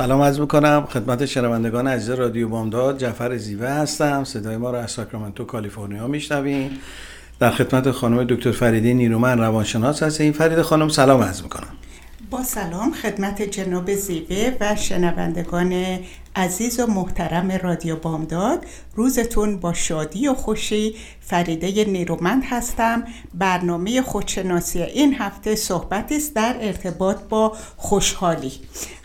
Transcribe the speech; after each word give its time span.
سلام 0.00 0.22
عرض 0.22 0.40
می‌کنم. 0.40 0.86
خدمت 0.90 1.26
شنوندگان 1.26 1.86
عزیز 1.86 2.10
رادیو 2.10 2.48
بامداد 2.48 2.98
جعفر 2.98 3.36
زیوه 3.36 3.68
هستم. 3.68 4.24
صدای 4.24 4.56
ما 4.56 4.70
رو 4.70 4.76
از 4.76 4.90
ساکرامنتو 4.90 5.44
کالیفرنیا 5.44 6.06
میشنوین. 6.06 6.70
در 7.40 7.50
خدمت 7.50 7.90
خانم 7.90 8.24
دکتر 8.24 8.52
فریده 8.52 8.94
نیرومن 8.94 9.38
روانشناس 9.38 10.02
هستیم. 10.02 10.32
فرید 10.32 10.62
خانم 10.62 10.88
سلام 10.88 11.22
عرض 11.22 11.42
می‌کنم. 11.42 11.68
با 12.30 12.42
سلام 12.42 12.92
خدمت 12.92 13.42
جناب 13.42 13.94
زیوه 13.94 14.56
و 14.60 14.76
شنوندگان 14.76 15.98
عزیز 16.36 16.80
و 16.80 16.86
محترم 16.86 17.52
رادیو 17.62 17.96
بامداد. 17.96 18.64
روزتون 18.94 19.56
با 19.56 19.72
شادی 19.72 20.28
و 20.28 20.34
خوشی 20.34 20.94
فریده 21.20 21.84
نیرومند 21.84 22.42
هستم. 22.50 23.02
برنامه 23.34 24.02
خودشناسی 24.02 24.82
این 24.82 25.14
هفته 25.18 25.56
صحبتی 25.56 26.16
است 26.16 26.34
در 26.34 26.56
ارتباط 26.60 27.16
با 27.28 27.52
خوشحالی. 27.76 28.52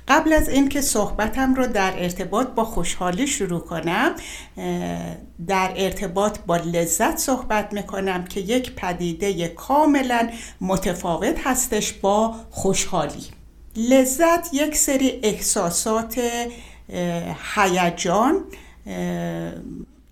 قبل 0.08 0.34
از 0.34 0.50
اینکه 0.50 0.82
صحبتم 0.82 1.54
رو 1.54 1.68
در 1.68 1.94
ارتباط 1.98 2.48
با 2.48 2.66
خوشحالی 2.66 3.28
شروع 3.28 3.60
کنم 3.60 4.16
در 5.48 5.74
ارتباط 5.76 6.40
با 6.40 6.58
لذت 6.58 7.18
صحبت 7.18 7.74
می‌کنم 7.74 8.24
که 8.24 8.40
یک 8.40 8.76
پدیده 8.76 9.48
کاملا 9.48 10.30
متفاوت 10.62 11.48
هستش 11.48 11.94
با 11.94 12.36
خوشحالی. 12.52 13.26
لذت 13.76 14.54
یک 14.54 14.76
سری 14.78 15.20
احساسات 15.24 16.22
هیجان 17.56 18.44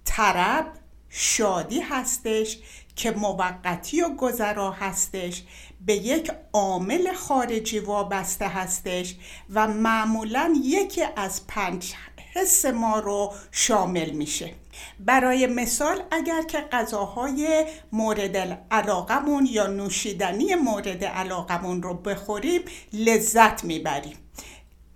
طرب 0.05 0.65
شادی 1.09 1.79
هستش 1.79 2.57
که 2.95 3.11
موقتی 3.11 4.01
و 4.01 4.09
گذرا 4.09 4.71
هستش 4.71 5.43
به 5.85 5.93
یک 5.93 6.31
عامل 6.53 7.13
خارجی 7.13 7.79
وابسته 7.79 8.47
هستش 8.47 9.15
و 9.49 9.67
معمولا 9.67 10.53
یکی 10.63 11.03
از 11.15 11.47
پنج 11.47 11.93
حس 12.33 12.65
ما 12.65 12.99
رو 12.99 13.33
شامل 13.51 14.09
میشه. 14.09 14.53
برای 14.99 15.47
مثال 15.47 16.03
اگر 16.11 16.41
که 16.41 16.57
غذاهای 16.57 17.65
مورد 17.91 18.37
علاقمون 18.71 19.47
یا 19.51 19.67
نوشیدنی 19.67 20.55
مورد 20.55 21.03
علاقمون 21.05 21.83
رو 21.83 21.93
بخوریم 21.93 22.61
لذت 22.93 23.63
می‌بریم. 23.63 24.17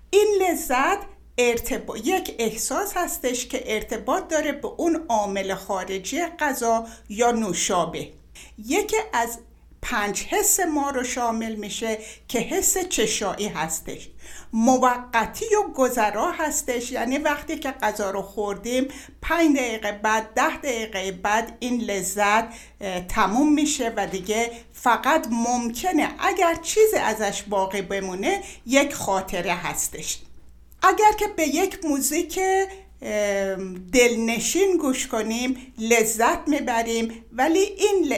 این 0.10 0.28
لذت 0.42 0.98
ارتباط 1.38 2.08
یک 2.08 2.36
احساس 2.40 2.98
هستش 2.98 3.48
که 3.48 3.64
ارتباط 3.76 4.28
داره 4.28 4.52
به 4.52 4.68
اون 4.68 5.06
عامل 5.10 5.56
خارجی 5.56 6.26
غذا 6.40 6.88
یا 7.10 7.32
نوشابه. 7.32 8.12
یکی 8.58 8.98
از 9.14 9.40
پنج 9.90 10.24
حس 10.24 10.60
ما 10.60 10.90
رو 10.90 11.04
شامل 11.04 11.56
میشه 11.56 11.98
که 12.28 12.40
حس 12.40 12.78
چشایی 12.78 13.48
هستش. 13.48 14.10
موقتی 14.54 15.46
و 15.56 15.74
گذرا 15.74 16.32
هستش. 16.32 16.92
یعنی 16.92 17.18
وقتی 17.18 17.60
که 17.60 17.72
غذا 17.72 18.12
رو 18.12 18.22
خوردیم 18.22 18.88
پنج 19.22 19.58
دقیقه 19.58 19.92
بعد 19.92 20.34
ده 20.36 20.58
دقیقه 20.58 21.12
بعد 21.12 21.58
این 21.60 21.82
لذت 21.82 22.46
تموم 23.08 23.54
میشه 23.54 23.94
و 23.98 24.08
دیگه 24.08 24.52
فقط 24.74 25.28
ممکنه 25.32 26.10
اگر 26.20 26.56
چیزی 26.56 26.98
ازش 26.98 27.44
باقی 27.44 27.82
بمونه 27.82 28.44
یک 28.66 28.94
خاطره 28.94 29.54
هستش. 29.54 30.20
اگر 30.82 31.12
که 31.20 31.28
به 31.28 31.48
یک 31.48 31.86
موزیک 31.86 32.40
دلنشین 33.94 34.78
گوش 34.78 35.08
کنیم 35.08 35.74
لذت 35.78 36.48
می‌بریم. 36.48 37.26
ولی 37.34 37.60
این 37.60 38.14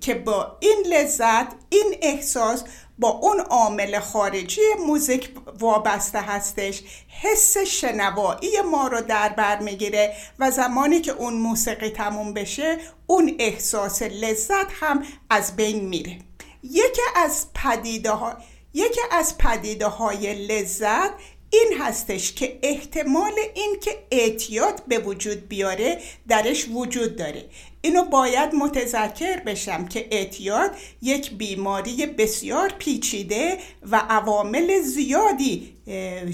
که 0.00 0.14
با 0.14 0.56
این 0.60 0.84
لذت 0.88 1.46
این 1.70 1.94
احساس 2.02 2.64
با 2.98 3.08
اون 3.08 3.40
عامل 3.40 3.98
خارجی 3.98 4.60
موزیک 4.86 5.30
وابسته 5.58 6.20
هستش. 6.20 6.82
حس 7.22 7.58
شنوایی 7.58 8.60
ما 8.70 8.88
رو 8.88 9.00
در 9.00 9.28
بر 9.28 9.58
می‌گیره 9.58 10.14
و 10.38 10.50
زمانی 10.50 11.00
که 11.00 11.12
اون 11.12 11.34
موسیقی 11.34 11.90
تموم 11.90 12.34
بشه 12.34 12.78
اون 13.06 13.36
احساس 13.38 14.02
لذت 14.02 14.66
هم 14.80 15.02
از 15.30 15.56
بین 15.56 15.88
میره. 15.88 16.18
یکی 16.62 17.02
از 17.16 17.46
پدیده 17.54 18.10
ها 18.10 18.36
یکی 18.74 19.00
از 19.10 19.38
پدیده 19.38 19.86
های 19.86 20.46
لذت 20.46 21.10
این 21.52 21.72
هستش 21.80 22.32
که 22.32 22.58
احتمال 22.62 23.32
این 23.54 23.76
که 23.82 23.90
اعتیاد 24.10 24.82
به 24.88 24.98
وجود 24.98 25.48
بیاره 25.48 25.98
درش 26.28 26.68
وجود 26.68 27.16
داره. 27.16 27.44
اینو 27.80 28.04
باید 28.04 28.54
متذکر 28.54 29.40
بشم 29.40 29.88
که 29.88 30.08
اعتیاد 30.10 30.70
یک 31.02 31.30
بیماری 31.30 32.06
بسیار 32.06 32.72
پیچیده 32.78 33.58
و 33.90 33.96
عوامل 33.96 34.80
زیادی 34.80 35.72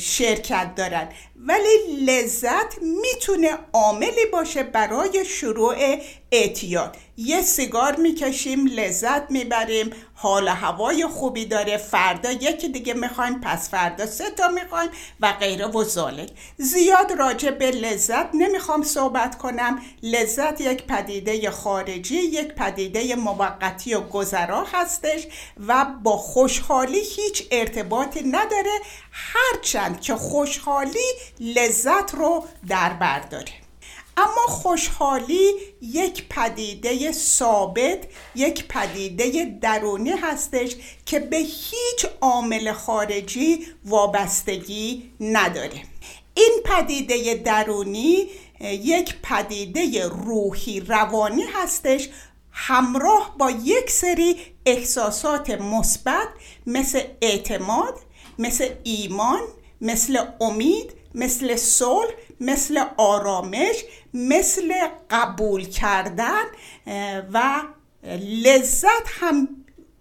شرکت 0.00 0.74
دارن. 0.76 1.08
ولی 1.36 2.04
لذت 2.06 2.74
می‌تونه 2.82 3.58
عاملی 3.72 4.26
باشه 4.32 4.62
برای 4.62 5.24
شروع 5.24 5.76
اعتیاد. 6.32 6.96
یه 7.16 7.42
سیگار 7.42 7.96
می‌کشیم 7.96 8.66
لذت 8.66 9.30
می‌بریم 9.30 9.90
حال 10.14 10.48
هوای 10.48 11.06
خوبی 11.06 11.44
داره. 11.44 11.76
فردا 11.76 12.32
یکی 12.32 12.68
دیگه 12.68 12.94
می‌خوایم 12.94 13.40
پس 13.40 13.70
فردا 13.70 14.06
سه 14.06 14.30
تا 14.30 14.48
می‌خوایم 14.48 14.90
و 15.20 15.32
غیره 15.32 15.66
و 15.66 15.84
زالک 15.84 16.30
زیاد 16.56 17.12
راجع 17.12 17.50
به 17.50 17.70
لذت 17.70 18.34
نمی‌خوام 18.34 18.82
صحبت 18.82 19.38
کنم. 19.38 19.82
لذت 20.02 20.60
یک 20.60 20.82
پدیده 20.82 21.50
خارجی 21.50 22.16
یک 22.16 22.48
پدیده 22.48 23.14
موقتی 23.14 23.94
و 23.94 24.00
گذرا 24.00 24.64
هستش 24.72 25.26
و 25.66 25.86
با 26.02 26.16
خوشحالی 26.16 27.00
هیچ 27.00 27.48
ارتباطی 27.50 28.22
نداره. 28.22 28.80
هرچند 29.38 30.00
که 30.00 30.14
خوشحالی 30.14 31.06
لذت 31.40 32.14
رو 32.14 32.44
در 32.68 32.92
بر 32.92 33.20
داره. 33.20 33.52
اما 34.16 34.46
خوشحالی 34.48 35.52
یک 35.82 36.28
پدیده 36.28 37.12
ثابت 37.12 37.98
یک 38.34 38.68
پدیده 38.68 39.58
درونی 39.60 40.10
هستش 40.10 40.76
که 41.06 41.20
به 41.20 41.36
هیچ 41.36 42.06
عامل 42.20 42.72
خارجی 42.72 43.66
وابستگی 43.84 45.12
نداره. 45.20 45.82
این 46.34 46.60
پدیده 46.64 47.34
درونی 47.34 48.26
یک 48.60 49.14
پدیده 49.22 50.08
روحی 50.08 50.80
روانی 50.80 51.42
هستش 51.42 52.08
همراه 52.52 53.34
با 53.38 53.50
یک 53.50 53.90
سری 53.90 54.36
احساسات 54.66 55.50
مثبت 55.50 56.28
مثل 56.66 57.02
اعتماد 57.22 57.94
مثل 58.38 58.68
ایمان 58.84 59.40
مثل 59.80 60.24
امید 60.40 60.92
مثل 61.14 61.56
صلح 61.56 62.10
مثل 62.40 62.84
آرامش 62.96 63.84
مثل 64.14 64.74
قبول 65.10 65.64
کردن 65.64 66.44
و 67.32 67.62
لذت 68.20 69.06
هم 69.06 69.48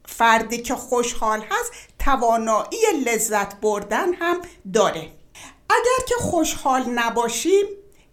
فردی 0.06 0.58
که 0.58 0.75
خوشحال 0.75 1.40
هست 1.40 1.72
توانایی 2.00 3.04
لذت 3.06 3.62
بردن 3.62 4.13
هم 4.13 4.42
داره. 4.74 5.12
اگر 5.69 6.06
که 6.07 6.16
خوشحال 6.16 6.84
نباشیم 6.89 7.66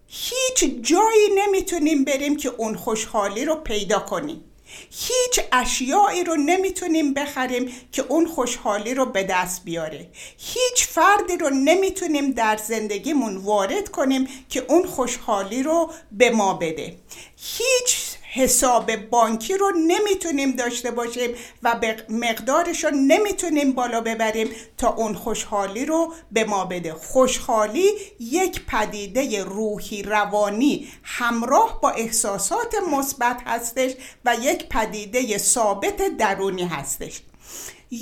هیچ 0.06 0.65
جایی 0.82 1.29
نمی‌تونیم 1.37 2.05
بریم 2.05 2.37
که 2.37 2.49
اون 2.49 2.76
خوشحالی 2.76 3.44
رو 3.44 3.55
پیدا 3.55 3.99
کنیم. 3.99 4.44
هیچ 4.91 5.41
اشیایی 5.53 6.25
رو 6.25 6.37
نمی‌تونیم 6.37 7.15
بخریم 7.15 7.73
که 7.93 8.05
اون 8.09 8.26
خوشحالی 8.26 8.94
رو 8.94 9.06
به 9.06 9.23
دست 9.23 9.65
بیاره. 9.65 10.09
هیچ 10.38 10.87
فردی 10.87 11.37
رو 11.37 11.50
نمی‌تونیم 11.50 12.31
در 12.31 12.56
زندگیمون 12.56 13.37
وارد 13.37 13.88
کنیم 13.88 14.29
که 14.49 14.65
اون 14.69 14.87
خوشحالی 14.87 15.62
رو 15.62 15.91
به 16.12 16.31
ما 16.31 16.55
بده. 16.55 16.97
هیچ 17.37 18.13
حساب 18.35 18.97
بانکی 18.97 19.55
رو 19.55 19.73
نمی‌تونیم 19.87 20.53
داشته 20.53 20.91
باشیم 20.91 21.31
و 21.63 21.75
به 21.75 21.97
مقدارش 22.09 22.85
رو 22.85 22.91
نمی‌تونیم 22.91 23.73
بالا 23.73 24.01
ببریم 24.01 24.49
تا 24.79 24.95
اون 24.95 25.15
خوشحالی 25.15 25.85
رو 25.85 26.13
به 26.33 26.45
ما 26.45 26.65
بده. 26.65 26.93
خوشحالی 26.93 27.91
یک 28.21 28.67
پدیده 28.67 29.45
روحی 29.45 30.03
روانی 30.03 30.89
همراه 31.03 31.81
با 31.81 31.91
احساسات 31.91 32.75
مثبت 32.93 33.43
هستش 33.47 33.93
و 34.25 34.37
یک 34.43 34.69
پدیده 34.69 35.39
ثابت 35.39 36.17
درونی 36.19 36.65
هستش. 36.65 37.21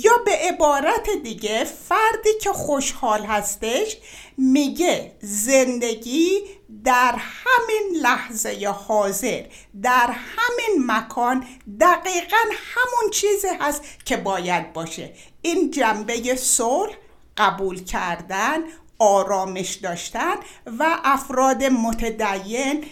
یا 0.01 0.17
به 0.25 0.31
عبارت 0.31 1.09
دیگه 1.23 1.63
فردی 1.63 2.39
که 2.41 2.49
خوشحال 2.49 3.25
هستش 3.25 3.97
میگه 4.37 5.11
زندگی 5.21 6.39
در 6.83 7.15
همین 7.17 8.01
لحظه 8.01 8.75
حاضر 8.87 9.43
در 9.81 10.11
همین 10.11 10.85
مکان 10.85 11.45
دقیقا 11.79 12.37
همون 12.51 13.11
چیزی 13.11 13.47
هست 13.59 13.81
که 14.05 14.17
باید 14.17 14.73
باشه. 14.73 15.13
این 15.41 15.71
جنبه 15.71 16.35
صلح 16.35 16.93
قبول 17.37 17.83
کردن 17.83 18.59
آرامش 18.99 19.73
داشتن 19.73 20.35
و 20.79 20.99
افراد 21.03 21.63
متدین 21.63 22.85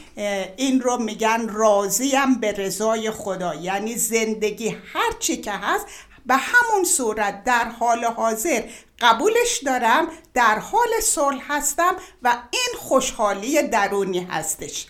این 0.57 0.81
رو 0.81 0.97
میگن 0.97 1.50
راضیم 1.50 2.39
به 2.42 2.51
رضای 2.51 3.12
خدا. 3.12 3.56
یعنی 3.56 3.95
زندگی 3.95 4.69
هر 4.69 5.12
چی 5.19 5.38
که 5.38 5.51
هست 5.51 5.86
به 6.25 6.35
همون 6.35 6.83
صورت 6.83 7.44
در 7.44 7.65
حال 7.65 8.06
حاضر 8.06 8.63
قبولش 9.00 9.62
دارم 9.65 10.07
در 10.33 10.59
حال 10.59 10.89
صلح 11.01 11.44
هستم 11.50 11.95
و 12.23 12.38
این 12.51 12.79
خوشحالی 12.79 13.62
درونی 13.62 14.19
هستش. 14.19 14.88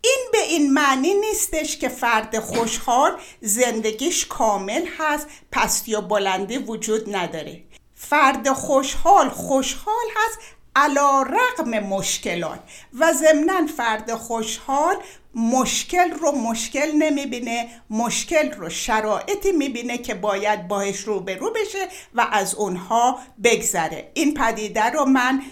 این 0.00 0.28
به 0.32 0.42
این 0.42 0.72
معنی 0.72 1.14
نیستش 1.14 1.78
که 1.78 1.88
فرد 1.88 2.38
خوشحال 2.38 3.20
زندگیش 3.40 4.26
کامل 4.26 4.86
هست 4.98 5.26
پستی 5.52 5.94
و 5.94 6.00
بلندی 6.00 6.58
وجود 6.58 7.16
نداره. 7.16 7.62
فرد 7.94 8.52
خوشحال 8.52 9.28
خوشحال 9.28 10.04
هست 10.16 10.38
علا 10.76 11.22
رقم 11.22 11.70
مشکلات 11.70 12.60
و 13.00 13.12
ضمنا 13.12 13.66
فرد 13.76 14.14
خوشحال 14.14 14.96
مشکل 15.36 16.10
رو 16.10 16.32
مشکل 16.32 16.92
نمی‌بینه 16.98 17.68
مشکل 17.90 18.50
رو 18.50 18.70
شرایطی 18.70 19.52
می‌بینه 19.52 19.98
که 19.98 20.14
باید 20.14 20.68
باهش 20.68 21.00
روبرو 21.00 21.50
بشه 21.50 21.88
و 22.14 22.26
از 22.32 22.54
اونها 22.54 23.18
بگذره. 23.44 24.10
این 24.14 24.34
پدیده 24.34 24.84
رو 24.84 25.04
من 25.04 25.42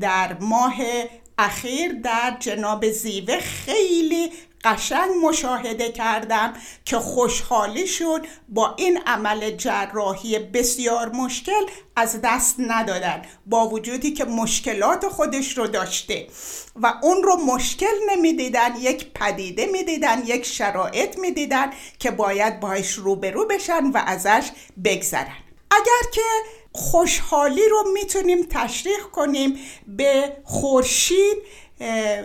در 0.00 0.36
ماه 0.40 0.74
اخیر 1.38 1.92
در 1.92 2.36
جناب 2.40 2.90
زیوه 2.90 3.38
خیلی 3.40 4.30
قشنگ 4.64 5.10
مشاهده 5.24 5.92
کردم 5.92 6.52
که 6.84 6.96
خوشحالیشون 6.96 8.22
با 8.48 8.74
این 8.78 9.00
عمل 9.06 9.50
جراحی 9.50 10.38
بسیار 10.38 11.08
مشکل 11.08 11.66
از 11.96 12.20
دست 12.24 12.56
ندادن 12.58 13.22
با 13.46 13.68
وجودی 13.68 14.12
که 14.12 14.24
مشکلات 14.24 15.08
خودش 15.08 15.58
رو 15.58 15.66
داشته 15.66 16.26
و 16.76 16.94
اون 17.02 17.22
رو 17.22 17.36
مشکل 17.36 17.94
نمی‌دیدن 18.10 18.76
یک 18.80 19.12
پدیده 19.14 19.66
می‌دیدن 19.66 20.22
یک 20.26 20.46
شرایط 20.46 21.18
می‌دیدن 21.18 21.70
که 21.98 22.10
باید 22.10 22.60
باش 22.60 22.92
روبرو 22.92 23.46
بشن 23.46 23.86
و 23.86 24.02
ازش 24.06 24.50
بگذرن. 24.84 25.36
اگر 25.70 26.10
که 26.12 26.22
خوشحالی 26.72 27.68
رو 27.68 27.84
می‌تونیم 27.92 28.46
تشریح 28.50 28.98
کنیم 29.12 29.58
به 29.86 30.36
خورشید 30.44 31.36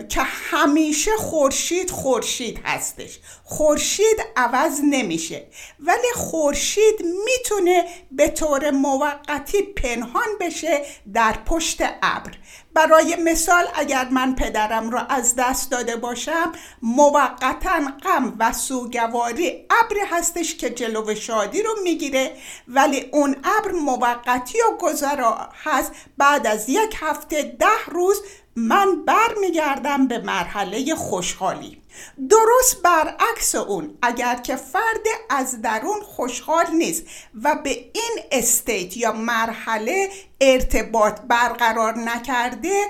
که 0.08 0.20
همیشه 0.22 1.10
خورشید 1.16 1.90
خورشید 1.90 2.60
هستش. 2.64 3.18
خورشید 3.44 4.16
عوض 4.36 4.80
نمیشه. 4.90 5.46
ولی 5.80 6.12
خورشید 6.14 7.04
می‌تونه 7.24 7.84
به 8.10 8.28
طور 8.28 8.70
موقتی 8.70 9.62
پنهان 9.62 10.28
بشه 10.40 10.82
در 11.12 11.32
پشت 11.46 11.82
ابر. 12.02 12.30
برای 12.74 13.16
مثال 13.16 13.64
اگر 13.74 14.08
من 14.08 14.34
پدرم 14.34 14.90
را 14.90 15.00
از 15.00 15.36
دست 15.36 15.70
داده 15.70 15.96
باشم 15.96 16.52
موقتا 16.82 17.80
غم 18.02 18.36
و 18.38 18.52
سوگواری 18.52 19.66
ابری 19.82 20.00
هستش 20.10 20.54
که 20.54 20.70
جلو 20.70 21.14
شادی 21.14 21.62
رو 21.62 21.70
می‌گیره. 21.82 22.36
ولی 22.68 23.08
اون 23.12 23.36
ابر 23.44 23.70
موقتی 23.72 24.58
و 24.58 24.76
گذرا 24.80 25.48
هست 25.64 25.92
بعد 26.18 26.46
از 26.46 26.68
یک 26.68 26.96
هفته 27.00 27.42
ده 27.42 27.84
روز 27.86 28.22
من 28.56 29.04
برمیگردم 29.04 30.08
به 30.08 30.18
مرحله 30.18 30.94
خوشحالی. 30.94 31.82
درست 32.30 32.82
برعکس 32.82 33.54
اون 33.54 33.98
اگر 34.02 34.34
که 34.34 34.56
فرد 34.56 35.06
از 35.30 35.62
درون 35.62 36.00
خوشحال 36.02 36.66
نیست 36.70 37.02
و 37.42 37.54
به 37.64 37.70
این 37.70 38.20
استیت 38.32 38.96
یا 38.96 39.12
مرحله 39.12 40.10
ارتباط 40.40 41.20
برقرار 41.20 41.98
نکرده 41.98 42.84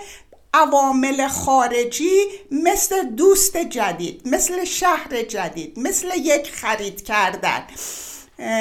عوامل 0.55 1.29
خارجی 1.29 2.21
مثل 2.51 3.05
دوست 3.05 3.57
جدید 3.57 4.29
مثل 4.29 4.65
شهر 4.65 5.23
جدید 5.23 5.79
مثل 5.79 6.11
یک 6.17 6.51
خرید 6.51 7.05
کردن 7.05 7.63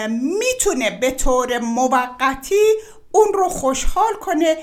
می‌تونه 0.09 0.99
به 0.99 1.11
طور 1.11 1.59
موقتی 1.59 2.75
اون 3.15 3.33
رو 3.33 3.49
خوشحال 3.49 4.13
کنه 4.21 4.57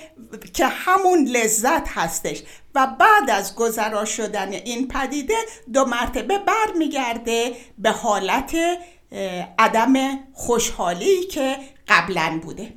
که 0.54 0.66
همون 0.66 1.24
لذت 1.24 1.88
هستش. 1.88 2.42
و 2.74 2.86
بعد 3.00 3.30
از 3.30 3.54
گذرا 3.54 4.04
شدن 4.04 4.52
این 4.52 4.88
پدیده 4.88 5.34
دو 5.72 5.84
مرتبه 5.84 6.38
برمیگرده 6.38 7.52
به 7.78 7.90
حالت 7.90 8.56
عدم 9.58 9.94
خوشحالی 10.32 11.24
که 11.24 11.56
قبلا 11.88 12.40
بوده. 12.42 12.72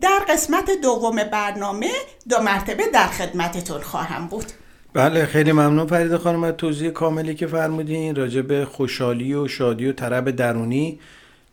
در 0.00 0.18
قسمت 0.28 0.70
دوم 0.82 1.16
برنامه 1.16 1.90
دو 2.28 2.40
مرتبه 2.42 2.86
در 2.92 3.06
خدمتتون 3.06 3.80
خواهم 3.80 4.26
بود. 4.26 4.46
بله 4.92 5.26
خیلی 5.26 5.52
ممنون 5.52 5.86
فرید 5.86 6.16
خانم 6.16 6.44
از 6.44 6.54
توضیح 6.54 6.90
کاملی 6.90 7.34
که 7.34 7.46
فرمودین 7.46 8.14
راجع 8.14 8.40
به 8.40 8.64
خوشحالی 8.64 9.34
و 9.34 9.48
شادی 9.48 9.86
و 9.86 9.92
طرب 9.92 10.30
درونی. 10.30 11.00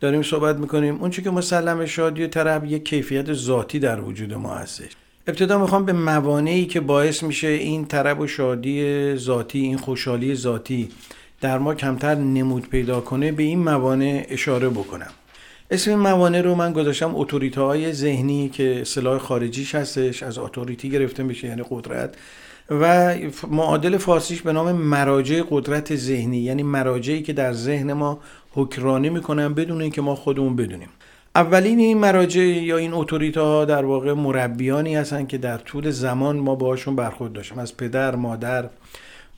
داریم 0.02 0.22
صحبت 0.22 0.56
می‌کنیم. 0.56 0.98
اون 1.00 1.10
که 1.10 1.30
مسلم 1.30 1.86
شادی 1.86 2.24
و 2.24 2.26
طرب 2.26 2.64
یک 2.64 2.84
کیفیت 2.84 3.32
ذاتی 3.32 3.78
در 3.78 4.00
وجود 4.00 4.34
ما 4.34 4.54
هستش. 4.54 4.90
ابتدا 5.26 5.58
می‌خوام 5.58 5.84
به 5.84 5.92
موانعی 5.92 6.66
که 6.66 6.80
باعث 6.80 7.22
میشه 7.22 7.48
این 7.48 7.84
طرب 7.84 8.20
و 8.20 8.26
شادی 8.26 9.16
ذاتی 9.16 9.58
این 9.60 9.76
خوشحالی 9.76 10.34
ذاتی 10.34 10.88
در 11.40 11.58
ما 11.58 11.74
کمتر 11.74 12.14
نمود 12.14 12.68
پیدا 12.68 13.00
کنه 13.00 13.32
به 13.32 13.42
این 13.42 13.58
موانع 13.58 14.26
اشاره 14.28 14.68
بکنم. 14.68 15.10
اسم 15.70 15.94
موانع 15.94 16.40
رو 16.40 16.54
من 16.54 16.72
گذاشتم 16.72 17.16
اتوریته 17.16 17.60
های 17.60 17.92
ذهنی 17.92 18.48
که 18.48 18.80
اصطلاح 18.80 19.18
خارجیش 19.18 19.74
هستش 19.74 20.22
از 20.22 20.38
اتوریتی 20.38 20.90
گرفته 20.90 21.22
میشه 21.22 21.48
یعنی 21.48 21.62
قدرت. 21.70 22.14
و 22.70 23.14
معادل 23.50 23.96
فارسیش 23.96 24.42
به 24.42 24.52
نام 24.52 24.72
مراجع 24.72 25.42
قدرت 25.50 25.96
ذهنی 25.96 26.38
یعنی 26.38 26.62
مراجعی 26.62 27.22
که 27.22 27.32
در 27.32 27.52
ذهن 27.52 27.92
ما 27.92 28.20
حکرانی 28.54 29.10
می‌کنن 29.10 29.54
بدون 29.54 29.82
اینکه 29.82 30.02
ما 30.02 30.14
خودمون 30.14 30.56
بدونیم. 30.56 30.88
اولین 31.34 31.78
این 31.78 31.98
مراجع 31.98 32.42
یا 32.42 32.76
این 32.76 32.94
اتوریته 32.94 33.40
ها 33.40 33.64
در 33.64 33.84
واقع 33.84 34.12
مربیانی 34.12 34.94
هستن 34.94 35.26
که 35.26 35.38
در 35.38 35.58
طول 35.58 35.90
زمان 35.90 36.36
ما 36.36 36.54
باهاشون 36.54 36.96
برخورد 36.96 37.32
داشتیم. 37.32 37.58
از 37.58 37.76
پدر 37.76 38.16
مادر 38.16 38.68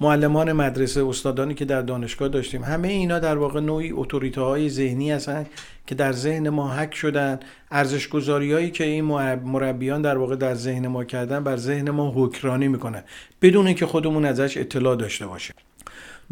معلمان 0.00 0.52
مدرسه 0.52 1.06
استادانی 1.06 1.54
که 1.54 1.64
در 1.64 1.82
دانشگاه 1.82 2.28
داشتیم. 2.28 2.64
همه 2.64 2.88
اینا 2.88 3.18
در 3.18 3.38
واقع 3.38 3.60
نوعی 3.60 3.92
اتوریته 3.92 4.40
های 4.40 4.68
ذهنی 4.68 5.10
هستن 5.10 5.46
که 5.86 5.94
در 5.94 6.12
ذهن 6.12 6.48
ما 6.48 6.70
حک 6.70 6.94
شدن. 6.94 7.40
ارزش 7.70 8.08
هایی 8.28 8.70
که 8.70 8.84
این 8.84 9.04
مربیان 9.44 10.02
در 10.02 10.18
واقع 10.18 10.36
در 10.36 10.54
ذهن 10.54 10.86
ما 10.86 11.04
کردن 11.04 11.44
بر 11.44 11.56
ذهن 11.56 11.90
ما 11.90 12.12
حکرانی 12.16 12.68
می‌کنن. 12.68 13.02
بدون 13.42 13.66
اینکه 13.66 13.86
خودمون 13.86 14.24
ازش 14.24 14.56
اطلاع 14.56 14.96
داشته 14.96 15.26
باشیم. 15.26 15.56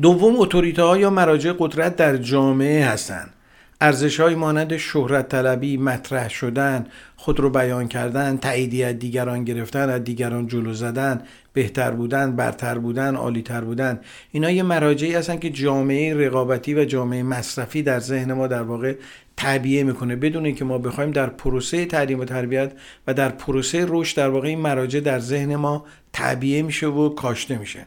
دوم 0.02 0.40
اتوریته 0.40 0.82
ها 0.82 0.98
یا 0.98 1.10
مراجع 1.10 1.52
قدرت 1.58 1.96
در 1.96 2.16
جامعه 2.16 2.84
هستند. 2.84 3.30
ارزش 3.80 4.20
های 4.20 4.34
مانند 4.34 4.76
شهرت 4.76 5.28
طلبی 5.28 5.76
مطرح 5.76 6.28
شدن 6.28 6.86
خود 7.16 7.40
رو 7.40 7.50
بیان 7.50 7.88
کردن 7.88 8.36
تاییدیت 8.36 8.98
دیگران 8.98 9.44
گرفتن 9.44 9.90
از 9.90 10.04
دیگران 10.04 10.46
جلو 10.46 10.72
زدن 10.72 11.22
بهتر 11.52 11.90
بودن 11.90 12.36
برتر 12.36 12.78
بودن 12.78 13.16
عالیتر 13.16 13.60
بودن. 13.60 14.00
اینا 14.32 14.50
یه 14.50 14.62
مراجعی 14.62 15.14
هستن 15.14 15.38
که 15.38 15.50
جامعه 15.50 16.14
رقابتی 16.14 16.74
و 16.74 16.84
جامعه 16.84 17.22
مصرفی 17.22 17.82
در 17.82 18.00
ذهن 18.00 18.32
ما 18.32 18.46
در 18.46 18.62
واقع 18.62 18.94
تعبیه 19.36 19.84
می‌کنه. 19.84 20.16
بدون 20.16 20.46
اینکه 20.46 20.64
ما 20.64 20.78
بخوایم 20.78 21.10
در 21.10 21.26
پروسه 21.26 21.84
تعلیم 21.84 22.20
و 22.20 22.24
تربیت 22.24 22.72
و 23.06 23.14
در 23.14 23.28
پروسه 23.28 23.86
رشد 23.88 24.16
در 24.16 24.28
واقع 24.28 24.48
این 24.48 24.60
مراجع 24.60 25.00
در 25.00 25.18
ذهن 25.18 25.56
ما 25.56 25.84
تعبیه 26.12 26.62
میشه 26.62 26.86
و 26.86 27.08
کاشته 27.08 27.58
میشه. 27.58 27.86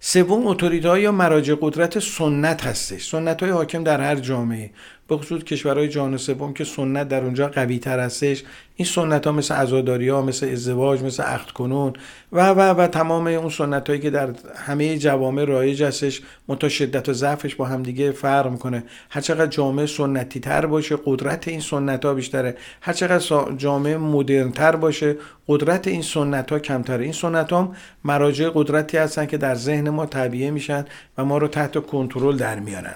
سوم 0.00 0.46
اتوریته 0.46 1.00
یا 1.00 1.12
مراجع 1.12 1.54
قدرت 1.60 1.98
سنت 1.98 2.66
هستش. 2.66 3.10
سنت 3.10 3.42
های 3.42 3.52
حاکم 3.52 3.84
در 3.84 4.00
هر 4.00 4.16
جامعه. 4.16 4.70
به 5.08 5.16
خصوص 5.16 5.42
کشورهای 5.42 5.88
جهان 5.88 6.16
سوم 6.16 6.52
که 6.52 6.64
سنت 6.64 7.08
در 7.08 7.24
اونجا 7.24 7.48
قوی 7.48 7.78
تر 7.78 8.00
هستش. 8.00 8.44
این 8.76 8.86
سنت 8.86 9.26
ها 9.26 9.32
مثل 9.32 9.54
عزاداری 9.54 10.08
ها 10.08 10.22
مثل 10.22 10.48
ازدواج 10.48 11.02
مثل 11.02 11.22
عقد 11.22 11.50
کنون 11.50 11.92
و 12.32 12.50
و 12.50 12.60
و 12.60 12.86
تمام 12.86 13.26
اون 13.26 13.48
سنت 13.48 13.88
هایی 13.88 14.00
که 14.00 14.10
در 14.10 14.30
همه 14.56 14.98
جوامع 14.98 15.44
رایج 15.44 15.82
هستش 15.82 16.22
متا 16.48 16.68
شدت 16.68 17.08
و 17.08 17.12
ضعفش 17.12 17.54
با 17.54 17.64
همدیگه 17.64 18.12
فرق 18.12 18.50
می‌کنه. 18.50 18.84
هر 19.10 19.20
چقدر 19.20 19.46
جامعه 19.46 19.86
سنتی 19.86 20.40
تر 20.40 20.66
باشه 20.66 20.96
قدرت 21.04 21.48
این 21.48 21.60
سنت 21.60 22.04
ها 22.04 22.14
بیشتره. 22.14 22.56
هر 22.80 22.92
چقدر 22.92 23.52
جامعه 23.56 23.96
مدرن 23.96 24.52
تر 24.52 24.76
باشه 24.76 25.16
قدرت 25.48 25.86
این 25.86 26.02
سنت 26.02 26.52
ها 26.52 26.58
کمتره. 26.58 27.04
این 27.04 27.12
سنت 27.12 27.52
ها 27.52 27.74
مراجع 28.04 28.50
قدرتی 28.54 28.96
هستن 28.96 29.26
که 29.26 29.36
در 29.36 29.54
ذهن 29.54 29.90
ما 29.90 30.06
تعبیه 30.06 30.50
میشن 30.50 30.84
و 31.18 31.24
ما 31.24 31.38
رو 31.38 31.48
تحت 31.48 31.86
کنترل 31.86 32.36
در 32.36 32.60
میارن. 32.60 32.94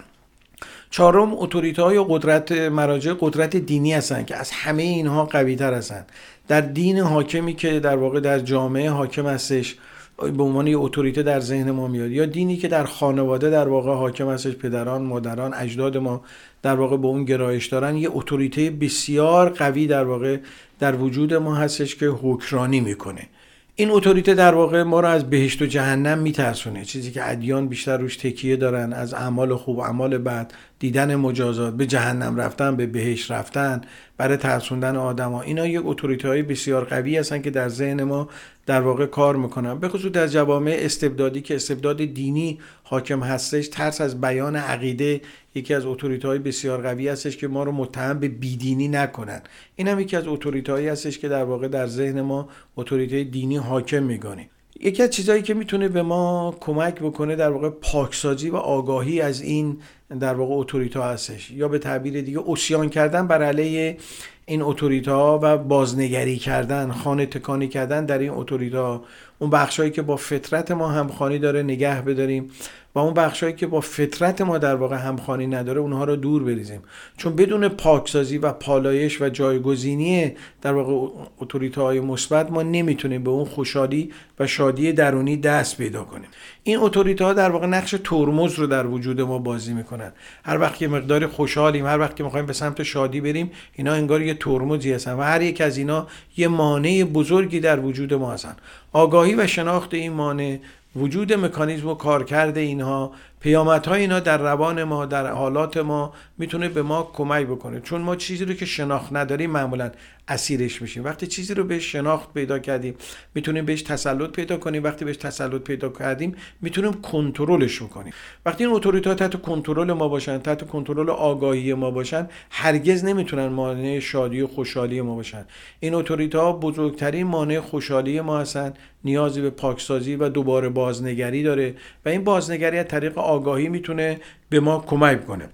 چهارم 0.93 1.33
اتوریته 1.35 1.83
های 1.83 2.05
قدرت 2.09 2.53
مراجع 2.53 3.15
قدرت 3.21 3.57
دینی 3.57 3.93
هستند 3.93 4.27
که 4.27 4.37
از 4.37 4.51
همه 4.51 4.83
اینها 4.83 5.25
قوی 5.25 5.57
تر 5.57 5.75
هستند 5.75 6.13
در 6.49 6.61
دین 6.61 6.99
حاکمی 6.99 7.55
که 7.55 7.81
در 7.81 7.97
واقع 7.97 8.21
در 8.21 8.39
جامعه 8.39 8.91
حاکم 8.91 9.27
هستش 9.27 9.77
به 10.17 10.43
عنوان 10.43 10.67
یه 10.67 10.79
اتوریته 10.79 11.23
در 11.23 11.41
ذهن 11.41 11.71
ما 11.71 11.89
میاد. 11.89 12.11
یا 12.11 12.27
دینی 12.27 12.57
که 12.57 12.69
در 12.69 12.85
خانواده 12.85 13.51
در 13.51 13.69
واقع 13.69 13.95
حاکم 13.95 14.31
هستش 14.31 14.55
پدران 14.55 15.03
مادران 15.03 15.55
اجداد 15.55 15.97
ما 15.97 16.23
در 16.63 16.75
واقع 16.75 16.97
به 16.97 17.07
اون 17.07 17.25
گرایش 17.25 17.67
دارن 17.67 17.97
یه 17.97 18.09
اتوریته 18.13 18.71
بسیار 18.71 19.49
قوی 19.49 19.87
در 19.87 20.05
واقع 20.05 20.39
در 20.79 20.97
وجود 20.97 21.35
ما 21.35 21.55
هستش 21.55 21.97
که 21.97 22.07
حکرانی 22.07 22.81
می‌کنه. 22.81 23.29
این 23.77 23.91
اتوریته 23.91 24.35
در 24.35 24.55
واقع 24.55 24.83
ما 24.83 25.01
رو 25.01 25.09
از 25.09 25.31
بهشت 25.31 25.63
و 25.63 25.67
جهنم 25.67 26.19
میترسونه. 26.19 26.85
چیزی 26.85 27.11
که 27.11 27.31
ادیان 27.31 27.69
بیشتر 27.69 27.97
روش 27.97 28.17
تکیه 28.17 28.57
دارن 28.57 28.93
از 28.93 29.15
اعمال 29.15 29.55
خوب 29.57 29.79
اعمال 29.79 30.19
بد 30.19 30.53
دیدن 30.79 31.15
مجازات 31.15 31.75
به 31.75 31.87
جهنم 31.87 32.37
رفتن 32.37 32.77
به 32.77 32.87
بهشت 32.87 33.31
رفتن 33.31 33.81
برای 34.17 34.37
ترسوندن 34.37 34.97
آدما 34.97 35.43
اینا 35.43 35.67
یک 35.67 35.81
اتوریته 35.85 36.29
های 36.29 36.43
بسیار 36.43 36.85
قوی 36.85 37.17
هستن 37.17 37.43
که 37.43 37.51
در 37.51 37.69
ذهن 37.69 38.03
ما 38.03 38.29
در 38.67 38.81
واقع 38.81 39.07
کار 39.07 39.37
می‌کنن 39.37 39.79
به 39.79 39.89
خصوص 39.89 40.13
در 40.13 40.27
جوامع 40.27 40.77
استبدادی 40.79 41.41
که 41.41 41.55
استبداد 41.55 41.97
دینی 41.97 42.59
حاکم 42.83 43.21
هستش 43.21 43.69
ترس 43.69 44.01
از 44.01 44.21
بیان 44.21 44.57
عقیده 44.57 45.21
یکی 45.55 45.75
از 45.75 45.87
اتوریته 45.87 46.29
های 46.29 46.39
بسیار 46.39 46.83
قوی 46.83 47.09
هستش 47.09 47.37
که 47.37 47.49
ما 47.49 47.63
رو 47.63 47.73
متهم 47.73 48.19
به 48.19 48.29
بیدینی 48.29 48.89
نکنن. 48.89 49.43
این 49.77 49.89
هم 49.89 50.01
یکی 50.01 50.17
از 50.17 50.27
اتوریته 50.27 50.73
هایی 50.73 50.89
هستش 50.89 51.19
که 51.19 51.29
در 51.29 51.45
واقع 51.45 51.69
در 51.69 51.87
ذهن 51.87 52.21
ما 52.21 52.49
اتوریته 52.77 53.25
دینی 53.25 53.57
حاکم 53.57 54.03
میگانیم 54.03 54.49
یکی 54.81 55.03
از 55.03 55.11
چیزهایی 55.11 55.43
که 55.43 55.55
می‌تونه 55.55 55.89
به 55.89 56.03
ما 56.03 56.57
کمک 56.61 56.95
بکنه 56.95 57.37
در 57.37 57.51
واقع 57.51 57.71
پاکسازی 57.71 58.51
و 58.51 58.57
آگاهی 58.57 59.21
از 59.21 59.41
این 59.41 59.79
در 60.21 60.35
واقع 60.35 60.55
اتوریتا 60.55 61.03
هستش 61.03 61.51
یا 61.51 61.69
به 61.69 61.79
تعبیر 61.79 62.21
دیگه 62.21 62.39
اوسیان 62.39 62.89
کردن 62.89 63.27
بر 63.27 63.43
علیه 63.43 63.97
این 64.47 64.63
اتوریتا 64.63 65.39
و 65.43 65.59
بازنگری 65.59 66.37
کردن 66.37 66.93
خانه 66.93 67.27
تکانی 67.27 67.69
کردن 67.69 68.05
در 68.07 68.19
این 68.19 68.31
اتوریتا 68.31 69.03
اون 69.39 69.51
بخشهایی 69.51 69.91
که 69.91 70.03
با 70.03 70.17
فطرت 70.17 70.71
ما 70.71 70.89
همخوانی 70.89 71.39
داره 71.39 71.63
نگه 71.63 72.03
بداریم. 72.03 72.51
و 72.95 72.99
اون 72.99 73.15
بخشهایی 73.15 73.55
که 73.55 73.67
با 73.67 73.81
فطرت 73.81 74.41
ما 74.41 74.59
در 74.59 74.75
واقع 74.75 74.97
همخوانی 74.97 75.47
نداره 75.47 75.81
اونها 75.81 76.05
رو 76.05 76.17
دور 76.17 76.45
بریزیم. 76.45 76.81
چون 77.17 77.37
بدون 77.37 77.69
پاکسازی 77.69 78.39
و 78.39 78.53
پالایش 78.53 79.23
و 79.23 79.29
جایگزینی 79.29 80.33
در 80.63 80.73
واقع 80.73 81.09
اتوریته 81.41 81.81
های 81.81 82.01
مثبت 82.01 82.51
ما 82.51 82.63
نمی‌تونیم 82.63 83.25
به 83.25 83.31
اون 83.31 83.45
خوشحالی 83.45 84.13
و 84.39 84.47
شادی 84.47 84.93
درونی 84.93 85.37
دست 85.37 85.77
پیدا 85.77 86.05
کنیم. 86.05 86.29
این 86.63 86.79
اتوریته 86.79 87.25
ها 87.25 87.33
در 87.33 87.51
واقع 87.51 87.67
نقش 87.67 87.95
ترمز 88.05 88.55
رو 88.55 88.67
در 88.67 88.87
وجود 88.87 89.21
ما 89.21 89.39
بازی 89.39 89.73
می‌کنن. 89.73 90.13
هر 90.45 90.59
وقت 90.59 90.77
که 90.77 90.89
مقدار 90.89 91.27
خوشحالیم 91.27 91.87
هر 91.87 91.99
وقت 91.99 92.17
که 92.17 92.25
می‌خوایم 92.25 92.47
به 92.47 92.53
سمت 92.53 92.83
شادی 92.83 93.21
بریم 93.21 93.51
اینا 93.75 93.93
انگار 93.93 94.23
یه 94.23 94.35
ترمزی 94.35 94.93
هستن 94.93 95.13
و 95.13 95.23
هر 95.23 95.43
یک 95.43 95.61
از 95.61 95.79
اینا 95.79 96.07
یه 96.37 96.49
مانع 96.49 97.05
بزرگی 97.05 97.61
در 97.61 97.81
وجود 97.81 98.15
ما 98.15 98.33
هستن. 98.33 98.57
آگاهی 98.93 99.35
و 99.35 99.47
شناخت 99.47 99.95
این 99.95 100.13
مانع 100.13 100.59
وجود 100.97 101.33
مکانیزم 101.33 101.89
و 101.89 101.95
کارکرد 101.95 102.59
اینها 102.59 103.13
پیامدهای 103.43 104.01
اینا 104.01 104.21
در 104.21 104.39
روان 104.39 104.85
ما 104.85 105.07
در 105.07 105.27
حالات 105.27 105.77
ما 105.77 106.13
می‌تونه 106.39 106.69
به 106.69 106.83
ما 106.83 107.11
کمک 107.13 107.47
بکنه. 107.47 107.81
چون 107.81 108.01
ما 108.01 108.17
چیزی 108.17 108.45
رو 108.45 108.55
که 108.55 108.67
شناخت 108.67 109.13
نداریم 109.13 109.51
معمولا 109.51 109.91
اسیرش 110.29 110.83
میشیم. 110.83 111.05
وقتی 111.05 111.27
چیزی 111.27 111.55
رو 111.55 111.65
بهش 111.65 111.93
شناخت 111.93 112.35
پیدا 112.35 112.59
کردیم 112.59 112.95
می‌تونیم 113.35 113.65
بهش 113.65 113.83
تسلط 113.83 114.31
پیدا 114.31 114.57
کنیم. 114.57 114.85
وقتی 114.85 115.05
بهش 115.05 115.17
تسلط 115.17 115.63
پیدا 115.63 115.89
کردیم 115.89 116.37
می‌تونیم 116.61 116.93
کنترلش 116.93 117.79
کنیم 117.79 118.13
وقتی 118.47 118.65
این 118.65 118.75
اتوریته 118.75 119.15
تحت 119.15 119.43
کنترل 119.43 119.93
ما 119.93 120.09
باشن 120.09 120.39
تحت 120.39 120.67
کنترل 120.67 121.11
آگاهی 121.11 121.75
ما 121.75 121.91
باشن 121.91 122.29
هرگز 122.51 123.05
نمی‌تونن 123.05 123.47
مانع 123.47 123.99
شادی 124.01 124.41
و 124.41 124.47
خوشحالی 124.47 125.01
ما 125.01 125.15
باشن. 125.15 125.45
این 125.81 125.95
اتوریته 125.95 126.39
ها 126.39 126.53
بزرگترین 126.53 127.27
مانع 127.27 127.61
خوشحالی 127.61 128.21
ما 128.21 128.39
هستن. 128.39 128.75
نیازی 129.05 129.41
به 129.41 129.51
پاکسازی 129.51 130.17
و 130.17 130.29
دوباره 130.29 130.69
بازنگری 130.69 131.43
داره 131.43 131.75
و 132.05 132.09
این 132.09 132.25
بازنگری 132.25 132.79
از 132.79 132.87
طریق 132.89 133.19
آگاهی 133.33 133.69
می‌تونه 133.69 134.21
به 134.49 134.61
ما 134.61 134.85
کمک 134.87 135.27
کنه. 135.27 135.49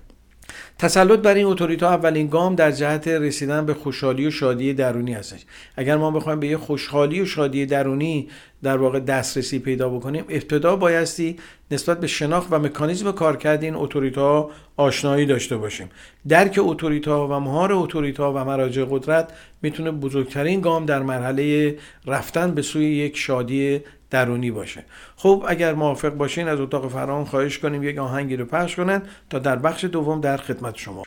تسلط 0.78 1.18
بر 1.18 1.34
این 1.34 1.46
اتوریتا 1.46 1.88
اولین 1.88 2.26
گام 2.26 2.54
در 2.54 2.70
جهت 2.70 3.08
رسیدن 3.08 3.66
به 3.66 3.74
خوشحالی 3.74 4.26
و 4.26 4.30
شادی 4.30 4.74
درونی 4.74 5.12
هستش. 5.12 5.44
اگر 5.76 5.96
ما 5.96 6.10
بخوایم 6.10 6.40
به 6.40 6.46
یه 6.46 6.56
خوشحالی 6.56 7.20
و 7.20 7.24
شادی 7.24 7.66
درونی 7.66 8.28
در 8.62 8.76
واقع 8.76 9.00
دسترسی 9.00 9.58
پیدا 9.58 9.88
بکنیم. 9.88 10.24
ابتدا 10.28 10.76
بایستی 10.76 11.36
نسبت 11.70 12.00
به 12.00 12.06
شناخت 12.06 12.48
و 12.50 12.58
مکانیزم 12.58 13.12
کارکرد 13.12 13.62
این 13.62 13.74
اتوریتا 13.74 14.50
آشنایی 14.76 15.26
داشته 15.26 15.56
باشیم. 15.56 15.90
درک 16.28 16.60
اتوریتا 16.62 17.28
و 17.28 17.40
مهار 17.40 17.72
اتوریتا 17.72 18.32
و 18.32 18.44
مراجع 18.44 18.86
قدرت 18.90 19.32
می‌تونه 19.62 19.90
بزرگترین 19.90 20.60
گام 20.60 20.86
در 20.86 21.02
مرحله 21.02 21.76
رفتن 22.06 22.54
به 22.54 22.62
سوی 22.62 22.84
یک 22.84 23.16
شادی 23.16 23.80
درونی 24.10 24.50
باشه. 24.50 24.84
خب 25.16 25.44
اگر 25.48 25.74
موافق 25.74 26.08
باشین 26.08 26.48
از 26.48 26.60
اتاق 26.60 26.88
فرمان 26.88 27.24
خواهش 27.24 27.58
کنیم 27.58 27.82
یک 27.82 27.98
آهنگی 27.98 28.36
رو 28.36 28.44
پخش 28.44 28.76
کنن 28.76 29.02
تا 29.30 29.38
در 29.38 29.56
بخش 29.56 29.84
دوم 29.84 30.20
در 30.20 30.36
خدمت 30.36 30.76
شما. 30.76 31.02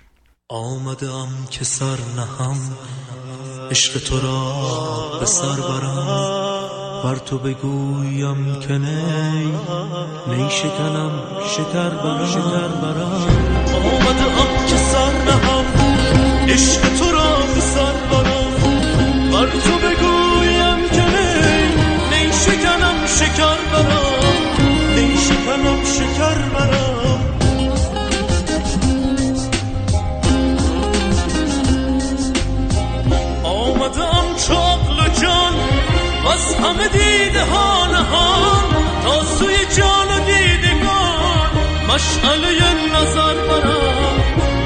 آمدم 0.50 1.28
که 1.52 1.64
سر 1.64 1.98
نهم 2.18 2.58
عشق 3.72 4.04
تو 4.04 4.20
را 4.20 5.20
به 5.20 5.26
سر 5.26 5.56
برم. 5.62 6.51
بر 7.04 7.16
تو 7.16 7.38
بگویم 7.38 8.60
که 8.60 8.78
نی 8.78 9.46
نی 10.28 10.50
شکنم 10.50 11.12
شکر 11.48 11.90
برم. 11.90 12.26
شکر 12.26 12.68
برم. 12.82 13.28
آمدم 13.76 14.66
که 14.68 14.76
سر 14.76 15.12
نهم 15.28 15.66
عشق 16.50 16.82
تو 16.82 17.12
را 17.12 17.38
به 17.56 17.62
سر 17.62 17.94
برم. 18.12 18.52
بر 19.32 19.50
تو 19.50 19.81
مشعله 41.94 42.52
نظر 42.96 43.34
برم 43.34 44.16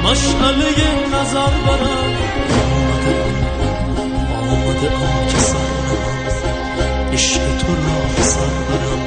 مشعله 0.04 0.70
نظر 1.14 1.54
برم 1.66 2.12
آمده 4.50 4.88
آم 4.94 5.26
که 5.28 5.38
سرم 5.38 5.86
عشق 7.12 7.40
تو 7.58 7.74
را 7.74 8.22
سر 8.22 8.56
برم 8.68 9.02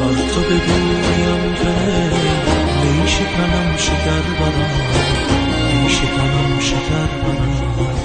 بر 0.00 0.34
تو 0.34 0.40
بگویم 0.40 1.54
که 1.54 1.74
نیشه 3.02 3.24
کنم 3.24 3.76
شکر 3.76 4.26
برم 4.40 4.70
نیشه 5.82 6.06
کنم 6.06 6.60
شکر 6.60 7.06
برم 7.22 7.99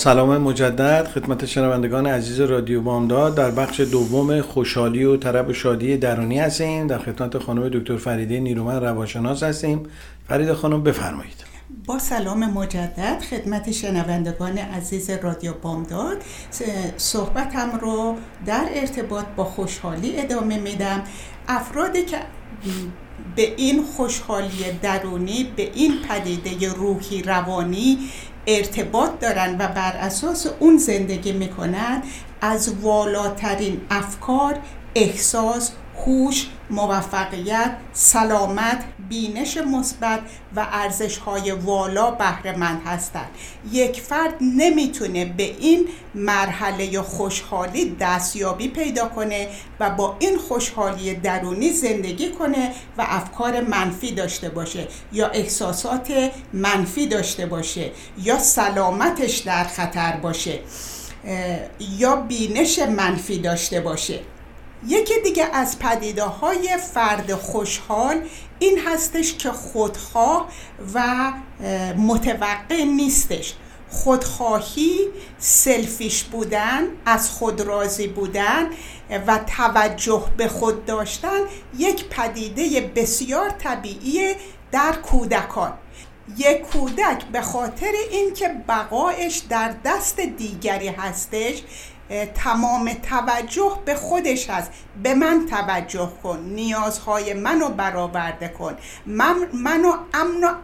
سلام 0.00 0.38
مجدد 0.38 1.08
خدمت 1.14 1.46
شنوندگان 1.46 2.06
عزیز 2.06 2.40
رادیو 2.40 2.80
بامداد. 2.80 3.34
در 3.34 3.50
بخش 3.50 3.80
دوم 3.80 4.40
خوشحالی 4.40 5.04
و 5.04 5.16
طرب 5.16 5.52
شادی 5.52 5.96
درونی 5.96 6.38
هستیم. 6.38 6.86
در 6.86 6.98
خدمت 6.98 7.38
خانم 7.38 7.68
دکتر 7.68 7.96
فریده 7.96 8.40
نیرومن 8.40 8.80
روانشناس 8.80 9.42
هستیم. 9.42 9.82
فریده 10.28 10.54
خانم 10.54 10.82
بفرمایید. 10.82 11.44
با 11.86 11.98
سلام 11.98 12.50
مجدد 12.50 13.22
خدمت 13.30 13.70
شنوندگان 13.70 14.58
عزیز 14.58 15.10
رادیو 15.10 15.52
بامداد. 15.52 16.16
صحبتم 16.96 17.78
رو 17.80 18.16
در 18.46 18.64
ارتباط 18.74 19.24
با 19.36 19.44
خوشحالی 19.44 20.18
ادامه 20.18 20.58
میدم. 20.58 21.02
افرادی 21.48 22.02
که 22.02 22.16
به 23.36 23.54
این 23.56 23.82
خوشحالی 23.82 24.64
درونی 24.82 25.52
به 25.56 25.70
این 25.74 25.92
پدیده 26.08 26.74
روحی 26.74 27.22
روانی 27.22 27.98
ارتباط 28.46 29.20
دارن 29.20 29.54
و 29.54 29.68
بر 29.68 29.96
اساس 29.96 30.46
اون 30.58 30.78
زندگی 30.78 31.32
می‌کنن 31.32 32.02
از 32.40 32.74
والاترین 32.82 33.80
افکار 33.90 34.58
احساس 34.94 35.72
هوش 36.06 36.46
موفقیت 36.70 37.76
سلامت 37.92 38.84
بینش 39.08 39.56
مثبت 39.56 40.20
و 40.56 40.66
ارزش 40.72 41.18
های 41.18 41.50
والا 41.50 42.10
بهره 42.10 42.52
هستند. 42.86 43.28
یک 43.72 44.00
فرد 44.00 44.34
نمی‌تونه 44.40 45.24
به 45.24 45.42
این 45.42 45.88
مرحله 46.14 47.02
خوشحالی 47.02 47.96
دستیابی 48.00 48.68
پیدا 48.68 49.08
کنه 49.08 49.48
و 49.80 49.90
با 49.90 50.16
این 50.18 50.38
خوشحالی 50.38 51.14
درونی 51.14 51.70
زندگی 51.70 52.30
کنه 52.30 52.70
و 52.98 53.06
افکار 53.08 53.60
منفی 53.60 54.12
داشته 54.12 54.48
باشه 54.48 54.88
یا 55.12 55.28
احساسات 55.28 56.30
منفی 56.52 57.06
داشته 57.06 57.46
باشه 57.46 57.90
یا 58.22 58.38
سلامتش 58.38 59.38
در 59.38 59.64
خطر 59.64 60.12
باشه 60.12 60.58
یا 61.98 62.16
بینش 62.16 62.78
منفی 62.78 63.38
داشته 63.38 63.80
باشه. 63.80 64.20
یکی 64.86 65.20
دیگه 65.24 65.44
از 65.52 65.78
پدیده 65.78 66.24
های 66.24 66.76
فرد 66.94 67.34
خوشحال 67.34 68.28
این 68.58 68.78
هستش 68.86 69.34
که 69.34 69.50
خودخواه 69.50 70.48
و 70.94 71.32
متوقع 71.96 72.84
نیستش. 72.84 73.54
خودخواهی 73.90 74.98
سلفیش 75.38 76.22
بودن 76.24 76.82
از 77.06 77.30
خود 77.30 77.60
راضی 77.60 78.08
بودن 78.08 78.66
و 79.26 79.40
توجه 79.56 80.24
به 80.36 80.48
خود 80.48 80.84
داشتن 80.84 81.40
یک 81.78 82.04
پدیده 82.08 82.80
بسیار 82.80 83.50
طبیعی 83.50 84.34
در 84.72 84.92
کودکان. 84.92 85.72
یک 86.36 86.62
کودک 86.62 87.24
به 87.32 87.42
خاطر 87.42 87.92
اینکه 88.10 88.48
بقایش 88.68 89.36
در 89.36 89.74
دست 89.84 90.20
دیگری 90.20 90.88
هستش 90.88 91.62
تمام 92.34 92.92
توجه 92.92 93.78
به 93.84 93.94
خودش 93.94 94.50
هست. 94.50 94.70
به 95.02 95.14
من 95.14 95.46
توجه 95.50 96.12
کن 96.22 96.38
نیازهای 96.38 97.34
منو 97.34 97.68
برآورده 97.68 98.48
کن. 98.48 98.76
من 99.06 99.48
منو 99.52 99.92
امن 100.14 100.42
و 100.44 100.54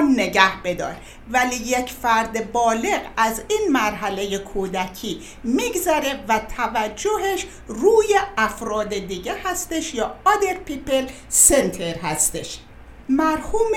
نگه 0.00 0.62
بدار. 0.64 0.94
ولی 1.30 1.56
یک 1.56 1.92
فرد 1.92 2.52
بالغ 2.52 3.00
از 3.16 3.42
این 3.48 3.72
مرحله 3.72 4.38
کودکی 4.38 5.20
میگذره 5.44 6.24
و 6.28 6.40
توجهش 6.56 7.46
روی 7.68 8.18
افراد 8.38 8.88
دیگه 8.88 9.34
هستش 9.44 9.94
یا 9.94 10.14
other 10.26 10.70
people 10.70 11.10
center 11.48 12.04
هستش. 12.04 12.58
مرحوم 13.08 13.72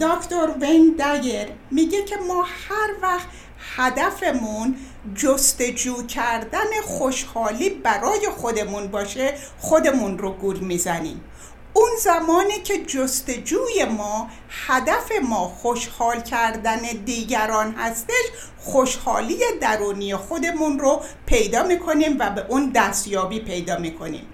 دکتر 0.00 0.48
وین 0.60 0.96
دایر 0.98 1.48
میگه 1.70 2.02
که 2.04 2.16
ما 2.16 2.42
هر 2.42 2.90
وقت 3.02 3.28
هدفمون 3.74 4.76
جستجو 5.14 6.06
کردن 6.06 6.80
خوشحالی 6.84 7.70
برای 7.70 8.28
خودمون 8.36 8.86
باشه 8.86 9.34
خودمون 9.58 10.18
رو 10.18 10.32
گول 10.32 10.58
می‌زنیم. 10.58 11.24
اون 11.72 11.90
زمانی 12.00 12.60
که 12.64 12.84
جستجوی 12.84 13.84
ما 13.84 14.30
هدف 14.66 15.12
ما 15.22 15.48
خوشحال 15.48 16.20
کردن 16.20 16.80
دیگران 17.04 17.74
هستش 17.78 18.24
خوشحالی 18.58 19.38
درونی 19.60 20.16
خودمون 20.16 20.78
رو 20.78 21.00
پیدا 21.26 21.62
می‌کنیم 21.62 22.16
و 22.18 22.30
به 22.30 22.46
اون 22.48 22.70
دستیابی 22.74 23.40
پیدا 23.40 23.78
می‌کنیم. 23.78 24.26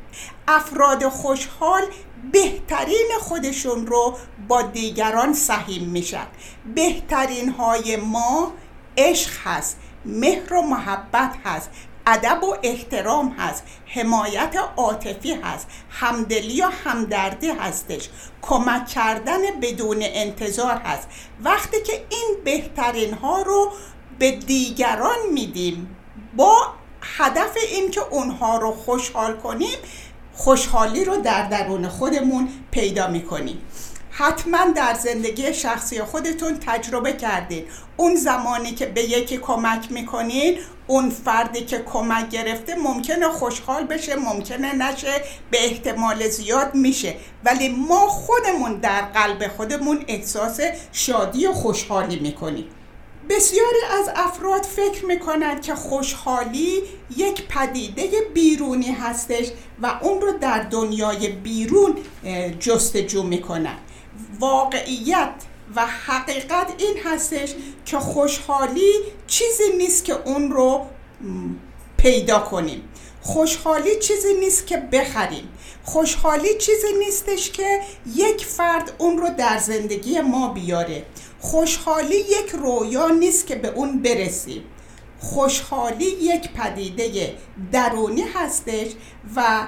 افراد 0.48 1.08
خوشحال 1.08 1.82
بهترین 2.32 3.08
خودشون 3.20 3.86
رو 3.86 4.16
با 4.48 4.62
دیگران 4.62 5.34
سهیم 5.34 5.88
میشن. 5.88 6.26
بهترین 6.74 7.48
های 7.48 7.96
ما 7.96 8.52
عشق 8.96 9.30
هست 9.44 9.76
مهر 10.04 10.54
و 10.54 10.62
محبت 10.62 11.34
هست 11.44 11.70
ادب 12.06 12.44
و 12.44 12.56
احترام 12.62 13.28
هست 13.28 13.62
حمایت 13.86 14.56
عاطفی 14.76 15.32
هست 15.32 15.66
همدلی 15.90 16.62
و 16.62 16.66
همدردی 16.84 17.48
هستش. 17.48 18.08
کمک 18.42 18.88
کردن 18.88 19.40
بدون 19.62 19.98
انتظار 20.00 20.74
هست. 20.74 21.08
وقتی 21.40 21.82
که 21.82 21.92
این 21.92 22.36
بهترین 22.44 23.14
ها 23.14 23.42
رو 23.42 23.72
به 24.18 24.30
دیگران 24.30 25.18
میدیم 25.32 25.96
با 26.36 26.66
هدف 27.18 27.56
این 27.72 27.90
که 27.90 28.00
اونها 28.00 28.58
رو 28.58 28.72
خوشحال 28.72 29.36
کنیم 29.36 29.78
خوشحالی 30.34 31.04
رو 31.04 31.16
در 31.16 31.48
درون 31.48 31.88
خودمون 31.88 32.48
پیدا 32.70 33.08
می‌کنیم. 33.08 33.62
حتما 34.14 34.58
در 34.76 34.94
زندگی 34.94 35.54
شخصی 35.54 36.02
خودتون 36.02 36.58
تجربه 36.66 37.12
کردید 37.12 37.68
اون 37.96 38.16
زمانی 38.16 38.72
که 38.72 38.86
به 38.86 39.02
یکی 39.02 39.38
کمک 39.38 39.92
می‌کنین 39.92 40.58
اون 40.86 41.10
فردی 41.10 41.60
که 41.60 41.78
کمک 41.78 42.28
گرفته 42.28 42.74
ممکنه 42.74 43.28
خوشحال 43.28 43.84
بشه 43.84 44.16
ممکنه 44.16 44.74
نشه 44.74 45.22
به 45.50 45.64
احتمال 45.64 46.28
زیاد 46.28 46.74
میشه. 46.74 47.16
ولی 47.44 47.68
ما 47.68 48.06
خودمون 48.06 48.74
در 48.74 49.00
قلب 49.02 49.48
خودمون 49.56 50.04
احساس 50.08 50.60
شادی 50.92 51.46
و 51.46 51.52
خوشحالی 51.52 52.18
می‌کنیم. 52.18 52.64
بسیاری 53.30 53.78
از 54.00 54.10
افراد 54.16 54.62
فکر 54.62 55.04
می‌کنند 55.04 55.62
که 55.62 55.74
خوشحالی 55.74 56.82
یک 57.16 57.48
پدیده 57.48 58.08
بیرونی 58.34 58.92
هستش 58.92 59.46
و 59.82 59.98
اون 60.02 60.20
رو 60.20 60.32
در 60.32 60.58
دنیای 60.58 61.28
بیرون 61.28 61.96
جستجو 62.60 63.22
می‌کنند. 63.22 63.78
واقعیت 64.40 65.34
و 65.76 65.86
حقیقت 65.86 66.72
این 66.78 66.96
هستش 67.04 67.54
که 67.84 67.98
خوشحالی 67.98 68.92
چیزی 69.26 69.76
نیست 69.78 70.04
که 70.04 70.16
اون 70.24 70.50
رو 70.50 70.86
پیدا 71.96 72.38
کنیم. 72.38 72.88
خوشحالی 73.20 73.98
چیزی 74.00 74.34
نیست 74.34 74.66
که 74.66 74.76
بخریم. 74.76 75.48
خوشحالی 75.84 76.54
چیزی 76.58 76.92
نیستش 76.98 77.50
که 77.50 77.80
یک 78.14 78.44
فرد 78.44 78.92
اون 78.98 79.18
رو 79.18 79.28
در 79.38 79.58
زندگی 79.58 80.20
ما 80.20 80.48
بیاره. 80.48 81.04
خوشحالی 81.40 82.16
یک 82.16 82.50
رویا 82.62 83.08
نیست 83.08 83.46
که 83.46 83.54
به 83.54 83.68
اون 83.68 84.02
برسیم. 84.02 84.64
خوشحالی 85.20 86.04
یک 86.04 86.52
پدیده 86.52 87.34
درونی 87.72 88.22
هستش 88.22 88.92
و 89.36 89.66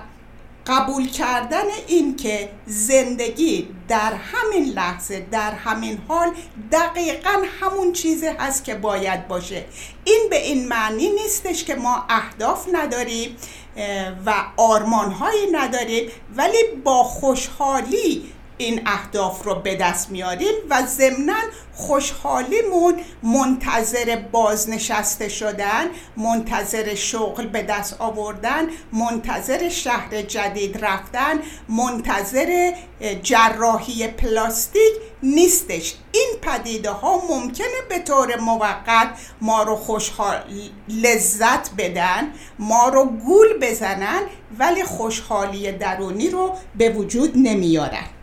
قبول 0.67 1.09
کردن 1.09 1.65
این 1.87 2.17
که 2.17 2.49
زندگی 2.67 3.69
در 3.89 4.13
همین 4.15 4.65
لحظه 4.65 5.27
در 5.31 5.53
همین 5.53 5.99
حال 6.09 6.31
دقیقا 6.73 7.43
همون 7.61 7.93
چیزی 7.93 8.27
هست 8.27 8.65
که 8.65 8.75
باید 8.75 9.29
باشه. 9.29 9.65
این 10.05 10.27
به 10.31 10.47
این 10.47 10.69
معنی 10.69 11.09
نیستش 11.09 11.65
که 11.65 11.75
ما 11.75 12.05
اهداف 12.09 12.69
نداریم 12.73 13.37
و 14.27 14.35
آرمانهایی 14.57 15.51
نداریم 15.53 16.11
ولی 16.37 16.59
با 16.85 17.05
خوشحالی 17.05 18.33
این 18.59 18.83
اهداف 18.87 19.45
رو 19.45 19.55
به 19.55 19.77
دست 19.77 20.11
میاریم 20.11 20.55
و 20.71 20.83
ضمنا 20.87 21.35
خوشحالیمون 21.75 23.01
منتظر 23.23 24.17
بازنشسته 24.33 25.29
شدن 25.29 25.85
منتظر 26.17 26.95
شغل 26.95 27.47
به 27.47 27.63
دست 27.63 27.97
آوردن 27.99 28.67
منتظر 28.93 29.69
شهر 29.69 30.23
جدید 30.23 30.85
رفتن 30.85 31.41
منتظر 31.69 32.73
جراحی 33.23 34.07
پلاستیک 34.07 34.93
نیستش. 35.23 35.95
این 36.13 36.31
پدیده 36.43 36.91
ها 36.91 37.23
ممکنه 37.31 37.67
به 37.89 37.99
طور 37.99 38.41
موقت 38.41 39.09
ما 39.41 39.63
رو 39.63 39.77
خوشحال 39.77 40.43
لذت 40.89 41.71
بدن 41.79 42.33
ما 42.59 42.89
رو 42.89 43.05
گول 43.05 43.49
بزنن 43.61 44.21
ولی 44.59 44.85
خوشحالی 44.85 45.73
درونی 45.73 46.31
رو 46.31 46.55
به 46.79 46.89
وجود 46.89 47.33
نمیارن. 47.35 48.14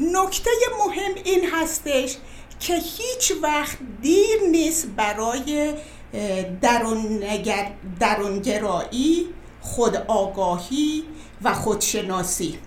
نکته 0.00 0.50
مهم 0.86 1.14
این 1.24 1.50
هستش 1.52 2.16
که 2.60 2.74
هیچ 2.74 3.32
وقت 3.42 3.78
دیر 4.02 4.40
نیست 4.50 4.86
برای 4.86 5.74
درونگر 6.60 7.72
درونگرایی 8.00 9.28
خود 9.60 9.96
آگاهی 9.96 11.04
و 11.42 11.54
خودشناسی. 11.54 12.58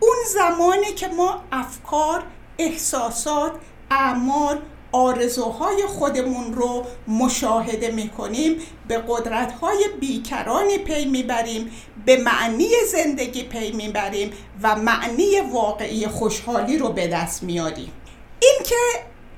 اون 0.00 0.16
زمانی 0.34 0.92
که 0.92 1.08
ما 1.08 1.44
افکار 1.52 2.22
احساسات 2.58 3.52
اعمال 3.90 4.62
آرزوهای 4.92 5.86
خودمون 5.86 6.54
رو 6.54 6.84
مشاهده 7.08 7.90
می‌کنیم 7.90 8.58
به 8.88 9.04
قدرتهای 9.08 9.84
بیکرانی 10.00 10.78
پی 10.78 11.04
می‌بریم 11.04 11.70
به 12.06 12.16
معنی 12.16 12.68
زندگی 12.92 13.42
پی 13.42 13.72
می‌بریم 13.72 14.32
و 14.62 14.76
معنی 14.76 15.40
واقعی 15.52 16.06
خوشحالی 16.06 16.78
رو 16.78 16.88
به 16.88 17.08
دست 17.08 17.42
میاریم 17.42 17.92
این 18.40 18.58
که 18.64 18.76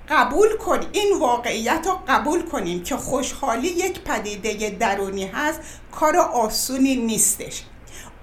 قبول 0.08 0.56
کن 0.56 0.80
این 0.92 1.18
واقعیت 1.18 1.86
رو 1.86 1.98
قبول 2.08 2.42
کنیم 2.42 2.82
که 2.82 2.96
خوشحالی 2.96 3.68
یک 3.68 4.00
پدیده 4.00 4.70
درونی 4.70 5.24
هست 5.24 5.60
کار 5.92 6.16
آسونی 6.16 6.96
نیستش. 6.96 7.62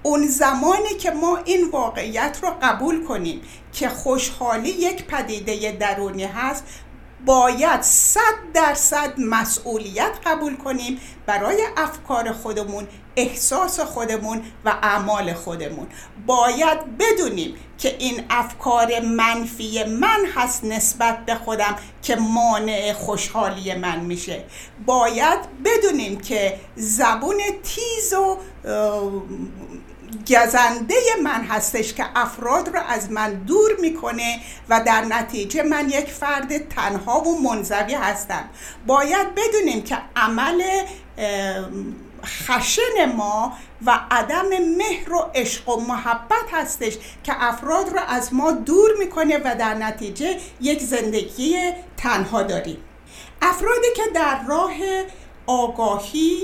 اون 0.02 0.26
زمانی 0.26 0.94
که 1.00 1.10
ما 1.10 1.38
این 1.44 1.70
واقعیت 1.70 2.38
رو 2.42 2.50
قبول 2.62 3.04
کنیم 3.04 3.40
که 3.72 3.88
خوشحالی 3.88 4.68
یک 4.68 5.04
پدیده 5.04 5.72
درونی 5.72 6.24
هست 6.24 6.64
باید 7.24 7.82
صد 7.82 8.52
درصد 8.54 9.20
مسئولیت 9.20 10.12
قبول 10.26 10.56
کنیم 10.56 11.00
برای 11.26 11.62
افکار 11.76 12.32
خودمون 12.32 12.88
احساس 13.16 13.80
خودمون 13.80 14.42
و 14.64 14.68
اعمال 14.82 15.34
خودمون. 15.34 15.86
باید 16.26 16.98
بدونیم 16.98 17.54
که 17.78 17.96
این 17.98 18.24
افکار 18.30 19.00
منفی 19.00 19.84
من 19.84 20.26
هست 20.34 20.64
نسبت 20.64 21.26
به 21.26 21.34
خودم 21.34 21.76
که 22.02 22.16
مانع 22.16 22.92
خوشحالی 22.92 23.74
من 23.74 24.00
میشه. 24.00 24.44
باید 24.86 25.38
بدونیم 25.64 26.20
که 26.20 26.60
زبون 26.76 27.38
تیز 27.62 28.12
و 28.12 28.38
گزنده 30.28 30.94
من 31.22 31.44
هستش 31.44 31.94
که 31.94 32.04
افراد 32.14 32.68
رو 32.68 32.80
از 32.88 33.10
من 33.10 33.34
دور 33.34 33.70
می‌کنه 33.80 34.40
و 34.68 34.80
در 34.86 35.00
نتیجه 35.00 35.62
من 35.62 35.88
یک 35.88 36.06
فرد 36.06 36.68
تنها 36.68 37.20
و 37.20 37.40
منزوی 37.42 37.94
هستم. 37.94 38.44
باید 38.86 39.26
بدونیم 39.34 39.82
که 39.82 39.98
عمل 40.16 40.62
خشن 42.24 43.12
ما 43.16 43.52
و 43.86 44.00
عدم 44.10 44.48
مهر 44.78 45.12
و 45.12 45.30
عشق 45.34 45.68
و 45.68 45.80
محبت 45.80 46.52
هستش 46.52 46.98
که 47.24 47.44
افراد 47.44 47.88
رو 47.88 48.00
از 48.08 48.34
ما 48.34 48.52
دور 48.52 48.90
می‌کنه 48.98 49.38
و 49.38 49.56
در 49.56 49.74
نتیجه 49.74 50.36
یک 50.60 50.82
زندگی 50.82 51.72
تنها 51.96 52.42
داریم. 52.42 52.78
افرادی 53.42 53.88
که 53.96 54.02
در 54.14 54.40
راه 54.48 54.72
آگاهی 55.46 56.42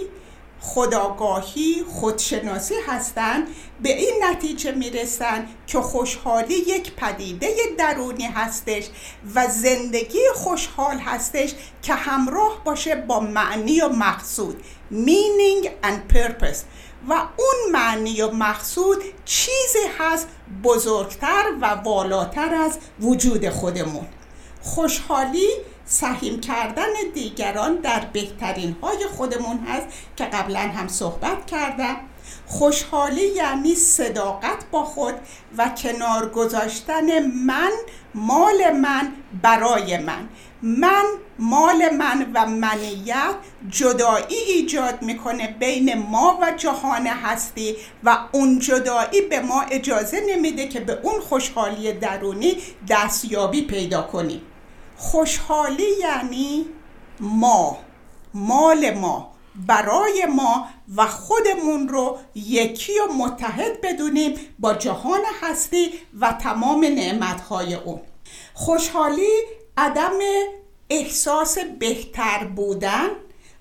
خداگاهی 0.63 1.85
خودشناسی 1.89 2.75
هستند 2.87 3.47
به 3.83 3.97
این 3.97 4.25
نتیجه 4.25 4.73
می‌رسن 4.73 5.49
که 5.67 5.81
خوشحالی 5.81 6.55
یک 6.55 6.93
پدیده 6.95 7.49
درونی 7.79 8.25
هستش 8.25 8.85
و 9.35 9.47
زندگی 9.49 10.21
خوشحال 10.35 10.99
هستش 10.99 11.55
که 11.83 11.95
همراه 11.95 12.65
باشه 12.65 12.95
با 12.95 13.21
معنی 13.21 13.81
و 13.81 13.89
مقصود 13.89 14.65
meaning 14.93 15.67
and 15.85 16.15
purpose. 16.15 16.59
و 17.09 17.13
اون 17.13 17.73
معنی 17.73 18.23
و 18.23 18.31
مقصود 18.31 19.03
چیزی 19.25 19.87
هست 19.99 20.29
بزرگتر 20.65 21.45
و 21.61 21.67
والاتر 21.75 22.55
از 22.55 22.79
وجود 23.01 23.49
خودمون. 23.49 24.07
خوشحالی 24.63 25.49
سهیم 25.93 26.41
کردن 26.41 26.93
دیگران 27.15 27.77
در 27.77 28.01
بهترین 28.13 28.77
های 28.83 29.07
خودمون 29.17 29.59
هست 29.59 29.87
که 30.17 30.25
قبلا 30.25 30.61
هم 30.61 30.89
صحبت 30.89 31.47
کردم. 31.47 31.97
خوشحالی 32.47 33.27
یعنی 33.27 33.75
صداقت 33.75 34.65
با 34.71 34.85
خود 34.85 35.15
و 35.59 35.69
کنار 35.69 36.29
گذاشتن 36.29 37.19
من 37.47 37.71
مال 38.15 38.71
من 38.71 39.13
برای 39.43 39.99
من. 39.99 40.29
من 40.63 41.05
مال 41.39 41.91
من 41.91 42.27
و 42.35 42.47
منیت 42.47 43.35
جدایی 43.71 44.37
ایجاد 44.37 45.03
می‌کنه 45.03 45.57
بین 45.61 45.99
ما 45.99 46.39
و 46.43 46.53
جهان 46.57 47.07
هستی 47.07 47.77
و 48.05 48.19
اون 48.33 48.59
جدایی 48.59 49.21
به 49.21 49.41
ما 49.41 49.63
اجازه 49.63 50.23
نمیده 50.29 50.69
که 50.69 50.81
به 50.81 50.99
اون 51.03 51.21
خوشحالی 51.21 51.93
درونی 51.93 52.57
دستیابی 52.89 53.63
پیدا 53.63 54.03
کنیم. 54.03 54.41
خوشحالی 55.03 55.89
یعنی 56.01 56.67
ما 57.21 57.79
مال 58.35 58.91
ما 58.95 59.33
برای 59.67 60.27
ما 60.27 60.69
و 60.97 61.07
خودمون 61.07 61.89
رو 61.89 62.19
یکی 62.35 62.93
و 62.93 63.13
متحد 63.13 63.81
بدونیم 63.81 64.35
با 64.59 64.75
جهان 64.75 65.21
هستی 65.43 65.93
و 66.21 66.33
تمام 66.33 66.85
نعمتهای 66.85 67.75
اون 67.75 68.01
خوشحالی 68.55 69.29
عدم 69.77 70.19
احساس 70.91 71.59
بهتر 71.59 72.45
بودن 72.45 73.09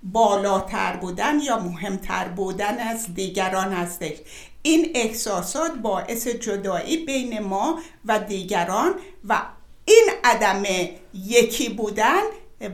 بالاتر 0.03 0.97
بودن 0.97 1.39
یا 1.39 1.59
مهمتر 1.59 2.27
بودن 2.27 2.79
از 2.79 3.13
دیگران 3.13 3.73
هستش. 3.73 4.17
این 4.61 4.91
احساسات 4.95 5.71
باعث 5.73 6.27
جدایی 6.27 6.97
بین 6.97 7.39
ما 7.39 7.79
و 8.05 8.19
دیگران 8.19 8.93
و 9.27 9.41
این 9.85 10.09
عدم 10.23 10.63
یکی 11.13 11.69
بودن 11.69 12.21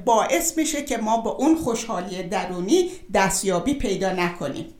باعث 0.06 0.58
میشه 0.58 0.82
که 0.82 0.98
ما 0.98 1.18
با 1.18 1.32
اون 1.32 1.56
خوشحالی 1.56 2.24
درونی 2.24 2.92
دستیابی 3.14 3.74
پیدا 3.74 4.14
نکنیم. 4.14 4.74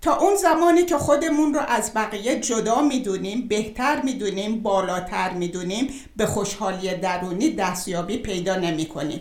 تا 0.00 0.16
اون 0.16 0.36
زمانی 0.36 0.82
که 0.82 0.98
خودمون 0.98 1.54
رو 1.54 1.60
از 1.60 1.94
بقیه 1.94 2.40
جدا 2.40 2.82
می‌دونیم 2.82 3.48
بهتر 3.48 4.02
می‌دونیم 4.02 4.62
بالاتر 4.62 5.32
می‌دونیم 5.32 5.88
به 6.16 6.26
خوشحالی 6.26 6.94
درونی 6.94 7.50
دستیابی 7.50 8.16
پیدا 8.16 8.56
نمی 8.56 8.86
کنیم 8.86 9.20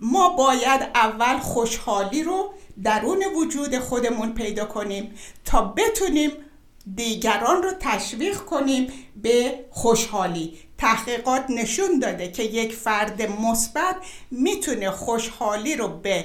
ما 0.00 0.28
باید 0.28 0.80
اول 0.94 1.38
خوشحالی 1.38 2.22
رو 2.22 2.50
درون 2.84 3.24
وجود 3.36 3.78
خودمون 3.78 4.34
پیدا 4.34 4.64
کنیم 4.64 5.14
تا 5.44 5.62
بتونیم 5.62 6.30
دیگران 6.94 7.62
رو 7.62 7.70
تشویق 7.80 8.36
کنیم 8.36 8.92
به 9.22 9.54
خوشحالی. 9.70 10.58
تحقیقات 10.80 11.44
نشون 11.50 11.98
داده 12.02 12.30
که 12.30 12.42
یک 12.42 12.72
فرد 12.72 13.22
مثبت 13.22 13.96
می‌تونه 14.30 14.90
خوشحالی 14.90 15.76
رو 15.76 15.88
به 15.88 16.24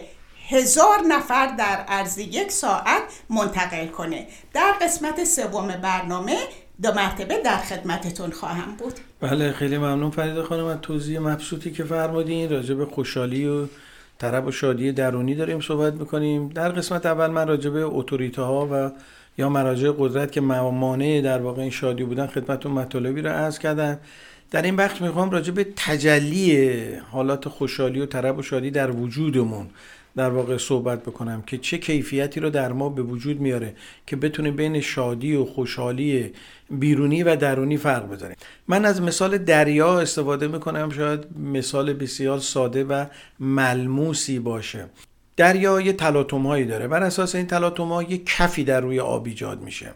هزار 0.50 0.98
نفر 1.08 1.56
در 1.56 1.86
عرض 1.88 2.18
یک 2.18 2.52
ساعت 2.52 3.04
منتقل 3.30 3.88
کنه. 3.88 4.28
در 4.54 4.72
قسمت 4.82 5.24
سوم 5.24 5.68
برنامه 5.68 6.38
دو 6.82 6.94
مرتبه 6.94 7.38
در 7.38 7.58
خدمتتون 7.58 8.32
خواهم 8.32 8.76
بود. 8.76 8.94
بله 9.22 9.52
خیلی 9.52 9.78
ممنون 9.78 10.12
فرید 10.12 10.42
خانم 10.42 10.66
از 10.66 10.78
توضیح 10.82 11.20
مبسوطی 11.20 11.72
که 11.72 11.84
فرمودین. 11.84 12.50
راجع 12.50 12.76
به 12.76 12.86
خوشحالی 12.86 13.48
و 13.48 13.66
طرب 14.20 14.48
و 14.48 14.52
شادی 14.52 14.92
درونی 14.92 15.36
داریم 15.36 15.62
صحبت 15.62 15.94
می‌کنیم. 15.94 16.50
در 16.50 16.70
قسمت 16.70 17.06
اول 17.06 17.28
من 17.28 17.48
راجع 17.48 17.70
به 17.70 17.84
اتوریته 17.84 18.42
ها 18.42 18.68
و 18.72 18.92
یا 19.38 19.50
مراجع 19.50 19.92
قدرت 19.98 20.32
که 20.32 20.42
مانع 20.42 21.22
در 21.22 21.42
واقع 21.42 21.62
این 21.62 21.72
شادی 21.72 22.04
بودن 22.04 22.28
خدمتون 22.28 22.72
مطالبی 22.72 23.22
رو 23.22 23.30
عرض 23.30 23.60
کردن 23.60 24.00
در 24.52 24.62
این 24.62 24.76
بخش 24.76 25.02
می‌خوام 25.02 25.30
راجع 25.32 25.52
به 25.52 25.68
تجلی 25.76 26.76
حالات 27.12 27.50
خوشحالی 27.50 28.00
و 28.00 28.06
طرب 28.06 28.38
و 28.38 28.42
شادی 28.42 28.72
در 28.72 28.92
وجودمون 28.92 29.68
در 30.16 30.30
واقع 30.30 30.58
صحبت 30.58 31.02
بکنم 31.02 31.42
که 31.42 31.58
چه 31.58 31.78
کیفیتی 31.78 32.40
رو 32.40 32.50
در 32.50 32.72
ما 32.72 32.90
به 32.90 33.02
وجود 33.02 33.40
میاره 33.40 33.76
که 34.08 34.16
بتونه 34.16 34.52
بین 34.52 34.82
شادی 34.82 35.36
و 35.36 35.46
خوشحالی 35.46 36.34
بیرونی 36.70 37.24
و 37.24 37.36
درونی 37.36 37.78
فرق 37.78 38.12
بذاره 38.12 38.36
من 38.68 38.86
از 38.86 39.02
مثال 39.02 39.38
دریا 39.38 40.00
استفاده 40.00 40.48
می‌کنم 40.48 40.90
شاید 40.90 41.26
مثال 41.40 41.94
بسیار 41.94 42.40
ساده 42.40 42.84
و 42.84 43.06
ملموسی 43.40 44.40
باشه. 44.40 44.86
دریا 45.38 45.82
یه 45.82 45.96
هایی 46.32 46.66
داره. 46.66 46.88
بر 46.88 47.04
اساس 47.04 47.36
این 47.36 47.48
تلاطم 47.48 47.88
ها 47.88 48.04
یه 48.04 48.18
کفی 48.18 48.64
در 48.64 48.82
روی 48.82 49.00
آب 49.00 49.26
ایجاد 49.26 49.62
میشه. 49.62 49.92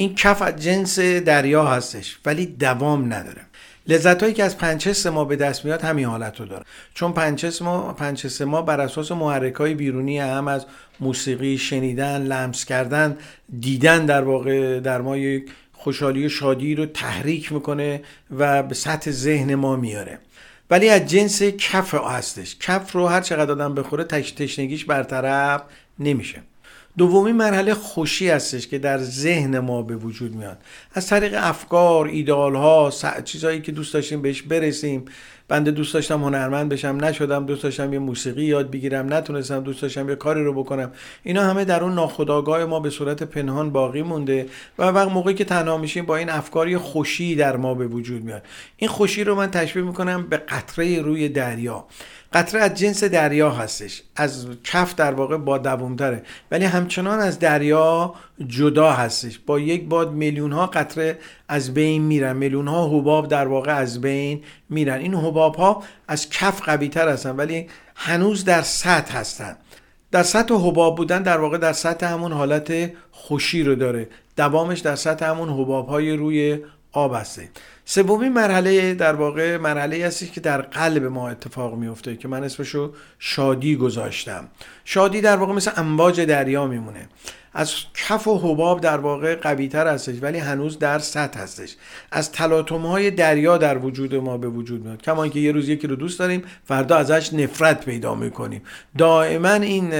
این 0.00 0.14
کف 0.14 0.42
از 0.42 0.56
جنس 0.56 0.98
دریا 1.00 1.66
هستش 1.66 2.18
ولی 2.24 2.46
دوام 2.46 3.12
نداره. 3.12 3.40
لذت 3.86 4.22
هایی 4.22 4.34
که 4.34 4.44
از 4.44 4.58
پنچس 4.58 5.06
ما 5.06 5.24
به 5.24 5.36
دست 5.36 5.64
میاد 5.64 5.82
همین 5.82 6.04
حالت 6.04 6.40
رو 6.40 6.46
داره. 6.46 6.64
چون 6.94 7.12
پنچس 7.12 7.62
ما 7.62 7.92
پنچس 7.92 8.40
ما 8.40 8.62
بر 8.62 8.80
اساس 8.80 9.12
محرک 9.12 9.54
های 9.54 9.74
بیرونی 9.74 10.18
هم 10.18 10.48
از 10.48 10.66
موسیقی 11.00 11.58
شنیدن 11.58 12.22
لمس 12.22 12.64
کردن 12.64 13.16
دیدن 13.60 14.06
در 14.06 14.22
واقع 14.22 14.80
در 14.80 15.00
ما 15.00 15.16
یک 15.16 15.50
خوشحالی 15.72 16.26
و 16.26 16.28
شادی 16.28 16.74
رو 16.74 16.86
تحریک 16.86 17.52
می‌کنه 17.52 18.02
و 18.30 18.62
به 18.62 18.74
سطح 18.74 19.10
ذهن 19.10 19.54
ما 19.54 19.76
میاره. 19.76 20.18
ولی 20.70 20.88
از 20.88 21.06
جنس 21.06 21.42
کف 21.42 21.94
هستش. 21.94 22.56
کف 22.60 22.92
رو 22.92 23.06
هر 23.06 23.20
چقدر 23.20 23.52
آدم 23.52 23.74
بخوره 23.74 24.04
تشنگیش 24.04 24.84
برطرف 24.84 25.62
نمیشه. 25.98 26.42
دومی 26.98 27.32
مرحله 27.32 27.74
خوشی 27.74 28.28
هستش 28.28 28.68
که 28.68 28.78
در 28.78 28.98
ذهن 28.98 29.58
ما 29.58 29.82
به 29.82 29.96
وجود 29.96 30.34
میاد. 30.34 30.58
از 30.92 31.06
طریق 31.06 31.34
افکار 31.36 32.06
ایدال 32.06 32.54
ها 32.54 32.92
چیزهایی 33.24 33.60
که 33.60 33.72
دوست 33.72 33.94
داشتیم 33.94 34.22
بهش 34.22 34.42
برسیم. 34.42 35.04
بنده 35.48 35.70
دوست 35.70 35.94
داشتم 35.94 36.22
هنرمند 36.24 36.68
بشم 36.68 36.98
نشدم 37.04 37.46
دوست 37.46 37.62
داشتم 37.62 37.92
یه 37.92 37.98
موسیقی 37.98 38.44
یاد 38.44 38.70
بگیرم 38.70 39.12
نتونستم 39.12 39.60
دوست 39.60 39.82
داشتم 39.82 40.08
یه 40.08 40.14
کاری 40.14 40.44
رو 40.44 40.52
بکنم. 40.52 40.92
اینا 41.22 41.42
همه 41.42 41.64
در 41.64 41.84
اون 41.84 41.94
ناخودآگاه 41.94 42.64
ما 42.64 42.80
به 42.80 42.90
صورت 42.90 43.22
پنهان 43.22 43.70
باقی 43.70 44.02
مونده 44.02 44.46
و 44.78 44.82
وقت 44.82 45.08
موقعی 45.08 45.34
که 45.34 45.44
تنها 45.44 45.76
میشیم 45.76 46.06
با 46.06 46.16
این 46.16 46.30
افکاری 46.30 46.76
خوشی 46.76 47.34
در 47.34 47.56
ما 47.56 47.74
به 47.74 47.86
وجود 47.86 48.24
میاد. 48.24 48.42
این 48.76 48.90
خوشی 48.90 49.24
رو 49.24 49.34
من 49.34 49.50
تشبیه 49.50 49.82
می‌کنم 49.82 50.26
به 50.30 50.36
قطره 50.36 51.02
روی 51.02 51.28
دریا. 51.28 51.86
قطره 52.32 52.60
از 52.60 52.74
جنس 52.74 53.04
دریا 53.04 53.50
هستش. 53.50 54.02
از 54.16 54.46
کف 54.64 54.94
در 54.94 55.14
واقع 55.14 55.36
با 55.36 55.58
دومتره 55.58 56.22
ولی 56.50 56.64
همچنان 56.64 57.20
از 57.20 57.38
دریا 57.38 58.14
جدا 58.46 58.92
هستش. 58.92 59.38
با 59.46 59.60
یک 59.60 59.88
باد 59.88 60.12
میلیون 60.12 60.52
ها 60.52 60.66
قطره 60.66 61.18
از 61.48 61.74
بین 61.74 62.02
میرن. 62.02 62.36
میلیون 62.36 62.68
ها 62.68 62.88
حباب 62.88 63.28
در 63.28 63.46
واقع 63.46 63.74
از 63.74 64.00
بین 64.00 64.42
میرن. 64.70 64.98
این 64.98 65.14
حباب 65.14 65.54
ها 65.56 65.82
از 66.08 66.30
کف 66.30 66.62
قوی 66.62 66.88
تر 66.88 67.08
هستن 67.08 67.36
ولی 67.36 67.66
هنوز 67.94 68.44
در 68.44 68.62
سطح 68.62 69.16
هستن. 69.16 69.56
در 70.10 70.22
سطح 70.22 70.54
حباب 70.54 70.96
بودن 70.96 71.22
در 71.22 71.38
واقع 71.38 71.58
در 71.58 71.72
سطح 71.72 72.06
همون 72.06 72.32
حالت 72.32 72.92
خوشی 73.10 73.62
رو 73.62 73.74
داره. 73.74 74.08
دوامش 74.36 74.78
در 74.78 74.96
سطح 74.96 75.26
همون 75.26 75.48
حباب 75.48 75.88
های 75.88 76.12
روی 76.12 76.58
آب 76.92 77.14
هسته. 77.14 77.48
سومین 77.90 78.32
مرحله 78.32 78.94
در 78.94 79.14
واقع 79.14 79.56
مرحله 79.56 80.06
هستی 80.06 80.26
که 80.26 80.40
در 80.40 80.60
قلب 80.60 81.04
ما 81.04 81.28
اتفاق 81.28 81.74
میفته 81.74 82.16
که 82.16 82.28
من 82.28 82.44
اسمشو 82.44 82.92
شادی 83.18 83.76
گذاشتم. 83.76 84.48
شادی 84.84 85.20
در 85.20 85.36
واقع 85.36 85.52
مثل 85.52 85.70
امواج 85.76 86.20
دریا 86.20 86.66
میمونه. 86.66 87.08
از 87.52 87.74
کف 87.94 88.28
و 88.28 88.38
حباب 88.38 88.80
در 88.80 88.96
واقع 88.96 89.34
قوی 89.34 89.68
تر 89.68 89.86
هستش 89.86 90.14
ولی 90.22 90.38
هنوز 90.38 90.78
در 90.78 90.98
سطح 90.98 91.40
هستش. 91.40 91.76
از 92.12 92.32
تلاطم 92.32 92.86
های 92.86 93.10
دریا 93.10 93.58
در 93.58 93.78
وجود 93.78 94.14
ما 94.14 94.38
به 94.38 94.48
وجود 94.48 94.84
میاد. 94.84 95.02
کما 95.02 95.22
اینکه 95.22 95.40
یه 95.40 95.52
روز 95.52 95.68
یکی 95.68 95.86
رو 95.86 95.96
دوست 95.96 96.18
داریم 96.18 96.42
فردا 96.64 96.96
ازش 96.96 97.32
نفرت 97.32 97.84
پیدا 97.84 98.14
می‌کنیم. 98.14 98.62
دائما 98.98 99.52
این 99.52 99.90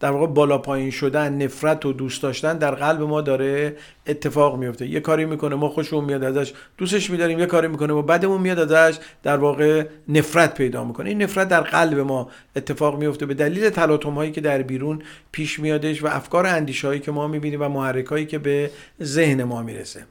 در 0.00 0.10
واقع 0.10 0.26
بالا 0.26 0.58
پایین 0.58 0.90
شدن 0.90 1.42
نفرت 1.42 1.86
و 1.86 1.92
دوست 1.92 2.22
داشتن 2.22 2.58
در 2.58 2.74
قلب 2.74 3.02
ما 3.02 3.20
داره 3.20 3.76
اتفاق 4.06 4.58
میفته 4.58 4.86
یه 4.86 5.00
کاری 5.00 5.24
می‌کنه 5.24 5.56
ما 5.56 5.68
خوشمون 5.68 6.04
میاد 6.04 6.24
ازش. 6.24 6.52
دوستش 6.78 7.09
میداریم 7.10 7.38
یه 7.38 7.46
کاری 7.46 7.68
می‌کنه 7.68 7.92
ما 7.92 8.02
بعدمون 8.02 8.40
میاد 8.40 8.72
ازش 8.72 8.98
در 9.22 9.36
واقع 9.36 9.86
نفرت 10.08 10.54
پیدا 10.54 10.84
می‌کنه. 10.84 11.08
این 11.08 11.22
نفرت 11.22 11.48
در 11.48 11.60
قلب 11.60 11.98
ما 11.98 12.30
اتفاق 12.56 12.98
میفته 12.98 13.26
به 13.26 13.34
دلیل 13.34 13.70
تلاطم 13.70 14.10
هایی 14.10 14.32
که 14.32 14.40
در 14.40 14.62
بیرون 14.62 15.02
پیش 15.32 15.60
میادش 15.60 16.02
و 16.02 16.06
افکار 16.06 16.46
اندیشه 16.46 16.88
هایی 16.88 17.00
که 17.00 17.12
ما 17.12 17.28
می‌بینیم 17.28 17.62
و 17.62 17.68
محرک 17.68 18.06
هایی 18.06 18.26
که 18.26 18.38
به 18.38 18.70
ذهن 19.02 19.44
ما 19.44 19.62
می‌رسه. 19.62 20.04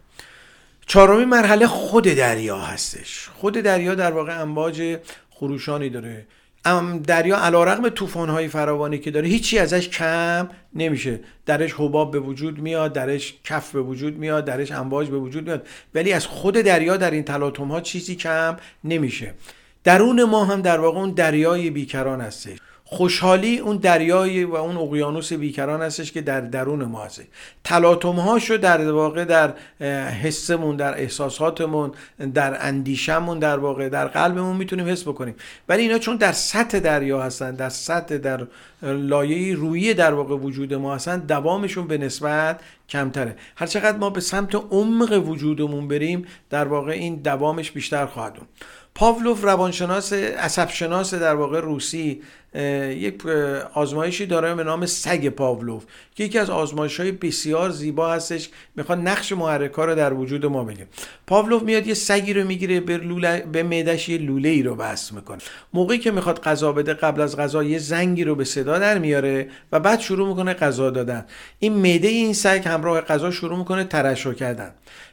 چهارمین 0.88 1.30
مرحله 1.30 1.68
خود 1.68 2.04
دریا 2.04 2.58
هستش. 2.58 3.30
خود 3.36 3.54
دریا 3.54 3.96
در 3.96 4.12
واقع 4.12 4.42
امواج 4.42 4.98
خروشانی 5.30 5.90
داره. 5.90 6.26
دریا 7.08 7.38
علا 7.38 7.64
رقم 7.64 7.90
توفان 7.90 8.30
های 8.30 8.48
فراوانی 8.48 8.98
که 8.98 9.12
داره 9.12 9.28
هیچی 9.28 9.60
ازش 9.60 9.90
کم 9.90 10.50
نمیشه. 10.76 11.20
درش 11.46 11.74
حباب 11.74 12.12
به 12.12 12.20
وجود 12.20 12.60
میاد 12.60 12.94
درش 12.94 13.34
کف 13.44 13.72
به 13.72 13.82
وجود 13.82 14.18
میاد 14.18 14.46
درش 14.46 14.72
امواج 14.72 15.10
به 15.10 15.18
وجود 15.18 15.44
میاد. 15.44 15.68
ولی 15.96 16.14
از 16.14 16.26
خود 16.26 16.54
دریا 16.56 16.98
در 16.98 17.12
این 17.12 17.24
تلاطم 17.24 17.68
ها 17.68 17.82
چیزی 17.82 18.16
کم 18.16 18.58
نمیشه. 18.84 19.34
درون 19.84 20.24
ما 20.24 20.46
هم 20.46 20.62
در 20.62 20.80
واقع 20.80 21.00
اون 21.00 21.12
دریای 21.12 21.70
بیکران 21.70 22.22
هستش. 22.22 22.58
خوشحالی 22.92 23.58
اون 23.58 23.78
دریایی 23.78 24.44
و 24.44 24.56
اون 24.56 24.78
اقیانوس 24.78 25.34
بیکران 25.34 25.82
هستش 25.82 26.12
که 26.12 26.22
در 26.22 26.42
درون 26.42 26.84
ما 26.84 27.04
هست. 27.04 27.22
تلاطم 27.64 28.16
هاشو 28.16 28.58
در 28.58 28.92
واقع 28.92 29.26
در 29.26 29.54
حسمون 30.24 30.76
در 30.76 31.02
احساساتمون 31.02 31.92
در 32.34 32.68
اندیشمون 32.68 33.40
در 33.40 33.58
واقع 33.58 33.90
در 33.90 34.08
قلبمون 34.08 34.58
می‌تونیم 34.58 34.88
حس 34.88 35.04
بکنیم. 35.04 35.36
ولی 35.70 35.82
اینا 35.82 35.98
چون 35.98 36.16
در 36.16 36.32
سطح 36.32 36.80
دریا 36.80 37.22
هستن 37.22 37.56
در 37.56 37.70
سطح 37.70 38.18
در 38.18 38.48
لایه 38.82 39.56
رویی 39.56 39.94
در 39.94 40.14
واقع 40.14 40.36
وجود 40.36 40.74
ما 40.74 40.96
هستن 40.96 41.20
دوامشون 41.20 41.88
به 41.88 41.98
نسبت 41.98 42.62
کمتره. 42.90 43.36
هر 43.56 43.66
چقدر 43.66 43.98
ما 43.98 44.10
به 44.10 44.22
سمت 44.22 44.56
عمق 44.56 45.28
وجودمون 45.28 45.88
بریم 45.88 46.26
در 46.50 46.66
واقع 46.66 46.92
این 46.92 47.16
دوامش 47.16 47.72
بیشتر 47.72 48.06
خواهد 48.06 48.34
پاولوف 48.96 49.44
روانشناس 49.44 50.14
عصبشناس 50.14 51.14
در 51.14 51.36
واقع 51.36 51.60
روسی 51.60 52.22
یک 52.56 53.26
آزمایشی 53.74 54.26
داره 54.26 54.56
به 54.56 54.64
نام 54.64 54.86
سگ 54.86 55.28
پاولوف 55.30 55.84
که 56.16 56.24
یکی 56.24 56.40
از 56.40 56.50
آزمایش 56.50 57.00
های 57.00 57.12
بسیار 57.12 57.70
زیبا 57.70 58.14
هستش. 58.14 58.50
می‌خواد 58.76 59.00
نقش 59.00 59.32
محرک 59.32 59.72
رو 59.72 59.96
در 59.96 60.14
وجود 60.14 60.46
ما 60.46 60.64
بگه 60.64 60.88
پاولوف 61.28 61.64
میاد 61.64 61.88
یه 61.88 61.94
سگی 61.94 62.34
رو 62.34 62.48
می‌گیره 62.48 62.80
به, 62.80 62.98
لوله، 62.98 63.46
به 63.52 63.64
معدش 63.64 64.10
یه 64.10 64.18
لوله 64.18 64.50
ای 64.50 64.64
رو 64.64 64.76
بس 64.76 65.14
می‌کنه. 65.14 65.38
موقعی 65.74 65.98
که 65.98 66.12
می‌خواد 66.12 66.44
غذا 66.44 66.72
بده 66.72 66.94
قبل 66.94 67.22
از 67.22 67.38
غذا 67.38 67.64
یه 67.64 67.80
زنگی 67.80 68.24
رو 68.24 68.36
به 68.36 68.44
صدا 68.44 68.80
در 68.80 68.98
میاره 68.98 69.50
و 69.72 69.80
بعد 69.80 70.00
شروع 70.00 70.28
می‌کنه 70.28 70.54
غذا 70.54 70.90
دادن. 70.90 71.26
این 71.60 71.74
معده 71.74 72.08
این 72.08 72.34
سگ 72.34 72.62
همراه 72.66 73.02
غذا 73.02 73.32
شروع 73.32 73.58
می‌کنه 73.58 73.84
ترشح 73.84 74.34
کردن. 74.34 74.72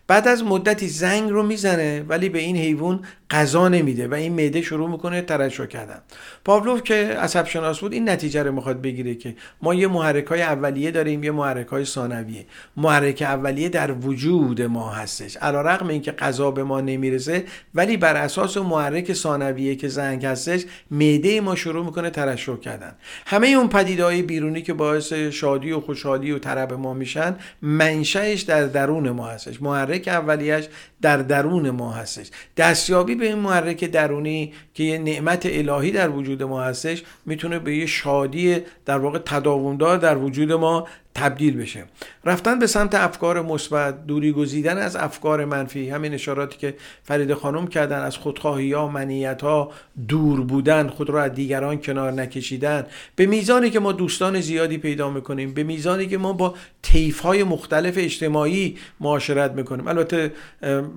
بعد 0.08 0.28
از 0.28 0.44
مدتی 0.44 0.88
زنگ 0.88 1.30
رو 1.30 1.42
می‌زنه 1.42 2.04
ولی 2.08 2.28
به 2.28 2.38
این 2.38 2.56
حیوان 2.56 3.04
غذا 3.30 3.68
نمیده 3.68 4.08
و 4.08 4.14
این 4.14 4.32
معده 4.32 4.62
شروع 4.62 4.90
می‌کنه 4.90 5.22
ترشح 5.22 5.66
کردن. 5.66 5.98
پاولوف 6.44 6.82
که 6.82 6.94
عصب 6.94 7.46
شناس 7.46 7.80
بود 7.80 7.92
این 7.92 8.08
نتیجه 8.08 8.42
رو 8.42 8.52
می‌خواد 8.52 8.82
بگیره 8.82 9.14
که 9.14 9.36
ما 9.62 9.74
یه 9.74 9.86
محرک 9.86 10.26
های 10.26 10.42
اولیه 10.42 10.90
داریم 10.90 11.24
یه 11.24 11.30
محرک 11.30 11.66
های 11.66 11.84
ثانویه. 11.84 12.46
محرک 12.76 13.22
اولیه 13.22 13.68
در 13.68 13.92
وجود 13.92 14.62
ما 14.62 14.90
هستش. 14.90 15.36
علیرغم 15.36 15.88
اینکه 15.88 16.12
غذا 16.12 16.50
به 16.50 16.64
ما 16.64 16.80
نمی‌رسه 16.80 17.44
ولی 17.74 17.96
بر 17.96 18.16
اساس 18.16 18.56
محرک 18.56 19.12
ثانویه 19.12 19.74
که 19.74 19.88
زنگ 19.88 20.26
هستش 20.26 20.64
معده 20.90 21.40
ما 21.40 21.54
شروع 21.54 21.84
می‌کنه 21.84 22.10
ترشح 22.10 22.56
کردن. 22.56 22.92
همه 23.26 23.46
اون 23.46 23.68
پدیدهای 23.68 24.22
بیرونی 24.22 24.62
که 24.62 24.72
باعث 24.72 25.12
شادی 25.12 25.72
و 25.72 25.80
خوشحالی 25.80 26.32
و 26.32 26.38
طرب 26.38 26.72
ما 26.72 26.94
میشن 26.94 27.36
منشأش 27.62 28.40
در 28.40 28.64
درون 28.64 29.10
ما 29.10 29.26
هستش. 29.26 29.62
محرک 29.62 29.95
اولیش 30.08 30.64
در 31.02 31.16
درون 31.16 31.70
ما 31.70 31.92
هستش. 31.92 32.30
دستیابی 32.56 33.14
به 33.14 33.26
این 33.26 33.38
محرک 33.38 33.84
درونی 33.84 34.52
که 34.74 34.84
یه 34.84 34.98
نعمت 34.98 35.46
الهی 35.46 35.90
در 35.90 36.08
وجود 36.08 36.42
ما 36.42 36.62
هستش 36.62 37.02
می‌تونه 37.26 37.58
به 37.58 37.76
یه 37.76 37.86
شادی 37.86 38.58
در 38.84 38.98
واقع 38.98 39.18
تداومدار 39.18 39.98
در 39.98 40.16
وجود 40.16 40.52
ما 40.52 40.86
تبدیل 41.16 41.56
بشه. 41.56 41.84
رفتن 42.24 42.58
به 42.58 42.66
سمت 42.66 42.94
افکار 42.94 43.42
مثبت 43.42 44.06
دوری 44.06 44.32
گزیدن 44.32 44.78
از 44.78 44.96
افکار 44.96 45.44
منفی 45.44 45.90
همین 45.90 46.14
اشاراتی 46.14 46.58
که 46.58 46.74
فرید 47.02 47.34
خانم 47.34 47.66
کردن 47.66 47.98
از 47.98 48.16
خودخواهی 48.16 48.72
ها 48.72 48.88
منیت 48.88 49.42
ها 49.42 49.70
دور 50.08 50.40
بودن 50.40 50.88
خود 50.88 51.10
را 51.10 51.22
از 51.22 51.34
دیگران 51.34 51.80
کنار 51.80 52.12
نکشیدن. 52.12 52.86
به 53.16 53.26
میزانی 53.26 53.70
که 53.70 53.80
ما 53.80 53.92
دوستان 53.92 54.40
زیادی 54.40 54.78
پیدا 54.78 55.10
می‌کنیم 55.10 55.54
به 55.54 55.62
میزانی 55.62 56.06
که 56.06 56.18
ما 56.18 56.32
با 56.32 56.54
طیف 56.82 57.20
های 57.20 57.44
مختلف 57.44 57.94
اجتماعی 57.96 58.76
معاشرت 59.00 59.52
می‌کنیم. 59.52 59.88
البته 59.88 60.32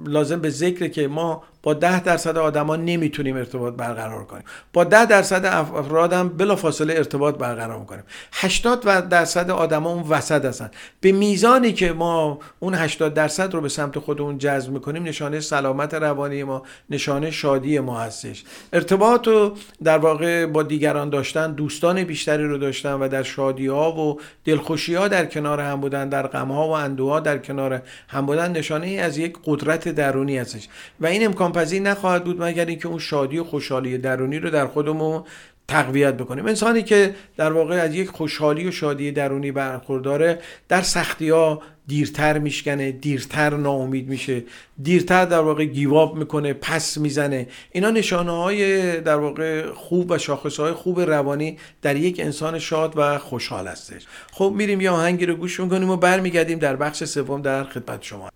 لازم 0.06 0.40
به 0.40 0.50
ذکر 0.50 0.88
که 0.88 1.08
ما 1.08 1.44
با 1.64 1.74
ده 1.74 2.00
درصد 2.04 2.38
آدما 2.38 2.76
نمی‌تونیم 2.76 3.38
ارتباط 3.38 3.74
برقرار 3.74 4.26
کنیم. 4.26 4.44
با 4.74 4.84
ده 4.84 5.06
درصد 5.06 5.46
افراد 5.46 6.14
هم 6.14 6.30
بلافاصله 6.30 6.94
ارتباط 6.94 7.36
برقرار 7.36 7.86
کنیم 7.86 8.04
80 8.34 9.10
درصد 9.10 9.52
آدما 9.52 9.90
اون 9.90 10.04
وسط 10.10 10.46
هستن. 10.46 10.72
به 11.02 11.12
میزانی 11.12 11.74
که 11.74 11.94
ما 11.94 12.40
اون 12.60 12.76
80 12.76 13.14
درصد 13.14 13.54
رو 13.54 13.62
به 13.62 13.70
سمت 13.70 14.00
خودمون 14.00 14.38
جذب 14.38 14.72
می‌کنیم 14.72 15.04
نشانه 15.04 15.40
سلامت 15.40 15.94
روانی 15.94 16.44
ما 16.44 16.64
نشانه 16.90 17.32
شادی 17.32 17.80
ما 17.80 18.00
هستش. 18.00 18.44
ارتباط 18.74 19.28
رو 19.28 19.58
در 19.84 19.98
واقع 19.98 20.46
با 20.46 20.64
دیگران 20.64 21.10
داشتن 21.10 21.52
دوستان 21.52 22.04
بیشتری 22.04 22.44
رو 22.44 22.58
داشتن 22.58 22.94
و 22.94 23.08
در 23.08 23.24
شادی 23.24 23.68
ها 23.68 23.92
و 23.92 24.20
دلخوشی 24.46 24.96
ها 24.96 25.08
در 25.08 25.26
کنار 25.26 25.60
هم 25.60 25.82
بودن 25.82 26.10
در 26.10 26.28
غم 26.28 26.52
ها 26.52 26.68
و 26.68 26.72
اندوها 26.72 27.20
در 27.20 27.38
کنار 27.38 27.82
هم 28.08 28.26
بودن 28.26 28.52
نشانه 28.52 28.88
ای 28.88 29.00
از 29.00 29.18
یک 29.18 29.38
قدرت 29.46 29.90
درونی 29.90 30.38
هستش. 30.38 30.68
و 31.02 31.06
این 31.06 31.26
امکان 31.26 31.49
پذیر 31.52 31.82
نخواهد 31.82 32.24
بود 32.24 32.44
مگر 32.44 32.66
اینکه 32.66 32.88
اون 32.88 33.00
شادی 33.00 33.38
و 33.38 33.44
خوشحالی 33.44 33.98
درونی 33.98 34.40
رو 34.40 34.50
در 34.50 34.68
خودمون 34.68 35.24
تقویت 35.68 36.14
بکنیم 36.14 36.46
انسانی 36.46 36.84
که 36.84 37.16
در 37.38 37.52
واقع 37.52 37.76
از 37.76 37.96
یک 37.96 38.10
خوشحالی 38.10 38.68
و 38.68 38.72
شادی 38.72 39.12
درونی 39.12 39.52
برخورداره 39.52 40.40
در 40.68 40.82
سختی 40.82 41.30
ها 41.30 41.62
دیرتر 41.88 42.38
میشکنه 42.38 42.92
دیرتر 42.92 43.54
ناامید 43.54 44.10
میشه 44.10 44.44
دیرتر 44.84 45.26
در 45.26 45.40
واقع 45.40 45.66
گیواب 45.66 46.16
می‌کنه 46.16 46.54
پس 46.54 46.98
می‌زنه. 46.98 47.48
اینا 47.72 47.90
نشانه 47.90 48.32
های 48.32 49.02
در 49.02 49.16
واقع 49.16 49.72
خوب 49.72 50.12
و 50.12 50.18
شاخص 50.18 50.60
های 50.60 50.74
خوب 50.74 51.00
روانی 51.00 51.58
در 51.82 51.96
یک 51.96 52.20
انسان 52.20 52.60
شاد 52.60 52.94
و 52.96 53.18
خوشحال 53.18 53.68
هستش. 53.68 54.06
خب 54.32 54.54
میریم 54.58 54.82
یه 54.82 54.90
آهنگی 54.90 55.26
رو 55.26 55.36
گوش 55.36 55.60
می‌کنیم 55.60 55.90
و 55.90 55.98
برمیگردیم 55.98 56.60
در 56.60 56.76
بخش 56.76 57.04
سوم 57.04 57.42
در 57.42 57.64
خدمت 57.64 58.04
شما. 58.04 58.30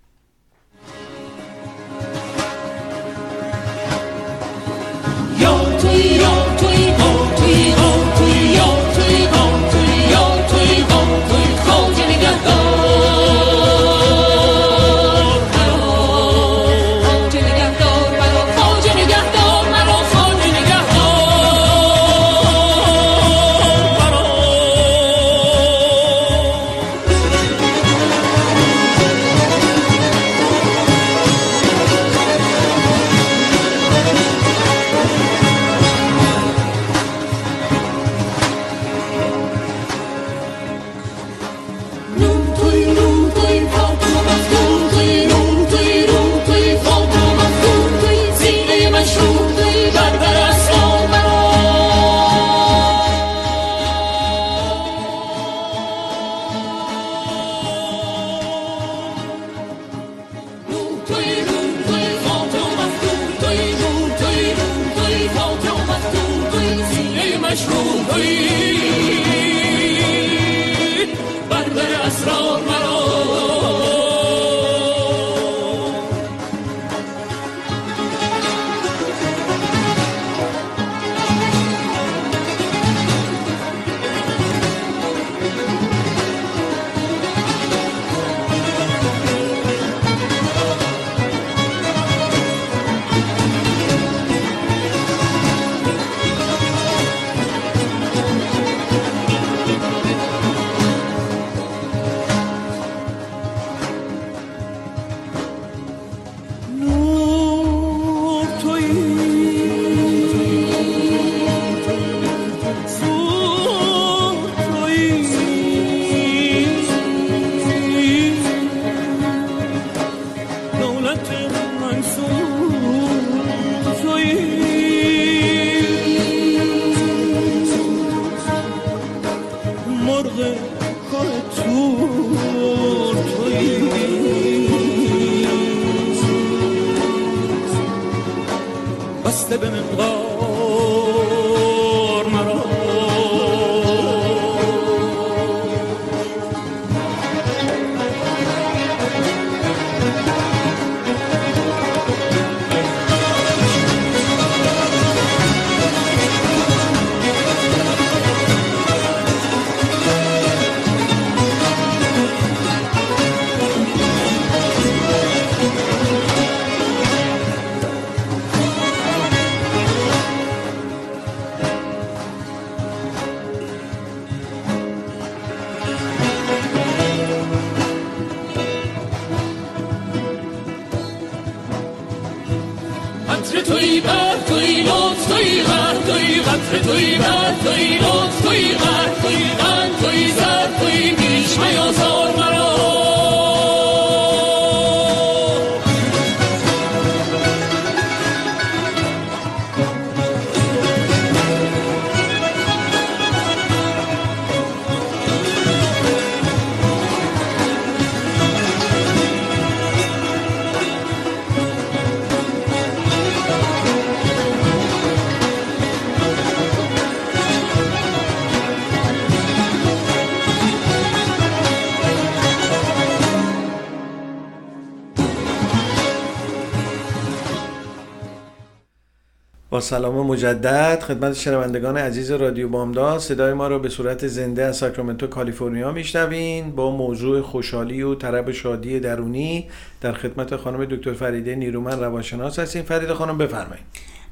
با 229.73 229.81
سلام 229.81 230.27
مجدد 230.27 230.99
خدمت 230.99 231.33
شنوندگان 231.33 231.97
عزیز 231.97 232.31
رادیو 232.31 232.69
بامداد. 232.69 233.19
صدای 233.19 233.53
ما 233.53 233.67
را 233.67 233.79
به 233.79 233.89
صورت 233.89 234.27
زنده 234.27 234.65
از 234.65 234.77
ساکرامنتو 234.77 235.27
کالیفرنیا 235.27 235.91
میشنوین 235.91 236.75
با 236.75 236.91
موضوع 236.91 237.41
خوشحالی 237.41 238.01
و 238.01 238.15
طرب 238.15 238.51
شادی 238.51 238.99
درونی. 238.99 239.69
در 240.01 240.13
خدمت 240.13 240.55
خانم 240.55 240.86
دکتر 240.86 241.13
فریده 241.13 241.55
نیرومن 241.55 241.99
روانشناس 241.99 242.59
هستیم. 242.59 242.83
فریده 242.83 243.13
خانم 243.13 243.38
بفرمایید. 243.38 243.86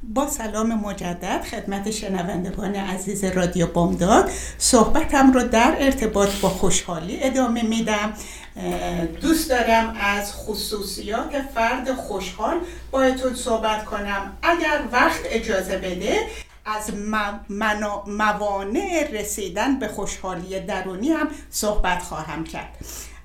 با 0.04 0.28
سلام 0.28 0.80
مجدد 0.80 1.42
خدمت 1.52 1.92
شنوندگان 1.92 2.76
عزیز 2.76 3.24
رادیو 3.24 3.68
بامداد. 3.68 4.30
صحبتم 4.58 5.34
رو 5.34 5.44
در 5.44 5.76
ارتباط 5.80 6.30
با 6.42 6.50
خوشحالی 6.50 7.20
ادامه 7.22 7.64
میدم. 7.64 8.14
دوست 9.22 9.50
دارم 9.50 9.98
از 10.00 10.34
خصوصیات 10.34 11.42
فرد 11.56 11.94
خوشحال 11.94 12.60
بایتون 12.92 13.36
صحبت 13.36 13.86
کنم. 13.86 14.38
اگر 14.42 14.84
وقت 14.92 15.22
اجازه 15.26 15.78
بده 15.78 16.18
از 16.66 16.92
موانع 18.08 19.10
رسیدن 19.12 19.80
به 19.80 19.88
خوشحالی 19.88 20.60
درونی 20.60 21.10
هم 21.10 21.28
صحبت 21.50 22.04
خواهم 22.04 22.44
کرد. 22.44 22.78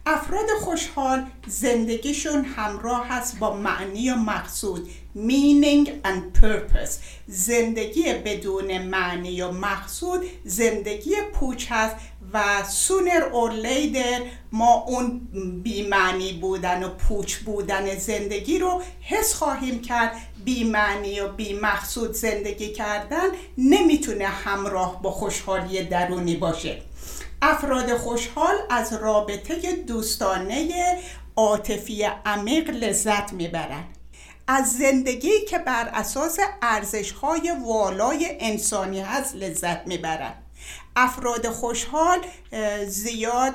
افراد 0.07 0.47
خوشحال 0.61 1.27
زندگیشون 1.47 2.45
همراه 2.45 3.07
هست 3.09 3.39
با 3.39 3.57
معنی 3.57 4.11
و 4.11 4.14
مقصود 4.14 4.91
meaning 5.16 5.89
and 6.05 6.41
purpose. 6.41 6.93
زندگی 7.27 8.12
بدون 8.12 8.79
معنی 8.79 9.43
و 9.43 9.51
مقصود 9.53 10.20
زندگی 10.45 11.14
پوچ 11.35 11.66
هست 11.70 11.97
و 12.33 12.62
sooner 12.87 13.22
or 13.33 13.66
later 13.66 14.22
ما 14.53 14.85
اون 14.87 15.20
بیمعنی 15.62 16.33
بودن 16.33 16.85
و 16.85 16.89
پوچ 16.89 17.37
بودن 17.37 17.97
زندگی 17.97 18.59
رو 18.59 18.83
حس 19.01 19.35
خواهیم 19.35 19.83
کرد. 19.83 20.16
بیمعنی 20.45 21.20
و 21.20 21.29
بیمقصود 21.29 22.12
زندگی 22.12 22.72
کردن 22.72 23.29
نمی‌تونه 23.59 24.27
همراه 24.27 25.03
با 25.03 25.11
خوشحالی 25.11 25.85
درونی 25.85 26.37
باشه. 26.37 26.83
افراد 27.43 27.97
خوشحال 27.97 28.55
از 28.70 28.93
رابطه 28.93 29.72
دوستانه 29.72 30.68
عاطفی 31.37 32.03
عمیق 32.27 32.70
لذت 32.70 33.33
می‌برند. 33.33 33.97
از 34.49 34.72
زندگی 34.72 35.45
که 35.49 35.59
بر 35.59 35.91
اساس 35.95 36.39
ارزشهای 36.62 37.53
والای 37.66 38.29
انسانی 38.41 39.01
هست 39.01 39.35
لذت 39.35 39.87
می‌برند. 39.87 40.45
افراد 40.97 41.49
خوشحال 41.49 42.18
زیاد 42.86 43.55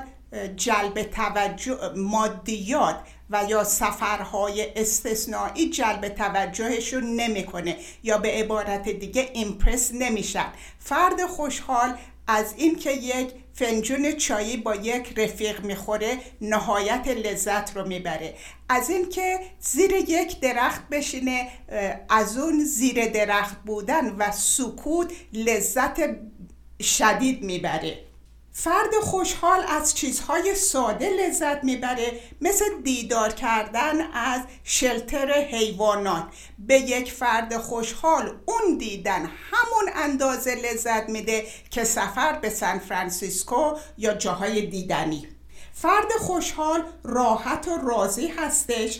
جلب 0.55 1.03
توجه 1.03 1.77
مادیات 1.95 2.99
و 3.29 3.45
یا 3.49 3.63
سفرهای 3.63 4.67
استثنایی 4.75 5.69
جلب 5.69 6.09
توجهشون 6.09 7.03
نمی‌کنه 7.03 7.77
یا 8.03 8.17
به 8.17 8.31
عبارت 8.31 8.89
دیگه 8.89 9.29
ایمپرس 9.33 9.91
نمیشن 9.93 10.45
فرد 10.79 11.25
خوشحال 11.25 11.97
از 12.27 12.53
اینکه 12.57 12.91
یک 12.91 13.31
فنجون 13.53 14.11
چایی 14.11 14.57
با 14.57 14.75
یک 14.75 15.19
رفیق 15.19 15.63
می‌خوره 15.63 16.17
نهایت 16.41 17.07
لذت 17.07 17.77
رو 17.77 17.87
می‌بره. 17.87 18.35
از 18.69 18.89
اینکه 18.89 19.39
زیر 19.59 19.91
یک 19.91 20.39
درخت 20.39 20.89
بشینه 20.89 21.47
از 22.09 22.37
اون 22.37 22.63
زیر 22.63 23.05
درخت 23.05 23.57
بودن 23.65 24.15
و 24.15 24.31
سکوت 24.31 25.11
لذت 25.33 25.99
شدید 26.83 27.43
می‌بره. 27.43 27.99
فرد 28.53 28.93
خوشحال 29.01 29.65
از 29.67 29.95
چیزهای 29.95 30.55
ساده 30.55 31.09
لذت 31.09 31.63
می‌بره 31.63 32.19
مثل 32.41 32.65
دیدار 32.83 33.29
کردن 33.29 34.01
از 34.13 34.41
شلتر 34.63 35.31
حیوانات. 35.31 36.23
به 36.59 36.75
یک 36.75 37.11
فرد 37.11 37.57
خوشحال 37.57 38.37
اون 38.45 38.77
دیدن 38.77 39.19
همون 39.51 39.91
اندازه 39.95 40.55
لذت 40.55 41.09
میده 41.09 41.45
که 41.69 41.83
سفر 41.83 42.39
به 42.39 42.49
سان 42.49 42.79
فرانسیسکو 42.79 43.73
یا 43.97 44.13
جاهای 44.13 44.65
دیدنی. 44.65 45.27
فرد 45.73 46.11
خوشحال 46.19 46.83
راحت 47.03 47.67
و 47.67 47.77
راضی 47.87 48.27
هستش. 48.27 48.99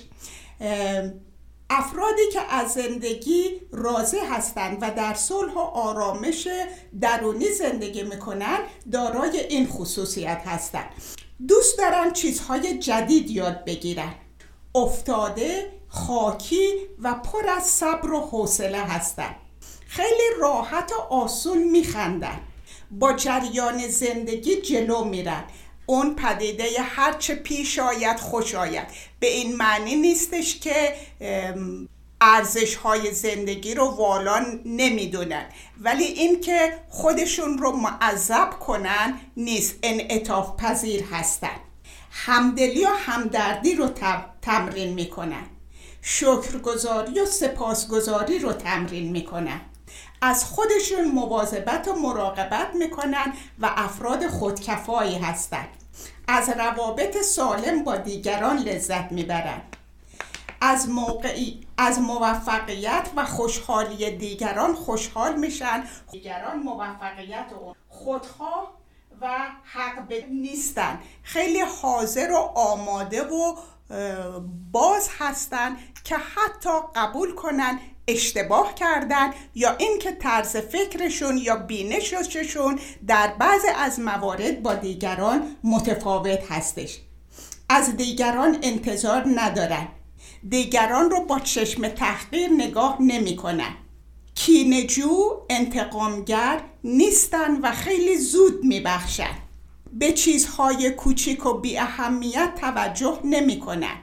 افرادی 1.73 2.21
که 2.33 2.41
از 2.53 2.71
زندگی 2.71 3.61
راضی 3.71 4.17
هستند 4.19 4.77
و 4.81 4.91
در 4.91 5.13
صلح 5.13 5.53
و 5.53 5.59
آرامش 5.59 6.47
درونی 7.01 7.49
زندگی 7.49 8.03
می‌کنن 8.03 8.57
دارای 8.91 9.39
این 9.39 9.67
خصوصیت 9.67 10.41
هستند. 10.45 10.89
دوست 11.47 11.77
دارن 11.77 12.13
چیزهای 12.13 12.79
جدید 12.79 13.31
یاد 13.31 13.65
بگیرن. 13.65 14.13
افتاده 14.75 15.71
خاکی 15.87 16.71
و 17.01 17.13
پر 17.13 17.49
از 17.49 17.63
صبر 17.63 18.11
و 18.11 18.19
حوصله 18.19 18.81
هستند. 18.81 19.35
خیلی 19.87 20.39
راحت 20.39 20.91
و 20.91 21.13
آسون 21.13 21.63
میخندن. 21.63 22.39
با 22.91 23.13
جریان 23.13 23.87
زندگی 23.87 24.61
جلو 24.61 25.03
میرن. 25.03 25.43
اون 25.91 26.15
پدیده 26.15 26.81
هرچه 26.81 27.35
پیش 27.35 27.79
آید 27.79 28.19
خوش 28.19 28.55
آید. 28.55 28.87
به 29.19 29.27
این 29.27 29.55
معنی 29.55 29.95
نیستش 29.95 30.59
که 30.59 30.95
ارزش 32.21 32.75
های 32.75 33.13
زندگی 33.13 33.73
رو 33.73 33.85
والان 33.85 34.61
نمی‌دونن. 34.65 35.45
ولی 35.81 36.03
اینکه 36.03 36.79
خودشون 36.89 37.57
رو 37.57 37.71
معذب 37.71 38.49
کنن 38.49 39.19
نیست 39.37 39.75
انعطاف 39.83 40.55
پذیر 40.57 41.03
هستن. 41.11 41.59
همدلی 42.11 42.85
و 42.85 42.89
همدردی 42.89 43.75
رو 43.75 43.89
تمرین 44.41 44.93
می‌کنن. 44.93 45.45
شکرگزاری 46.01 47.19
و 47.19 47.25
سپاسگزاری 47.25 48.39
رو 48.39 48.53
تمرین 48.53 49.11
می‌کنن. 49.11 49.61
از 50.21 50.45
خودشون 50.45 51.11
مواظبت 51.11 51.87
و 51.87 51.93
مراقبت 51.93 52.75
می‌کنن 52.75 53.33
و 53.59 53.71
افراد 53.75 54.27
خودکفایی 54.27 55.17
هستند 55.17 55.67
از 56.31 56.49
روابط 56.49 57.17
سالم 57.17 57.83
با 57.83 57.95
دیگران 57.95 58.57
لذت 58.57 59.11
می‌برند 59.11 59.75
از, 60.61 60.89
موقعی، 60.89 61.67
از 61.77 61.99
موفقیت 61.99 63.09
و 63.15 63.25
خوشحالی 63.25 64.11
دیگران 64.17 64.75
خوشحال 64.75 65.35
میشن. 65.35 65.83
دیگران 66.11 66.59
موفقیت 66.59 67.53
و 67.53 67.75
خودخواه 67.89 68.73
و 69.21 69.27
حق 69.63 70.13
نیستن. 70.29 70.99
خیلی 71.23 71.59
حاضر 71.81 72.31
و 72.31 72.37
آماده 72.55 73.23
و 73.23 73.55
باز 74.71 75.09
هستن 75.19 75.77
که 76.03 76.15
حتی 76.15 76.69
قبول 76.95 77.35
کنن 77.35 77.79
اشتباه 78.11 78.75
کردن 78.75 79.31
یا 79.55 79.75
اینکه 79.77 80.11
طرز 80.11 80.55
فکرشون 80.55 81.37
یا 81.37 81.55
بینششون 81.55 82.79
در 83.07 83.27
بعض 83.39 83.61
از 83.77 83.99
موارد 83.99 84.63
با 84.63 84.73
دیگران 84.73 85.55
متفاوت 85.63 86.51
هستش 86.51 86.99
از 87.69 87.97
دیگران 87.97 88.57
انتظار 88.61 89.25
ندارن 89.35 89.87
دیگران 90.49 91.09
رو 91.09 91.25
با 91.25 91.39
چشم 91.39 91.87
تحقیر 91.87 92.49
نگاه 92.49 92.97
نمی 93.01 93.35
کنن 93.35 93.75
کینجو 94.35 95.45
انتقامگر 95.49 96.61
نیستن 96.83 97.61
و 97.61 97.71
خیلی 97.71 98.17
زود 98.17 98.63
می 98.63 98.79
بخشن. 98.79 99.35
به 99.93 100.11
چیزهای 100.11 100.91
کوچیک 100.91 101.45
و 101.45 101.53
بی 101.53 101.77
اهمیت 101.77 102.51
توجه 102.61 103.19
نمی 103.23 103.59
کنن. 103.59 103.97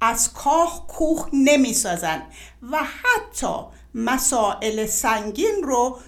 از 0.00 0.32
کاخ 0.32 0.86
کوه 0.86 1.28
نمی 1.32 1.74
سازن 1.74 2.22
و 2.70 2.78
حتی 2.78 3.54
مسائل 3.94 4.86
سنگین 4.86 5.62
رو 5.62 5.98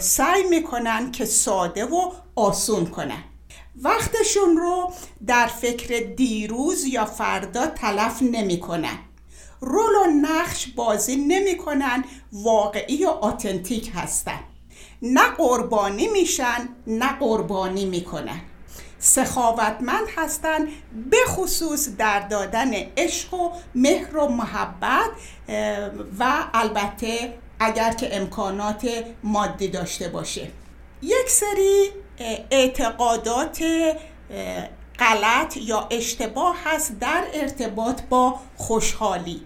سعی 0.00 0.44
می‌کنن 0.44 1.12
که 1.12 1.24
ساده 1.24 1.84
و 1.84 2.12
آسون 2.34 2.86
کنن 2.86 3.24
وقتشون 3.82 4.56
رو 4.56 4.92
در 5.26 5.46
فکر 5.46 6.00
دیروز 6.16 6.84
یا 6.84 7.04
فردا 7.04 7.66
تلف 7.66 8.22
نمی‌کنن 8.22 8.98
رول 9.60 9.94
و 9.94 10.06
نقش 10.22 10.66
بازی 10.66 11.16
نمی‌کنن 11.16 12.04
واقعی 12.32 13.04
و 13.04 13.08
آتنتیک 13.08 13.92
هستن 13.94 14.40
نه 15.02 15.30
قربانی 15.30 16.08
میشن 16.08 16.68
نه 16.86 17.18
قربانی 17.18 17.84
می‌کنن 17.84 18.40
سخاوتمند 19.04 20.06
هستند 20.16 20.68
به 21.10 21.16
خصوص 21.26 21.88
در 21.98 22.20
دادن 22.20 22.70
عشق 22.96 23.34
و 23.34 23.50
مهر 23.74 24.16
و 24.16 24.28
محبت 24.28 25.10
و 26.18 26.34
البته 26.54 27.34
اگر 27.60 27.92
که 27.92 28.16
امکانات 28.16 28.88
مادی 29.22 29.68
داشته 29.68 30.08
باشه. 30.08 30.48
یک 31.02 31.28
سری 31.28 31.90
اعتقادات 32.50 33.64
غلط 34.98 35.56
یا 35.56 35.88
اشتباه 35.90 36.56
هست 36.64 36.98
در 37.00 37.24
ارتباط 37.34 38.02
با 38.02 38.40
خوشحالی. 38.56 39.40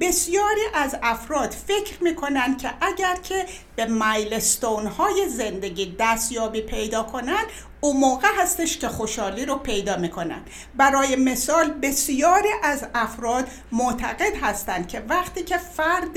بسیاری 0.00 0.60
از 0.74 0.96
افراد 1.02 1.50
فکر 1.50 2.02
می‌کنن 2.02 2.56
که 2.56 2.70
اگر 2.80 3.16
که 3.16 3.46
به 3.76 3.86
مایلستون 3.86 4.86
های 4.86 5.28
زندگی 5.28 5.96
دستیابی 5.98 6.60
پیدا 6.60 7.02
کنن 7.02 7.44
اون 7.80 7.96
موقع 7.96 8.28
هستش 8.38 8.78
که 8.78 8.88
خوشحالی 8.88 9.46
رو 9.46 9.56
پیدا 9.56 9.96
می‌کنن 9.96 10.42
برای 10.76 11.16
مثال 11.16 11.70
بسیاری 11.70 12.48
از 12.62 12.84
افراد 12.94 13.48
معتقد 13.72 14.36
هستند 14.42 14.88
که 14.88 15.02
وقتی 15.08 15.42
که 15.42 15.58
فرد 15.58 16.16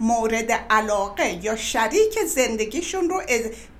مورد 0.00 0.52
علاقه 0.70 1.44
یا 1.44 1.56
شریک 1.56 2.18
زندگیشون 2.26 3.08
رو 3.08 3.22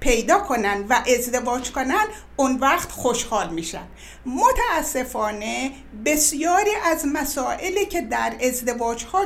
پیدا 0.00 0.38
کنن 0.38 0.84
و 0.88 1.02
ازدواج 1.18 1.70
کنن 1.70 2.04
اون 2.36 2.58
وقت 2.58 2.92
خوشحال 2.92 3.50
میشن. 3.50 3.84
متاسفانه 4.26 5.70
بسیاری 6.04 6.70
از 6.84 7.06
مسائلی 7.12 7.86
که 7.86 8.00
در 8.00 8.34
ازدواج 8.40 9.04
ها 9.04 9.24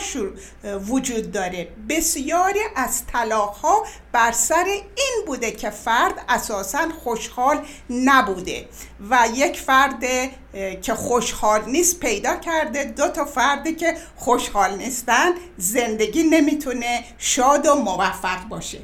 وجود 0.88 1.32
داره. 1.32 1.68
بسیاری 1.88 2.61
از 2.76 3.06
طلاق 3.06 3.54
ها 3.54 3.86
بر 4.12 4.32
سر 4.32 4.64
این 4.64 5.24
بوده 5.26 5.50
که 5.50 5.70
فرد 5.70 6.24
اساسا 6.28 6.88
خوشحال 7.04 7.66
نبوده 7.90 8.68
و 9.11 9.28
یک 9.34 9.61
فرد 9.61 10.04
که 10.82 10.94
خوشحال 10.94 11.64
نیست 11.64 12.00
پیدا 12.00 12.36
کرده 12.36 12.84
دو 12.84 13.09
تا 13.09 13.24
فردی 13.24 13.74
که 13.74 13.96
خوشحال 14.16 14.76
نیستن 14.76 15.30
زندگی 15.56 16.22
نمی‌تونه 16.22 17.04
شاد 17.18 17.66
و 17.66 17.74
موفق 17.74 18.48
باشه. 18.48 18.78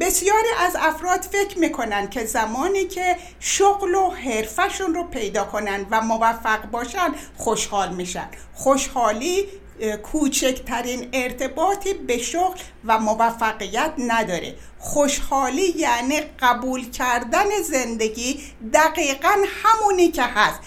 بسیاری 0.00 0.48
از 0.58 0.76
افراد 0.80 1.22
فکر 1.22 1.58
می‌کنن 1.58 2.10
که 2.10 2.24
زمانی 2.24 2.84
که 2.84 3.16
شغل 3.40 3.94
و 3.94 4.10
حرفشون 4.10 4.94
رو 4.94 5.04
پیدا 5.04 5.44
کنن 5.44 5.86
و 5.90 6.00
موفق 6.00 6.70
باشن 6.70 7.14
خوشحال 7.36 7.94
میشن. 7.94 8.28
خوشحالی 8.54 9.48
کوچکترین 9.82 11.08
ارتباطی 11.12 11.94
به 11.94 12.18
شغل 12.18 12.58
و 12.84 12.98
موفقیت 12.98 13.92
نداره. 13.98 14.54
خوشحالی 14.78 15.74
یعنی 15.76 16.20
قبول 16.40 16.90
کردن 16.90 17.62
زندگی 17.64 18.42
دقیقا 18.74 19.34
همونی 19.62 20.10
که 20.10 20.22
هست. 20.22 20.60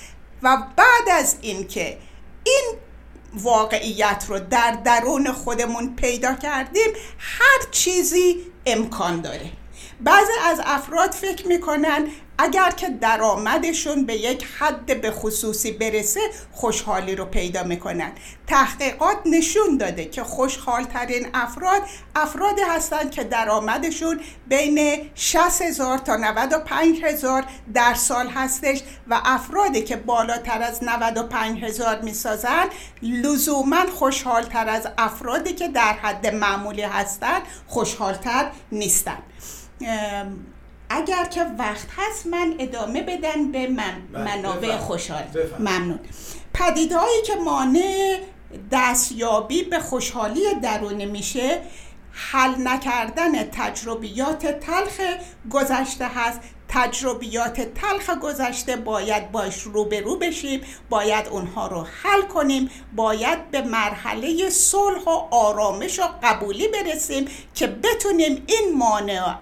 و 0.43 0.57
بعد 0.76 1.09
از 1.11 1.38
اینکه 1.41 1.97
این 2.43 2.63
واقعیت 3.34 4.26
رو 4.28 4.39
در 4.39 4.72
درون 4.72 5.32
خودمون 5.32 5.95
پیدا 5.95 6.34
کردیم 6.34 6.91
هر 7.18 7.72
چیزی 7.72 8.38
امکان 8.66 9.22
داره. 9.22 9.51
بعضی 10.01 10.32
از 10.43 10.61
افراد 10.66 11.11
فکر 11.11 11.47
می‌کنن 11.47 12.07
اگر 12.38 12.72
که 12.72 12.90
درآمدشون 12.90 14.06
به 14.06 14.16
یک 14.16 14.48
حد 14.60 15.02
به 15.02 15.12
خصوصی 15.12 15.72
برسه 15.72 16.20
خوشحالی 16.52 17.16
رو 17.16 17.26
پیدا 17.26 17.64
می‌کنن. 17.64 18.12
تحقیقات 18.48 19.18
نشون 19.26 19.78
داده 19.78 20.06
که 20.06 20.24
خوشحالترین 20.24 21.28
افراد 21.34 21.82
افرادی 22.16 22.62
هستند 22.62 23.12
که 23.12 23.24
درآمدشون 23.24 24.20
بین 24.48 25.10
60 25.16 25.62
هزار 25.62 25.98
تا 25.98 26.16
95 26.16 27.04
هزار 27.04 27.46
در 27.74 27.94
سال 27.94 28.28
هستش 28.28 28.82
و 29.08 29.22
افرادی 29.26 29.82
که 29.82 29.96
بالاتر 29.96 30.62
از 30.62 30.84
95 30.84 31.64
هزار 31.64 32.02
می‌سازن 32.02 32.66
لزوما 33.02 33.86
خوشحالتر 33.96 34.70
از 34.70 34.88
افرادی 34.98 35.54
که 35.54 35.68
در 35.68 35.94
حد 35.94 36.28
معمولی 36.28 36.82
هستند 36.82 37.42
خوشحالتر 37.68 38.52
نیستن 38.72 39.18
اگر 40.90 41.26
که 41.26 41.46
وقت 41.60 41.88
هست 41.98 42.28
من 42.28 42.56
ادامه 42.60 43.02
بدن 43.02 43.52
به 43.52 43.68
من 43.68 43.94
بله، 44.14 44.24
منابع 44.24 44.78
خوشحال. 44.78 45.24
ممنون. 45.60 46.00
پدیدهایی 46.54 47.22
که 47.22 47.36
مانع 47.36 48.20
دستیابی 48.72 49.64
به 49.64 49.80
خوشحالی 49.80 50.42
درونی 50.64 51.06
میشه 51.06 51.62
حل 52.12 52.68
نکردن 52.68 53.44
تجربیات 53.44 54.60
تلخ 54.60 55.02
گذشته 55.52 56.08
هست. 56.08 56.40
تجربیات 56.70 57.62
تلخ 57.62 58.10
گذشته 58.10 58.76
باید 58.76 59.32
باش 59.32 59.62
روبرو 59.62 60.16
بشیم 60.16 60.62
باید 60.90 61.28
اونها 61.28 61.68
رو 61.68 61.88
حل 62.04 62.22
کنیم 62.22 62.70
باید 62.96 63.52
به 63.52 63.62
مرحله 63.62 64.50
صلح 64.50 65.04
و 65.04 65.10
آرامش 65.32 66.00
و 66.00 66.04
قبولی 66.24 66.68
برسیم 66.68 67.28
که 67.54 67.68
بتونیم 67.68 68.44
این 68.48 68.78
مانع 68.78 69.36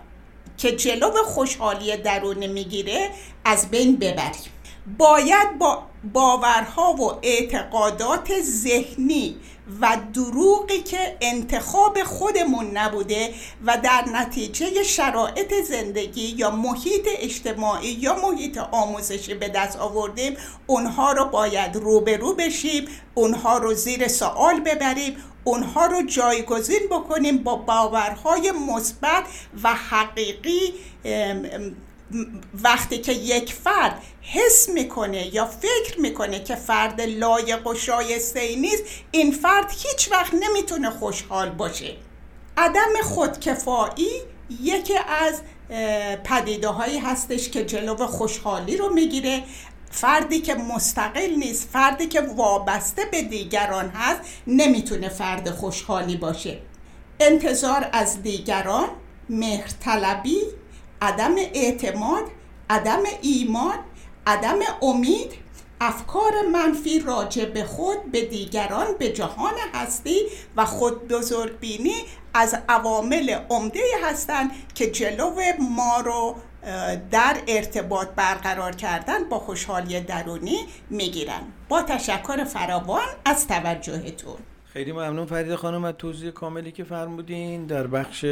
که 0.63 0.71
جلو 0.71 1.11
خوشحالی 1.25 1.97
درونی 1.97 2.47
می‌گیره 2.47 3.09
از 3.45 3.69
بین 3.71 3.95
ببریم. 3.95 4.51
باید 4.97 5.59
با 5.59 5.83
باورها 6.13 6.93
و 6.93 7.11
اعتقادات 7.21 8.41
ذهنی 8.41 9.35
و 9.81 9.97
دروغی 10.13 10.81
که 10.81 11.17
انتخاب 11.21 12.03
خودمون 12.03 12.77
نبوده 12.77 13.33
و 13.65 13.77
در 13.83 14.05
نتیجه 14.13 14.83
شرایط 14.83 15.53
زندگی 15.63 16.35
یا 16.37 16.51
محیط 16.51 17.07
اجتماعی 17.19 17.87
یا 17.89 18.15
محیط 18.15 18.57
آموزشی 18.57 19.33
به 19.33 19.47
دست 19.47 19.79
آوردیم 19.79 20.37
اونها 20.67 21.11
رو 21.11 21.25
باید 21.25 21.75
روبرو 21.75 22.33
بشیم 22.33 22.87
اونها 23.13 23.57
رو 23.57 23.73
زیر 23.73 24.07
سوال 24.07 24.59
ببریم 24.59 25.15
اونها 25.43 25.85
رو 25.85 26.01
جایگزین 26.01 26.87
بکنیم 26.91 27.37
با 27.37 27.55
باورهای 27.55 28.51
مثبت 28.51 29.23
و 29.63 29.73
حقیقی 29.73 30.73
وقتی 32.63 32.97
که 32.97 33.11
یک 33.13 33.53
فرد 33.53 34.01
حس 34.21 34.69
می‌کنه 34.69 35.35
یا 35.35 35.45
فکر 35.45 35.99
می‌کنه 35.99 36.43
که 36.43 36.55
فرد 36.55 37.01
لایق 37.01 37.67
و 37.67 37.75
شایسته 37.75 38.55
نیست 38.55 38.83
این 39.11 39.31
فرد 39.31 39.71
هیچ 39.71 40.11
وقت 40.11 40.33
نمی‌تونه 40.33 40.89
خوشحال 40.89 41.49
باشه. 41.49 41.95
عدم 42.57 43.01
خودکفایی 43.03 44.21
یکی 44.61 44.93
از 45.07 45.41
پدیده 46.23 46.67
هایی 46.67 46.99
هستش 46.99 47.49
که 47.49 47.65
جلو 47.65 48.07
خوشحالی 48.07 48.77
رو 48.77 48.93
می‌گیره. 48.93 49.43
فردی 49.93 50.39
که 50.39 50.55
مستقل 50.55 51.35
نیست 51.37 51.69
فردی 51.69 52.07
که 52.07 52.21
وابسته 52.21 53.05
به 53.05 53.21
دیگران 53.21 53.89
هست 53.89 54.21
نمی‌تونه 54.47 55.09
فرد 55.09 55.49
خوشحالی 55.49 56.17
باشه. 56.17 56.59
انتظار 57.19 57.89
از 57.91 58.21
دیگران 58.21 58.87
مهرطلبی 59.29 60.37
عدم 61.01 61.35
اعتماد 61.53 62.23
عدم 62.69 62.99
ایمان 63.21 63.75
عدم 64.27 64.59
امید 64.81 65.33
افکار 65.81 66.31
منفی 66.53 66.99
راجع 66.99 67.45
به 67.45 67.63
خود 67.63 68.11
به 68.11 68.25
دیگران 68.25 68.87
به 68.99 69.09
جهان 69.09 69.53
هستی 69.73 70.19
و 70.57 70.65
خود 70.65 71.07
بزرگبینی 71.07 71.95
از 72.33 72.55
عوامل 72.69 73.39
عمده 73.49 73.83
هستند 74.03 74.51
که 74.75 74.91
جلو 74.91 75.35
ما 75.59 75.99
رو 76.05 76.35
در 77.11 77.37
ارتباط 77.47 78.07
برقرار 78.15 78.71
کردن 78.75 79.23
با 79.29 79.39
خوشحالی 79.39 79.99
درونی 79.99 80.57
می‌گیرن. 80.89 81.41
با 81.69 81.81
تشکر 81.81 82.43
فراوان 82.43 83.05
از 83.25 83.47
توجهتون. 83.47 84.35
خیلی 84.65 84.91
ممنون 84.91 85.25
فرید 85.25 85.55
خانم 85.55 85.83
از 85.83 85.93
توضیح 85.97 86.31
کاملی 86.31 86.71
که 86.71 86.83
فرمودین. 86.83 87.65
در 87.65 87.87
بخش 87.87 88.25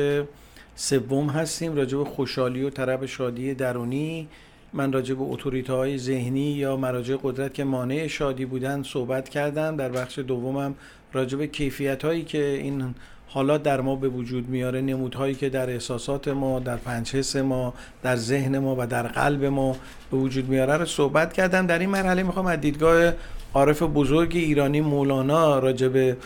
سوم 0.76 1.30
هستیم 1.30 1.76
راجع 1.76 1.98
به 1.98 2.06
خوشحالی 2.06 2.64
و 2.64 2.70
طرب 2.70 3.06
شادی 3.06 3.54
درونی. 3.54 4.28
من 4.74 4.92
راجع 4.92 5.16
به 5.16 5.24
اتوریته 5.24 5.74
های 5.74 5.98
ذهنی 5.98 6.52
یا 6.52 6.78
مراجع 6.78 7.18
قدرت 7.24 7.54
که 7.54 7.64
مانع 7.64 8.08
شادی 8.08 8.46
بودن 8.46 8.84
صحبت 8.84 9.30
کردم. 9.30 9.76
در 9.76 9.90
بخش 9.90 10.20
دومم 10.20 10.76
راجع 11.14 11.38
به 11.38 11.48
کیفیت 11.48 12.06
هایی 12.06 12.24
که 12.24 12.44
این 12.44 12.96
حالات 13.34 13.64
در 13.64 13.82
ما 13.82 13.96
به 13.96 14.10
وجود 14.10 14.50
میاره 14.50 14.82
نمودهایی 14.82 15.36
که 15.36 15.50
در 15.50 15.70
احساسات 15.70 16.28
ما 16.28 16.60
در 16.60 16.76
پنج 16.76 17.38
ما 17.38 17.74
در 18.04 18.16
ذهن 18.16 18.58
ما 18.58 18.76
و 18.80 18.88
در 18.88 19.08
قلب 19.08 19.46
ما 19.46 19.76
به 20.12 20.18
وجود 20.18 20.50
میاره 20.50 20.78
رو 20.78 20.86
صحبت 20.86 21.34
کردم. 21.34 21.68
در 21.68 21.80
این 21.80 21.90
مرحله 21.90 22.24
می‌خوام 22.24 22.46
از 22.46 22.62
دیدگاه 22.62 23.14
عارف 23.54 23.84
بزرگ 23.84 24.32
ایرانی 24.36 24.82
مولانا 24.82 25.60
راجع 25.60 25.88
به 25.88 26.18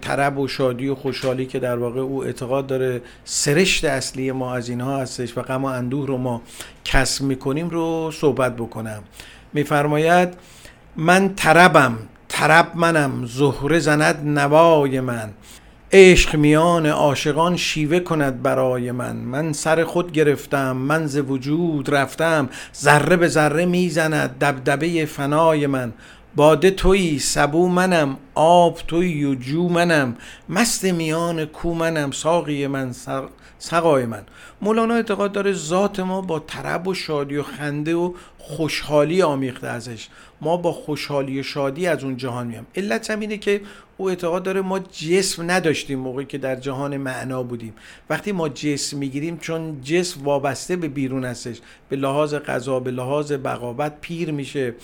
طرب 0.00 0.38
و 0.38 0.48
شادی 0.48 0.88
و 0.88 0.94
خوشحالی 0.94 1.46
که 1.46 1.58
در 1.58 1.76
واقع 1.76 2.00
او 2.00 2.24
اعتقاد 2.24 2.66
داره 2.66 3.02
سرشت 3.24 3.84
اصلی 3.84 4.32
ما 4.32 4.54
از 4.54 4.68
اینها 4.68 4.98
هستش 4.98 5.38
و 5.38 5.42
غم 5.42 5.64
و 5.64 5.66
اندوه 5.66 6.06
رو 6.06 6.16
ما 6.16 6.42
کسب 6.84 7.24
می‌کنیم 7.24 7.68
رو 7.68 8.10
صحبت 8.14 8.56
بکنم. 8.56 9.02
میفرماید 9.52 10.28
من 10.96 11.34
طربم 11.34 11.98
طرب 12.28 12.72
منم 12.74 13.26
زهره 13.26 13.78
زند 13.78 14.38
نوای 14.38 15.00
من. 15.00 15.30
عشق 15.94 16.36
میان 16.36 16.86
عاشقان 16.86 17.56
شیوه 17.56 18.00
کند 18.00 18.42
برای 18.42 18.92
من. 18.92 19.16
من 19.16 19.52
سر 19.52 19.84
خود 19.84 20.12
گرفتم 20.12 20.76
من 20.76 21.06
ز 21.06 21.16
وجود 21.16 21.94
رفتم. 21.94 22.48
ذره 22.76 23.16
به 23.16 23.28
ذره 23.28 23.66
می‌زند 23.66 24.38
دبدبه 24.38 25.06
فنای 25.06 25.66
من. 25.66 25.92
باده 26.36 26.70
تویی 26.70 27.18
سبو 27.18 27.68
منم 27.68 28.16
آب 28.34 28.78
تویی 28.88 29.24
و 29.24 29.34
جو 29.34 29.68
منم. 29.68 30.16
مست 30.48 30.84
میان 30.84 31.44
کو 31.44 31.74
منم 31.74 32.10
ساقی 32.10 32.66
من 32.66 32.92
سقای 33.58 34.06
من. 34.06 34.22
مولانا 34.62 34.94
اعتقاد 34.94 35.32
داره 35.32 35.52
ذات 35.52 36.00
ما 36.00 36.20
با 36.20 36.38
طرب 36.38 36.88
و 36.88 36.94
شادی 36.94 37.36
و 37.36 37.42
خنده 37.42 37.94
و 37.94 38.12
خوشحالی 38.38 39.22
آمیخته 39.22 39.66
ازش. 39.66 40.08
ما 40.40 40.56
با 40.56 40.72
خوشحالی 40.72 41.40
و 41.40 41.42
شادی 41.42 41.86
از 41.86 42.04
اون 42.04 42.16
جهان 42.16 42.46
میام 42.46 42.66
علت 42.76 43.10
هم 43.10 43.20
اینه 43.20 43.38
که 43.38 43.60
او 44.02 44.08
اعتقاد 44.08 44.42
داره 44.42 44.60
ما 44.60 44.78
جسم 44.78 45.50
نداشتیم 45.50 45.98
موقعی 45.98 46.26
که 46.26 46.38
در 46.38 46.56
جهان 46.56 46.96
معنا 46.96 47.42
بودیم. 47.42 47.74
وقتی 48.10 48.32
ما 48.32 48.48
جسم 48.48 48.98
می‌گیریم 48.98 49.38
چون 49.38 49.80
جسم 49.82 50.24
وابسته 50.24 50.76
به 50.76 50.88
بیرون 50.88 51.24
هستش. 51.24 51.56
به 51.88 51.96
لحاظ 51.96 52.34
غذا 52.34 52.80
به 52.80 52.90
لحاظ 52.90 53.32
بقاوت 53.32 53.92
پیر 54.00 54.30
میشه 54.30 54.74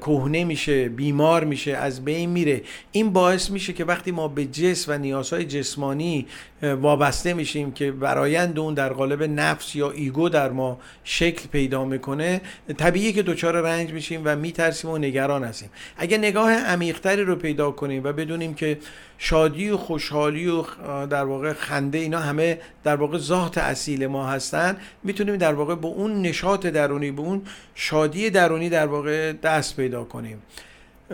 کهنه 0.00 0.44
میشه 0.44 0.88
بیمار 0.88 1.44
میشه 1.44 1.72
از 1.72 2.04
بین 2.04 2.30
میره. 2.30 2.62
این 2.92 3.12
باعث 3.12 3.50
میشه 3.50 3.72
که 3.72 3.84
وقتی 3.84 4.10
ما 4.10 4.28
به 4.28 4.44
جسم 4.44 4.92
و 4.92 4.98
نیازهای 4.98 5.44
جسمانی 5.44 6.26
وابسته 6.62 7.34
میشیم 7.34 7.72
که 7.72 7.92
برایند 7.92 8.58
اون 8.58 8.74
در 8.74 8.92
قالب 8.92 9.22
نفس 9.22 9.76
یا 9.76 9.90
ایگو 9.90 10.28
در 10.28 10.50
ما 10.50 10.78
شکل 11.04 11.48
پیدا 11.48 11.84
می‌کنه 11.84 12.40
طبیعیه 12.78 13.12
که 13.12 13.22
دچار 13.22 13.60
رنج 13.60 13.92
میشیم 13.92 14.22
و 14.24 14.36
میترسیم 14.36 14.90
و 14.90 14.98
نگران 14.98 15.44
هستیم. 15.44 15.70
اگه 15.96 16.18
نگاه 16.18 16.52
عمیقتری 16.52 17.22
رو 17.22 17.36
پیدا 17.36 17.70
کنیم 17.70 18.04
و 18.04 18.12
بدونیم 18.12 18.49
که 18.54 18.78
شادی 19.18 19.70
و 19.70 19.76
خوشحالی 19.76 20.46
و 20.46 20.64
در 21.06 21.24
واقع 21.24 21.52
خنده 21.52 21.98
اینا 21.98 22.18
همه 22.18 22.60
در 22.84 22.96
واقع 22.96 23.18
ذات 23.18 23.58
اصیل 23.58 24.06
ما 24.06 24.26
هستن. 24.26 24.76
می‌تونیم 25.04 25.36
در 25.36 25.54
واقع 25.54 25.74
به 25.74 25.86
اون 25.86 26.22
نشاط 26.22 26.66
درونی 26.66 27.10
به 27.10 27.20
اون 27.20 27.42
شادی 27.74 28.30
درونی 28.30 28.68
در 28.68 28.86
واقع 28.86 29.32
دست 29.32 29.76
پیدا 29.76 30.04
کنیم. 30.04 30.42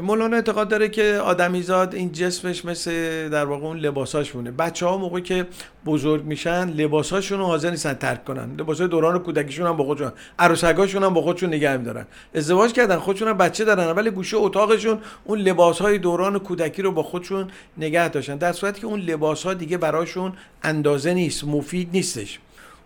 مولانا 0.03 0.37
اعتقاد 0.37 0.69
داره 0.69 0.89
که 0.89 1.21
آدمیزاد 1.25 1.95
این 1.95 2.13
جسمش 2.13 2.65
مثل 2.65 3.29
در 3.29 3.45
واقع 3.45 3.67
اون 3.67 3.79
لباساش 3.79 4.35
مونه 4.35 4.51
بچه 4.51 4.87
ها 4.87 4.99
موقعی 4.99 5.23
که 5.23 5.47
بزرگ 5.87 6.25
میشن 6.25 6.69
لباساشون 6.69 7.39
رو 7.39 7.45
حاضر 7.45 7.71
نیستن 7.71 7.95
ترک 7.95 8.25
کنن. 8.25 8.57
لباس 8.59 8.81
دوران 8.81 9.19
کودکیشون 9.19 9.67
هم 9.67 9.77
با 9.77 9.85
خودشون 9.85 10.13
عروسکاشون 10.39 11.03
هم 11.03 11.15
با 11.15 11.23
خودشون 11.23 11.49
نگه 11.49 11.77
میدارن. 11.77 12.07
ازدواج 12.35 12.73
کردن 12.73 12.97
خودشون 12.97 13.29
هم 13.29 13.37
بچه 13.37 13.65
دارن 13.65 13.93
ولی 13.97 14.11
گوشه 14.11 14.37
اتاقشون 14.37 14.99
اون 15.25 15.39
لباس 15.39 15.79
های 15.79 15.99
دوران 15.99 16.39
کودکی 16.39 16.83
رو 16.83 16.93
با 16.93 17.03
خودشون 17.03 17.51
نگه 17.79 18.09
داشتن. 18.09 18.37
در 18.37 18.53
صورتی 18.53 18.81
که 18.81 18.87
اون 18.87 19.01
لباس 19.01 19.43
ها 19.43 19.55
دیگه 19.55 19.77
براشون 19.79 20.33
اندازه 20.63 21.15
نیست 21.15 21.45
مفید 21.45 21.89
نیستش. 21.93 22.39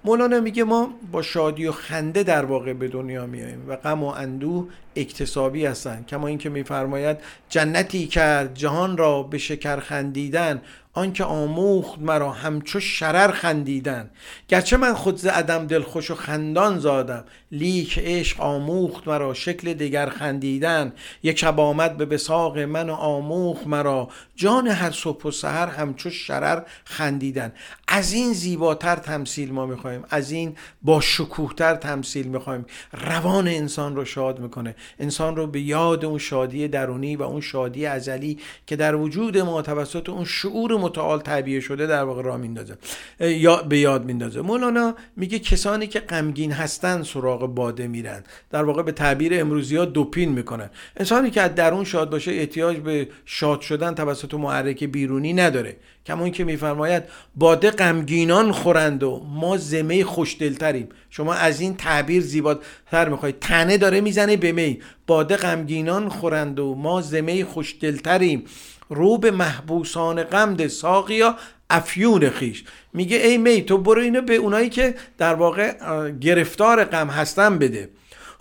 مولانا 0.04 0.40
میگه 0.40 0.64
ما 0.64 0.94
با 1.12 1.22
شادی 1.22 1.66
و 1.66 1.72
خنده 1.72 2.22
در 2.22 2.44
واقع 2.44 2.72
به 2.72 2.88
دنیا 2.88 3.26
میاییم 3.26 3.64
و 3.68 3.76
غم 3.76 4.02
و 4.02 4.06
اندوه 4.06 4.66
اکتسابی 4.96 5.66
هستند 5.66 6.06
کما 6.06 6.26
اینکه 6.26 6.48
میفرماید 6.48 7.16
جنتی 7.48 8.06
کرد 8.06 8.54
جهان 8.54 8.96
را 8.96 9.22
به 9.22 9.38
شکر 9.38 9.80
خندیدن 9.80 10.62
آنکه 10.92 11.24
آموخت 11.24 11.98
مرا 11.98 12.32
همچو 12.32 12.80
شرر 12.80 13.30
خندیدن. 13.30 14.10
گرچه 14.48 14.76
من 14.76 14.94
خود 14.94 15.16
ز 15.16 15.26
عدم 15.26 15.66
دلخوش 15.66 16.10
و 16.10 16.14
خندان 16.14 16.78
زادم 16.78 17.24
لیک 17.52 17.98
عشق 17.98 18.40
آموخت 18.40 19.08
مرا 19.08 19.34
شکل 19.34 19.74
دیگر 19.74 20.08
خندیدن. 20.08 20.92
یک 21.22 21.38
شب 21.38 21.60
آمد 21.60 21.96
به 21.96 22.06
بساق 22.06 22.58
من 22.58 22.90
و 22.90 22.94
آموخت 22.94 23.66
مرا 23.66 24.08
جان 24.36 24.66
هر 24.66 24.90
صبح 24.90 25.24
و 25.24 25.30
سحر 25.30 25.66
همچو 25.66 26.10
شرر 26.10 26.62
خندیدن. 26.84 27.52
از 27.88 28.12
این 28.12 28.32
زیباتر 28.32 28.96
تمثیل 28.96 29.52
ما 29.52 29.66
می‌خوایم 29.66 30.04
از 30.10 30.30
این 30.30 30.56
با 30.82 31.00
شکوهتر 31.00 31.74
تمثیل 31.74 32.26
می‌خوایم 32.26 32.66
روان 32.92 33.48
انسان 33.48 33.96
رو 33.96 34.04
شاد 34.04 34.38
می‌کنه. 34.38 34.74
انسان 34.98 35.36
رو 35.36 35.46
به 35.46 35.60
یاد 35.60 36.04
اون 36.04 36.18
شادی 36.18 36.68
درونی 36.68 37.16
و 37.16 37.22
اون 37.22 37.40
شادی 37.40 37.86
ازلی 37.86 38.38
که 38.66 38.76
در 38.76 38.94
وجود 38.94 39.38
ما 39.38 39.62
توسط 39.62 40.08
اون 40.08 40.24
شعور 40.24 40.76
متعال 40.76 41.20
تعبیه 41.20 41.60
شده 41.60 41.86
در 41.86 42.02
واقع 42.02 42.22
راه 42.22 42.36
میندازه. 42.36 42.76
یا 43.20 43.56
به 43.56 43.78
یاد 43.78 44.04
میندازه. 44.04 44.40
مولانا 44.40 44.94
میگه 45.16 45.38
کسانی 45.38 45.86
که 45.86 46.00
غمگین 46.00 46.52
هستن 46.52 47.02
سراغ 47.02 47.46
باده 47.46 47.86
میرن. 47.86 48.24
در 48.50 48.64
واقع 48.64 48.82
به 48.82 48.92
تعبیر 48.92 49.40
امروزی 49.40 49.76
ها 49.76 49.84
دوپین 49.84 50.32
می‌کنن. 50.32 50.70
انسانی 50.96 51.30
که 51.30 51.40
از 51.40 51.54
درون 51.54 51.84
شاد 51.84 52.10
باشه 52.10 52.32
احتیاج 52.32 52.76
به 52.76 53.08
شاد 53.24 53.60
شدن 53.60 53.94
توسط 53.94 54.34
محرک 54.34 54.84
بیرونی 54.84 55.32
نداره. 55.32 55.76
کما 56.10 56.28
که 56.28 56.44
میفرماید 56.44 57.02
باده 57.36 57.70
غمگینان 57.70 58.52
خورند 58.52 59.02
و 59.02 59.26
ما 59.30 59.56
زمه 59.56 60.04
خوشدلتریم. 60.04 60.88
شما 61.10 61.34
از 61.34 61.60
این 61.60 61.76
تعبیر 61.76 62.22
زیباتر 62.22 63.08
می‌خواید 63.08 63.38
تنه 63.40 63.78
داره 63.78 64.00
می‌زنه 64.00 64.36
به 64.36 64.52
می. 64.52 64.80
باده 65.06 65.36
غمگینان 65.36 66.08
خورند 66.08 66.60
و 66.60 66.74
ما 66.74 67.00
زمه 67.00 67.44
خوشدلتریم. 67.44 68.44
رو 68.88 69.18
به 69.18 69.30
محبوسان 69.30 70.22
غمد 70.22 70.66
ساقیا 70.66 71.36
افیون 71.70 72.30
خیش. 72.30 72.64
میگه 72.92 73.16
ای 73.16 73.38
می 73.38 73.62
تو 73.62 73.78
برو 73.78 74.00
اینو 74.00 74.20
به 74.20 74.34
اونایی 74.34 74.68
که 74.68 74.94
در 75.18 75.34
واقع 75.34 75.72
گرفتار 76.10 76.84
غم 76.84 77.08
هستن 77.08 77.58
بده. 77.58 77.88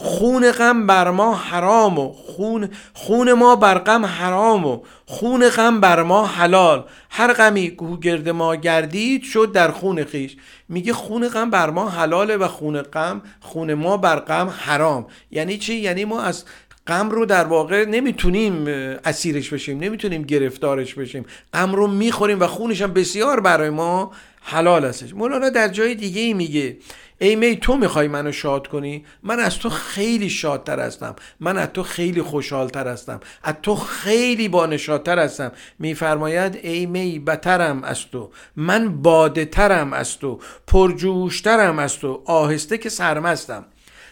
خون 0.02 0.52
غم 0.52 0.88
بر 0.88 1.12
ما 1.12 1.36
حرام 1.36 2.00
و 2.00 2.14
خون 2.14 2.70
خون 2.93 3.34
ما 3.34 3.56
بر 3.56 3.78
غم 3.78 4.06
حرام 4.06 4.66
و 4.66 4.82
خون 5.06 5.50
غم 5.50 5.80
بر 5.80 6.04
ما 6.04 6.26
حلال. 6.26 6.84
هر 7.10 7.34
غمی 7.34 7.70
که 7.70 7.97
گرد 8.02 8.30
ما 8.30 8.56
گردید 8.56 9.24
شد 9.24 9.52
در 9.52 9.72
خون 9.72 10.04
خیش. 10.04 10.36
میگه 10.70 10.93
خون 10.93 11.28
غم 11.28 11.50
بر 11.50 11.70
ما 11.70 11.89
حلاله 11.89 12.38
و 12.38 12.47
خون 12.47 12.82
غم 12.82 13.22
خون 13.39 13.74
ما 13.74 13.97
بر 13.97 14.20
غم 14.20 14.54
حرام. 14.60 15.08
یعنی 15.32 15.58
چی؟ 15.58 15.76
یعنی 15.76 16.06
ما 16.06 16.22
از 16.22 16.43
غم 16.88 17.10
رو 17.10 17.26
در 17.26 17.43
واقع 17.43 17.86
نمی‌تونیم 17.86 18.68
اسیرش 19.06 19.50
بشیم 19.54 19.80
نمی‌تونیم 19.80 20.22
گرفتارش 20.22 20.93
بشیم. 20.93 21.26
غم 21.54 21.76
رو 21.76 21.88
می‌خوریم 21.88 22.39
و 22.39 22.47
خونش 22.47 22.82
هم 22.82 22.93
بسیار 22.93 23.39
برای 23.39 23.70
ما 23.70 24.12
حلال 24.41 24.86
هستش. 24.86 25.14
مولانا 25.14 25.50
در 25.50 25.68
جای 25.68 25.95
دیگه 25.95 26.22
ای 26.22 26.34
میگه 26.34 26.78
ای 27.22 27.36
می 27.36 27.57
تو 27.57 27.78
می‌خوای 27.78 28.07
منو 28.07 28.32
شاد 28.32 28.67
کنی؟ 28.67 29.05
من 29.24 29.39
از 29.39 29.59
تو 29.59 29.70
خیلی 29.70 30.30
شادتر 30.30 30.80
هستم. 30.80 31.15
من 31.39 31.57
از 31.57 31.67
تو 31.74 31.84
خیلی 31.84 32.22
خوشحالتر 32.22 32.88
هستم. 32.88 33.20
از 33.43 33.55
تو 33.63 33.76
خیلی 33.76 34.47
بانشادتر 34.49 35.20
هستم. 35.20 35.51
میفرماید 35.80 36.59
ای 36.63 36.86
می 36.86 37.20
بترم 37.20 37.84
از 37.84 38.05
تو. 38.05 38.30
من 38.55 39.01
باده 39.01 39.45
ترم 39.45 39.93
از 39.93 40.17
تو. 40.17 40.39
پرجوشترم 40.67 41.80
از 41.80 41.99
تو. 41.99 42.22
آهسته 42.26 42.78
که 42.78 42.89
سرمستم. 42.89 43.65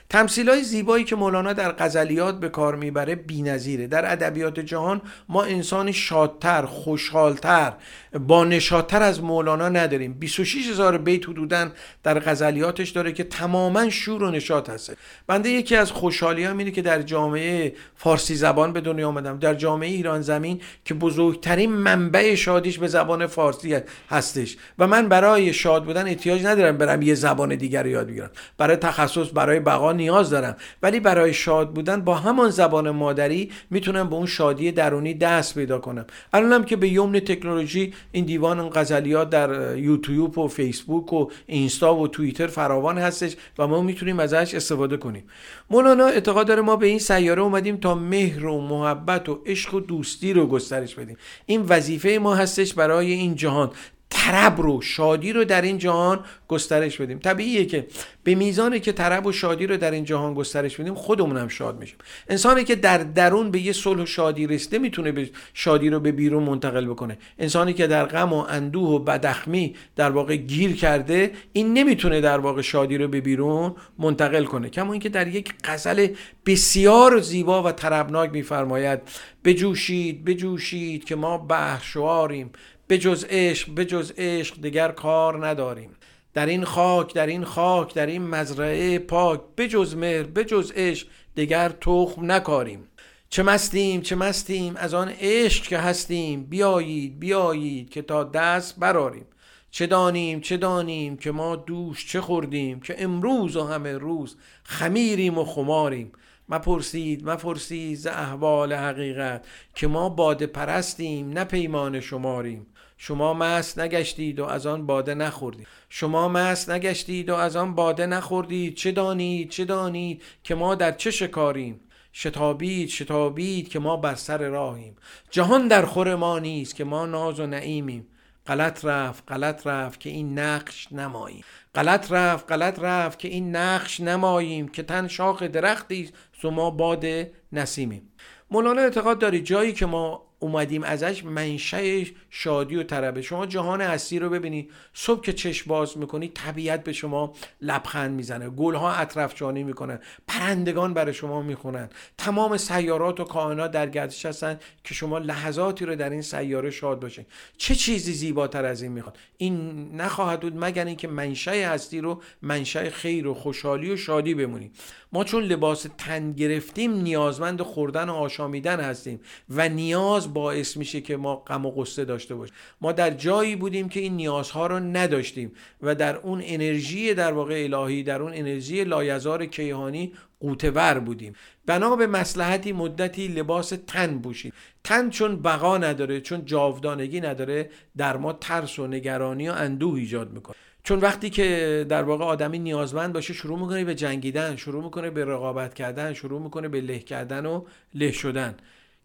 تمثیل 0.10 0.50
های 0.50 0.64
زیبایی 0.64 1.04
که 1.04 1.16
مولانا 1.16 1.54
در 1.54 1.72
غزلیات 1.72 2.40
به 2.40 2.50
کار 2.50 2.76
می‌بره 2.76 3.16
بی‌نظیره. 3.16 3.88
در 3.88 4.12
ادبیات 4.12 4.60
جهان 4.60 5.02
ما 5.30 5.44
انسان 5.44 5.92
شادتر 5.92 6.66
خوشحالتر 6.66 7.74
با 8.20 8.46
نشادتر 8.46 9.02
از 9.02 9.24
مولانا 9.24 9.70
نداریم. 9.70 10.14
26 10.14 10.70
هزار 10.70 10.98
بیت 10.98 11.30
حدودا 11.30 11.70
در 12.04 12.20
غزلیاتش 12.20 12.90
داره 12.90 13.12
که 13.12 13.24
تماما 13.24 13.90
شور 13.90 14.24
و 14.24 14.32
نشاط 14.32 14.70
هسته 14.70 14.96
بنده 15.28 15.50
یکی 15.50 15.76
از 15.76 15.92
خوشحالی 15.92 16.44
هم 16.44 16.58
اینه 16.58 16.72
که 16.72 16.82
در 16.82 17.02
جامعه 17.02 17.74
فارسی 17.96 18.36
زبان 18.36 18.74
به 18.74 18.82
دنیا 18.82 19.08
آمدم. 19.08 19.40
در 19.40 19.54
جامعه 19.54 19.90
ایران 19.90 20.22
زمین 20.22 20.62
که 20.86 20.94
بزرگترین 20.94 21.72
منبع 21.72 22.36
شادیش 22.36 22.80
به 22.80 22.88
زبان 22.88 23.28
فارسی 23.28 23.78
هستش. 24.10 24.58
و 24.80 24.88
من 24.88 25.10
برای 25.10 25.54
شاد 25.54 25.86
بودن 25.86 26.08
احتیاج 26.08 26.46
ندارم 26.46 26.78
برم 26.78 27.02
یه 27.02 27.16
زبان 27.16 27.56
دیگر 27.56 27.86
یاد 27.86 28.08
بگیرم. 28.08 28.32
برای 28.58 28.76
تخصص 28.76 29.28
برای 29.34 29.60
بقا 29.60 29.97
نیاز 29.98 30.30
دارم. 30.30 30.56
ولی 30.84 31.00
برای 31.00 31.34
شاد 31.34 31.74
بودن 31.74 32.02
با 32.02 32.16
همان 32.16 32.50
زبان 32.50 32.90
مادری 32.90 33.52
می‌تونم 33.70 34.10
به 34.10 34.16
اون 34.16 34.26
شادی 34.26 34.72
درونی 34.72 35.14
دست 35.14 35.56
پیدا 35.56 35.80
کنم. 35.80 36.06
الانم 36.34 36.64
که 36.64 36.76
به 36.76 36.90
یمن 36.90 37.20
تکنولوژی 37.20 37.94
این 38.12 38.26
دیوان 38.26 38.70
غزلیات 38.70 39.30
در 39.30 39.78
یوتیوب 39.78 40.38
و 40.38 40.48
فیسبوک 40.48 41.14
و 41.14 41.28
اینستا 41.46 41.96
و 41.96 42.08
توییتر 42.08 42.48
فراوان 42.48 42.98
هستش 42.98 43.36
و 43.60 43.68
ما 43.68 43.82
می‌تونیم 43.82 44.20
ازش 44.20 44.56
استفاده 44.56 44.98
کنیم. 44.98 45.24
مولانا 45.70 46.06
اعتقاد 46.06 46.48
داره 46.48 46.62
ما 46.62 46.76
به 46.76 46.88
این 46.88 47.00
سیاره 47.00 47.42
اومدیم 47.42 47.78
تا 47.78 47.96
مهر 47.96 48.46
و 48.46 48.62
محبت 48.62 49.30
و 49.30 49.42
عشق 49.46 49.74
و 49.74 49.80
دوستی 49.80 50.34
رو 50.34 50.48
گسترش 50.48 50.96
بدیم. 50.96 51.18
این 51.46 51.62
وظیفه 51.62 52.20
ما 52.22 52.36
هستش 52.36 52.74
برای 52.74 53.12
این 53.12 53.36
جهان. 53.36 53.72
طرب 54.10 54.62
رو 54.62 54.82
شادی 54.82 55.34
رو 55.34 55.46
در 55.46 55.62
این 55.62 55.78
جهان 55.78 56.20
گسترش 56.48 57.02
بدیم. 57.02 57.20
طبیعیه 57.20 57.66
که 57.66 57.88
به 58.24 58.36
میزانی 58.36 58.80
که 58.80 58.92
طرب 58.92 59.26
و 59.26 59.32
شادی 59.32 59.68
رو 59.68 59.78
در 59.78 59.92
این 59.92 60.04
جهان 60.04 60.34
گسترش 60.34 60.78
بدیم 60.78 60.96
خودمون 60.96 61.38
هم 61.38 61.48
شاد 61.48 61.80
میشیم. 61.80 61.98
انسانی 62.30 62.64
که 62.64 62.76
در 62.76 62.98
درون 62.98 63.52
به 63.52 63.60
یه 63.60 63.74
صلح 63.74 64.04
و 64.04 64.06
شادی 64.06 64.48
رسیده 64.48 64.80
می‌تونه 64.80 65.12
به 65.12 65.30
شادی 65.54 65.90
رو 65.90 66.00
به 66.00 66.12
بیرون 66.12 66.44
منتقل 66.44 66.86
بکنه. 66.86 67.18
انسانی 67.40 67.74
که 67.74 67.88
در 67.88 68.06
غم 68.06 68.34
و 68.34 68.46
اندوه 68.50 68.90
و 68.90 69.00
بدخمی 69.00 69.76
در 69.96 70.10
واقع 70.10 70.36
گیر 70.36 70.76
کرده 70.76 71.32
این 71.54 71.74
نمی‌تونه 71.74 72.22
در 72.22 72.40
واقع 72.40 72.62
شادی 72.62 72.98
رو 72.98 73.08
به 73.08 73.22
بیرون 73.22 73.76
منتقل 74.00 74.44
کنه. 74.44 74.70
کما 74.70 74.92
اینکه 74.92 75.10
در 75.10 75.28
یک 75.28 75.54
غزل 75.64 76.08
بسیار 76.46 77.20
زیبا 77.20 77.64
و 77.64 77.72
طربناک 77.72 78.32
میفرماید 78.32 79.00
بجوشید 79.44 80.26
بجوشید 80.26 81.06
که 81.06 81.16
ما 81.16 81.38
بهشواریم 81.38 82.52
به 82.88 82.98
جز 82.98 83.26
عشق 83.30 83.70
به 83.70 83.86
جز 83.86 84.14
عشق 84.18 84.62
دیگر 84.62 84.92
کار 84.92 85.48
نداریم. 85.48 85.96
در 86.34 86.46
این 86.46 86.66
خاک 86.66 87.14
در 87.14 87.28
این 87.28 87.44
خاک 87.44 87.94
در 87.94 88.06
این 88.06 88.28
مزرعه 88.28 89.00
پاک 89.00 89.42
به 89.56 89.68
جز 89.68 89.96
مهر 89.96 90.24
به 90.24 90.46
جز 90.46 90.72
عشق 90.76 91.08
دیگر 91.36 91.70
تخم 91.70 92.32
نکاریم. 92.32 92.88
چه 93.30 93.44
مستیم 93.44 94.02
چه 94.02 94.16
مستیم 94.16 94.76
از 94.76 94.94
آن 94.94 95.10
عشق 95.20 95.64
که 95.64 95.78
هستیم؟ 95.78 96.44
بیایید 96.44 97.20
بیایید 97.20 97.90
که 97.90 98.02
تا 98.02 98.24
دست 98.24 98.80
براریم 98.80 99.26
چه 99.72 99.88
دانیم 99.88 100.42
چه 100.42 100.58
دانیم 100.58 101.18
که 101.18 101.32
ما 101.32 101.56
دوش 101.56 102.08
چه 102.08 102.22
خوردیم 102.22 102.80
که 102.80 103.04
امروز 103.04 103.56
و 103.56 103.64
همه 103.64 103.94
روز 103.94 104.38
خمیریم 104.64 105.38
و 105.38 105.46
خماریم. 105.46 106.12
مپرسید 106.50 107.30
مپرسید 107.30 107.98
ز 107.98 108.08
احوال 108.08 108.74
حقیقت 108.74 109.46
که 109.76 109.88
ما 109.88 110.10
باده 110.10 110.48
پرستیم 110.48 111.30
نه 111.30 111.44
پیمان 111.44 112.00
شماریم. 112.00 112.68
شما 112.98 113.34
مست 113.34 113.80
نگشتید 113.80 114.40
و 114.40 114.46
از 114.46 114.66
آن 114.66 114.86
باده 114.86 115.16
نخوردید. 115.16 115.68
شما 115.90 116.28
مست 116.28 116.70
نگشتید 116.70 117.30
و 117.30 117.36
از 117.36 117.56
آن 117.56 117.76
باده 117.76 118.06
نخوردید. 118.06 118.76
چه 118.76 118.92
دانید؟ 118.92 119.50
چه 119.50 119.66
دانید 119.66 120.24
که 120.44 120.56
ما 120.56 120.76
در 120.76 120.92
چه 120.92 121.12
شکاریم؟ 121.12 121.80
شتابید 122.14 122.90
شتابید 122.90 123.70
که 123.70 123.80
ما 123.80 123.98
بر 123.98 124.16
سر 124.16 124.38
راهیم. 124.38 124.96
جهان 125.32 125.68
در 125.68 125.86
خور 125.86 126.16
ما 126.16 126.40
نیست 126.40 126.76
که 126.76 126.84
ما 126.84 127.06
ناز 127.06 127.40
و 127.40 127.48
نعیمیم. 127.48 128.08
غلط 128.48 128.86
رفت 128.86 129.24
غلط 129.28 129.68
رفت 129.68 130.00
که 130.00 130.10
این 130.10 130.40
نقش 130.40 130.92
نماییم. 130.92 131.44
غلط 131.76 132.12
رفت 132.12 132.52
غلط 132.52 132.80
رفت 132.80 133.20
که 133.20 133.28
این 133.28 133.56
نقش 133.56 134.00
نماییم 134.00 134.68
که 134.68 134.84
تن 134.84 135.08
شاخ 135.08 135.44
درختی 135.44 136.04
است 136.04 136.46
و 136.46 136.52
ما 136.52 136.72
باد 136.72 137.06
نسیمیم. 137.52 138.12
مولانا 138.52 138.82
اعتقاد 138.82 139.20
داری 139.20 139.42
جایی 139.42 139.74
که 139.74 139.86
ما 139.86 140.27
اومدیم 140.40 140.84
ازش 140.84 141.24
منشه 141.24 142.06
شادی 142.30 142.76
و 142.76 142.84
طربه. 142.84 143.22
شما 143.22 143.46
جهان 143.46 143.82
هستی 143.82 144.20
رو 144.20 144.30
ببینید 144.30 144.72
صبح 144.94 145.22
که 145.22 145.34
چشم 145.34 145.70
باز 145.70 145.98
می‌کنی 145.98 146.28
طبیعت 146.28 146.84
به 146.84 146.94
شما 146.94 147.34
لبخند 147.62 148.16
می‌زنه. 148.16 148.50
گلها 148.50 148.92
اطراف 148.92 149.36
جانی 149.36 149.64
می‌کنن 149.64 150.00
پرندگان 150.28 150.94
برای 150.94 151.14
شما 151.14 151.42
می‌خونن. 151.42 151.90
تمام 152.18 152.58
سیارات 152.58 153.20
و 153.20 153.24
کائنات 153.24 153.72
در 153.72 153.90
گردش 153.90 154.26
هستن 154.26 154.60
که 154.84 154.94
شما 154.94 155.18
لحظاتی 155.18 155.86
رو 155.86 155.96
در 155.96 156.10
این 156.10 156.22
سیاره 156.22 156.72
شاد 156.72 157.00
باشین. 157.00 157.26
چه 157.58 157.76
چیزی 157.76 158.14
زیباتر 158.14 158.66
از 158.66 158.82
این 158.82 158.92
می‌خواد؟ 158.92 159.18
این 159.38 159.88
نخواهد 159.96 160.40
بود 160.40 160.54
مگر 160.58 160.86
اینکه 160.86 161.08
منشه 161.08 161.70
هستی 161.70 162.02
رو 162.02 162.22
منشه 162.42 162.90
خیر 162.90 163.28
و 163.28 163.34
خوشحالی 163.34 163.92
و 163.92 163.98
شادی 163.98 164.34
بمونیم 164.34 164.72
ما 165.12 165.24
چون 165.24 165.44
لباس 165.44 165.86
تن 165.98 166.34
گرفتیم 166.34 166.94
نیازمند 166.94 167.62
خوردن 167.62 168.10
و 168.10 168.14
آشامیدن 168.14 168.80
هستیم 168.80 169.20
و 169.50 169.70
نیاز 169.70 170.34
باعث 170.34 170.78
میشه 170.78 171.02
که 171.02 171.18
ما 171.18 171.36
غم 171.36 171.66
و 171.66 171.72
قصه 171.72 172.06
داشته 172.06 172.36
باشیم. 172.36 172.56
ما 172.82 172.92
در 172.92 173.10
جایی 173.10 173.56
بودیم 173.56 173.90
که 173.90 174.00
این 174.00 174.16
نیازها 174.16 174.68
رو 174.68 174.80
نداشتیم 174.80 175.52
و 175.82 175.96
در 175.96 176.16
اون 176.18 176.42
انرژی 176.44 177.14
در 177.14 177.34
واقع 177.34 177.68
الهی 177.74 178.04
در 178.04 178.22
اون 178.22 178.32
انرژی 178.36 178.84
لایزار 178.84 179.46
کیهانی 179.46 180.14
قوتور 180.40 181.00
بودیم. 181.00 181.34
بنا 181.66 181.96
به 181.96 182.08
مسلحتی 182.08 182.72
مدتی 182.72 183.28
لباس 183.28 183.74
تن 183.88 184.18
بوشید 184.18 184.54
تن 184.84 185.10
چون 185.10 185.36
بقا 185.42 185.78
نداره 185.78 186.22
چون 186.22 186.46
جاودانگی 186.46 187.22
نداره 187.22 187.70
در 187.98 188.18
ما 188.18 188.34
ترس 188.34 188.80
و 188.80 188.88
نگرانی 188.88 189.50
و 189.50 189.52
اندوه 189.52 189.96
ایجاد 189.96 190.32
می‌کنه. 190.32 190.56
چون 190.88 191.00
وقتی 191.00 191.30
که 191.30 191.86
در 191.90 192.04
واقع 192.04 192.26
آدمی 192.26 192.60
نیازمند 192.60 193.14
باشه 193.14 193.34
شروع 193.34 193.60
می‌کنه 193.60 193.84
به 193.84 193.96
جنگیدن 193.96 194.56
شروع 194.56 194.84
می‌کنه 194.84 195.10
به 195.10 195.26
رقابت 195.26 195.74
کردن 195.74 196.14
شروع 196.14 196.42
می‌کنه 196.42 196.68
به 196.68 196.82
له 196.82 197.00
کردن 197.00 197.46
و 197.46 197.64
له 197.94 198.12
شدن. 198.12 198.56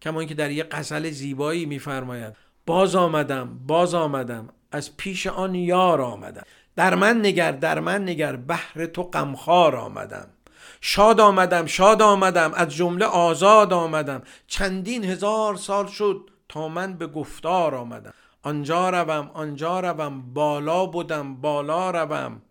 کما 0.01 0.19
اینکه 0.19 0.35
در 0.35 0.51
یه 0.51 0.63
غزل 0.71 1.09
زیبایی 1.09 1.65
میفرماید 1.65 2.33
باز 2.65 2.95
آمدم 2.95 3.59
باز 3.67 3.93
آمدم 3.93 4.49
از 4.71 4.97
پیش 4.97 5.27
آن 5.27 5.55
یار 5.55 6.01
آمدم. 6.01 6.43
در 6.75 6.95
من 6.95 7.25
نگر 7.25 7.51
در 7.51 7.79
من 7.79 8.03
نگر 8.03 8.35
بهر 8.35 8.85
تو 8.85 9.03
غمخوار 9.03 9.75
آمدم. 9.75 10.27
شاد 10.81 11.19
آمدم 11.19 11.65
شاد 11.65 12.01
آمدم 12.01 12.51
از 12.53 12.75
جمله 12.75 13.05
آزاد 13.05 13.73
آمدم. 13.73 14.21
چندین 14.47 15.03
هزار 15.03 15.55
سال 15.55 15.87
شد 15.87 16.29
تا 16.49 16.67
من 16.67 16.93
به 16.93 17.07
گفتار 17.07 17.75
آمدم. 17.75 18.13
آنجا 18.43 18.89
روم 18.89 19.31
آنجا 19.33 19.79
روم 19.79 20.33
بالا 20.33 20.85
بودم 20.85 21.35
بالا 21.35 21.91
روم. 21.91 22.41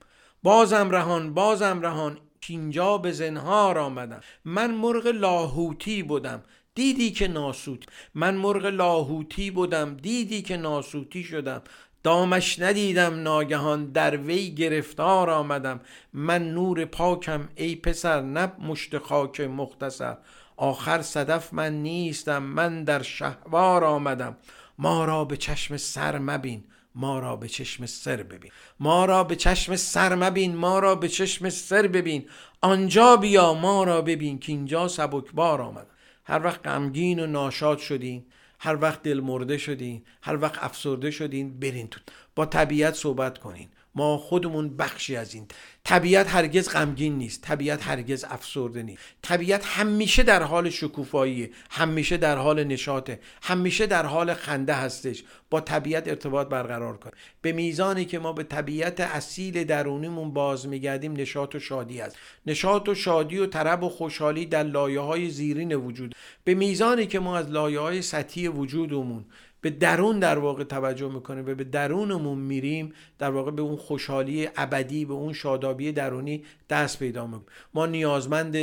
بازم 0.43 0.90
رهان 0.90 1.34
بازم 1.34 1.80
رهان 1.80 2.18
اینجا 2.49 2.99
به 2.99 3.12
زنهار 3.12 3.78
آمدم. 3.78 4.20
من 4.45 4.70
مرغ 4.70 5.07
لاهوتی 5.07 6.03
بودم 6.03 6.43
دیدی 6.74 7.11
که 7.11 7.28
ناسوت. 7.28 7.84
من 8.14 8.34
مرغ 8.34 8.66
لاهوتی 8.66 9.51
بودم 9.51 9.95
دیدی 9.95 10.43
که 10.43 10.57
ناسوتی 10.57 11.24
شدم. 11.24 11.62
دامش 12.03 12.59
ندیدم 12.59 13.22
ناگهان 13.22 13.84
در 13.84 14.16
وی 14.16 14.55
گرفتار 14.55 15.30
آمدم. 15.30 15.80
من 16.12 16.51
نور 16.51 16.84
پاکم 16.84 17.49
ای 17.55 17.76
پسر 17.76 18.20
نه 18.20 18.53
مشت 18.59 18.99
خاک 18.99 19.40
مختصر. 19.40 20.16
آخر 20.57 21.03
صدف 21.03 21.55
من 21.55 21.82
نیستم 21.82 22.43
من 22.43 22.84
در 22.84 23.03
شهوار 23.03 23.84
آمدم. 23.84 24.36
ما 24.83 25.05
را 25.05 25.24
به 25.24 25.37
چشم 25.37 25.76
سر 25.76 26.18
مبین 26.18 26.64
ما 26.95 27.18
را 27.18 27.37
به 27.37 27.49
چشم 27.49 27.87
سر 27.87 28.22
ببین. 28.22 28.51
ما 28.80 29.05
را 29.05 29.24
به 29.24 29.37
چشم 29.37 29.76
سر 29.76 30.14
مبین 30.14 30.57
ما 30.57 30.78
را 30.78 30.95
به 30.95 31.09
چشم 31.09 31.51
سر 31.51 31.87
ببین. 31.87 32.28
آنجا 32.61 33.16
بیا 33.16 33.55
ما 33.55 33.85
را 33.85 34.03
ببین 34.03 34.39
که 34.39 34.53
اینجا 34.53 34.89
سبکبار 34.89 35.62
آمد. 35.62 35.87
هر 36.24 36.45
وقت 36.45 36.66
غمگین 36.66 37.20
و 37.20 37.26
ناشاد 37.26 37.78
شدین 37.78 38.24
هر 38.59 38.76
وقت 38.80 39.03
دل 39.03 39.20
مرده 39.20 39.59
شدین 39.59 40.03
هر 40.22 40.37
وقت 40.37 40.64
افسرده 40.64 41.11
شدین 41.11 41.61
برین 41.61 41.89
تو. 41.89 42.01
با 42.35 42.47
طبیعت 42.47 42.95
صحبت 42.95 43.39
کنین. 43.39 43.68
ما 43.95 44.18
خودمون 44.18 44.76
بخشی 44.76 45.16
از 45.16 45.34
این. 45.34 45.47
طبیعت 45.84 46.28
هرگز 46.28 46.68
غمگین 46.70 47.18
نیست. 47.18 47.43
طبیعت 47.43 47.82
هرگز 47.82 48.24
افسرده 48.24 48.82
نیست. 48.82 49.03
طبیعت 49.22 49.64
همیشه 49.64 50.22
در 50.22 50.43
حال 50.43 50.70
شکوفایی 50.70 51.51
همیشه 51.70 52.16
در 52.16 52.36
حال 52.36 52.64
نشاطه 52.64 53.20
همیشه 53.43 53.86
در 53.86 54.07
حال 54.07 54.34
خنده 54.34 54.74
هستش. 54.74 55.24
با 55.51 55.61
طبیعت 55.61 56.09
ارتباط 56.09 56.49
برقرار 56.49 56.97
کن. 56.97 57.11
به 57.43 57.53
میزانی 57.53 58.05
که 58.05 58.18
ما 58.18 58.32
به 58.32 58.43
طبیعت 58.43 59.01
اصیل 59.01 59.64
درونیمون 59.64 60.32
باز 60.32 60.68
میگردیم 60.68 61.12
نشاط 61.12 61.55
و 61.55 61.59
شادی 61.59 62.01
است. 62.01 62.16
نشاط 62.47 62.88
و 62.88 62.95
شادی 62.95 63.38
و 63.38 63.47
طرب 63.47 63.82
و 63.82 63.88
خوشحالی 63.88 64.47
در 64.47 64.62
لایه 64.62 65.01
های 65.01 65.30
زیرین 65.30 65.72
وجود. 65.72 66.14
به 66.45 66.55
میزانی 66.55 67.07
که 67.07 67.20
ما 67.20 67.36
از 67.38 67.51
لایه 67.51 67.80
های 67.80 68.03
سطحی 68.03 68.49
وجودمون 68.49 69.24
به 69.62 69.70
درون 69.70 70.18
در 70.18 70.38
واقع 70.38 70.64
توجه 70.64 71.08
می‌کنیم 71.08 71.46
و 71.46 71.54
به 71.54 71.64
درونمون 71.64 72.38
میریم 72.38 72.92
در 73.18 73.30
واقع 73.30 73.50
به 73.50 73.62
اون 73.62 73.76
خوشحالی 73.76 74.48
ابدی 74.56 75.04
به 75.04 75.12
اون 75.12 75.32
شادابی 75.32 75.92
درونی 75.92 76.44
دست 76.70 76.98
پیدا 76.98 77.26
می‌کنیم. 77.26 77.46
ما 77.74 77.86
نیازمند 77.86 78.56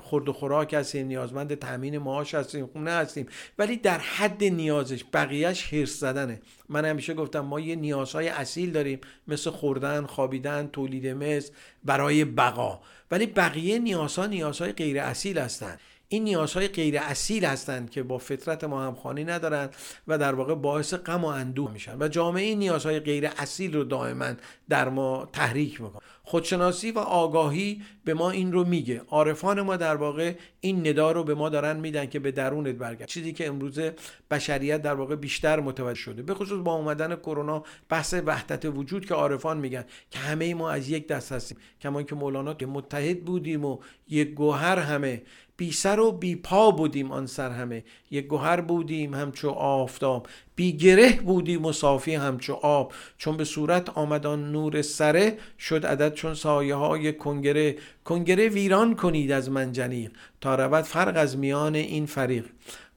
خورد 0.00 0.28
و 0.28 0.32
خوراک 0.32 0.74
هستیم 0.74 1.06
نیازمند 1.06 1.54
تامین 1.54 1.98
معاش 1.98 2.34
هستیم 2.34 2.66
خونه 2.66 2.90
هستیم 2.90 3.26
ولی 3.58 3.76
در 3.76 3.98
حد 3.98 4.44
نیازش 4.44 5.04
بقیهش 5.12 5.74
هرس 5.74 6.00
زدنه. 6.00 6.40
من 6.68 6.84
همیشه 6.84 7.14
گفتم 7.14 7.40
ما 7.40 7.60
یه 7.60 7.76
نیازهای 7.76 8.28
اصیل 8.28 8.72
داریم 8.72 9.00
مثل 9.28 9.50
خوردن 9.50 10.06
خوابیدن 10.06 10.68
تولید 10.72 11.06
مثل 11.06 11.52
برای 11.84 12.24
بقا. 12.24 12.80
ولی 13.10 13.26
بقیه 13.26 13.78
نیازها 13.78 14.26
نیازهای 14.26 14.72
غیر 14.72 15.00
اصیل 15.00 15.38
هستند 15.38 15.80
این 16.10 16.24
نیازهای 16.24 16.68
غیر 16.68 16.98
اصیل 16.98 17.44
هستند 17.44 17.90
که 17.90 18.02
با 18.02 18.18
فطرت 18.18 18.64
ما 18.64 18.82
همخوانی 18.82 19.24
ندارند 19.24 19.74
و 20.08 20.18
در 20.18 20.34
واقع 20.34 20.54
باعث 20.54 20.94
غم 20.94 21.24
و 21.24 21.26
اندوه 21.26 21.72
میشن. 21.72 21.96
و 22.00 22.08
جامعه 22.08 22.44
این 22.44 22.58
نیازهای 22.58 23.00
غیر 23.00 23.30
اصیل 23.38 23.74
رو 23.74 23.84
دائما 23.84 24.32
در 24.68 24.88
ما 24.88 25.28
تحریک 25.32 25.80
می‌کنه. 25.80 26.02
خودشناسی 26.22 26.90
و 26.90 26.98
آگاهی 26.98 27.82
به 28.04 28.14
ما 28.14 28.30
این 28.30 28.52
رو 28.52 28.64
میگه. 28.64 29.02
عارفان 29.08 29.60
ما 29.62 29.76
در 29.76 29.96
واقع 29.96 30.34
این 30.60 30.88
ندا 30.88 31.12
رو 31.12 31.24
به 31.24 31.34
ما 31.34 31.48
دارن 31.48 31.76
میدن 31.76 32.06
که 32.06 32.18
به 32.18 32.30
درونت 32.30 32.74
برگرد. 32.74 33.08
چیزی 33.08 33.32
که 33.32 33.46
امروز 33.46 33.80
بشریت 34.30 34.82
در 34.82 34.94
واقع 34.94 35.16
بیشتر 35.16 35.60
متوجه 35.60 36.00
شده. 36.00 36.22
به 36.22 36.34
خصوص 36.34 36.62
با 36.64 36.74
اومدن 36.74 37.16
کرونا 37.16 37.62
بحث 37.88 38.14
وحدت 38.26 38.64
وجود 38.64 39.06
که 39.06 39.14
عارفان 39.14 39.58
میگن 39.58 39.84
که 40.10 40.18
همه 40.18 40.54
ما 40.54 40.70
از 40.70 40.90
یک 40.90 41.08
دست 41.08 41.32
هستیم. 41.32 41.58
کما 41.80 42.02
که 42.02 42.14
مولانا 42.14 42.54
که 42.54 42.66
متحد 42.66 43.24
بودیم 43.24 43.64
و 43.64 43.78
یک 44.08 44.34
گوهر 44.34 44.78
همه 44.78 45.22
بی 45.58 45.72
سر 45.72 46.00
و 46.00 46.12
بی 46.12 46.36
پا 46.36 46.70
بودیم 46.70 47.12
آن 47.12 47.26
سر 47.26 47.50
همه. 47.50 47.84
یک 48.10 48.26
گوهر 48.26 48.60
بودیم 48.60 49.14
همچو 49.14 49.50
آفتاب. 49.50 50.26
بی 50.56 50.72
گره 50.72 51.12
بودیم 51.12 51.64
و 51.64 51.72
صافی 51.72 52.14
همچو 52.14 52.52
آب. 52.52 52.92
چون 53.18 53.36
به 53.36 53.44
صورت 53.44 53.88
آمدان 53.88 54.52
نور 54.52 54.82
سره 54.82 55.38
شد 55.58 55.86
عدد 55.86 56.14
چون 56.14 56.34
سایه 56.34 56.74
های 56.74 57.12
کنگره. 57.12 57.76
کنگره 58.04 58.48
ویران 58.48 58.96
کنید 58.96 59.32
از 59.32 59.50
منجنیق. 59.50 60.10
تا 60.40 60.54
رود 60.54 60.84
فرق 60.84 61.16
از 61.16 61.38
میان 61.38 61.74
این 61.74 62.06
فریق. 62.06 62.44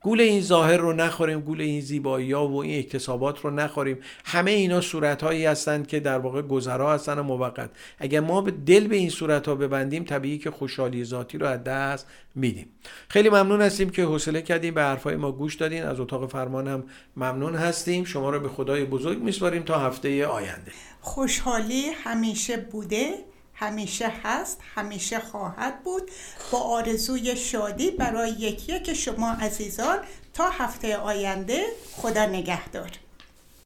گول 0.04 0.22
این 0.22 0.42
ظاهر 0.42 0.78
رو 0.78 0.94
نخوریم 0.94 1.40
گول 1.40 1.62
این 1.62 1.82
زیبایی 1.82 2.32
ها 2.32 2.48
و 2.48 2.64
این 2.64 2.80
اکتسابات 2.80 3.40
رو 3.40 3.50
نخوریم. 3.50 3.98
همه 4.26 4.52
اینا 4.52 4.82
صورت 4.82 5.24
هایی 5.24 5.46
هستند 5.46 5.88
که 5.88 6.00
در 6.00 6.18
واقع 6.18 6.42
گذرا 6.42 6.94
هستن 6.94 7.20
و 7.20 7.24
موقت. 7.24 7.70
اگر 8.00 8.20
ما 8.20 8.42
به 8.42 8.52
دل 8.52 8.88
به 8.88 8.96
این 8.96 9.10
صورت 9.10 9.48
ها 9.48 9.56
ببندیم 9.56 10.04
طبیعی 10.04 10.38
که 10.38 10.52
خوشحالی 10.52 11.04
ذاتی 11.04 11.38
رو 11.38 11.46
از 11.46 11.64
دست 11.64 12.08
میدیم. 12.36 12.68
خیلی 13.08 13.30
ممنون 13.30 13.62
هستیم 13.62 13.90
که 13.90 14.04
حوصله 14.04 14.42
کردیم 14.42 14.74
به 14.74 14.82
حرفای 14.82 15.16
ما 15.16 15.32
گوش 15.32 15.56
دادین. 15.56 15.84
از 15.84 16.00
اتاق 16.00 16.30
فرمان 16.30 16.68
هم 16.68 16.84
ممنون 17.18 17.56
هستیم. 17.56 18.04
شما 18.04 18.30
رو 18.30 18.40
به 18.40 18.50
خدای 18.50 18.86
بزرگ 18.86 19.22
میسپاریم 19.22 19.64
تا 19.64 19.80
هفته 19.80 20.26
آینده. 20.28 20.72
خوشحالی 21.02 21.90
همیشه 22.04 22.58
بوده. 22.58 23.31
همیشه 23.62 24.12
هست 24.24 24.60
همیشه 24.76 25.20
خواهد 25.20 25.84
بود. 25.84 26.12
با 26.52 26.60
آرزوی 26.60 27.36
شادی 27.36 27.92
برای 27.92 28.30
یکی 28.30 28.80
که 28.80 28.94
شما 28.94 29.32
عزیزان 29.32 29.98
تا 30.34 30.50
هفته 30.50 30.98
آینده 30.98 31.66
خدا 31.96 32.26
نگهدار. 32.26 32.90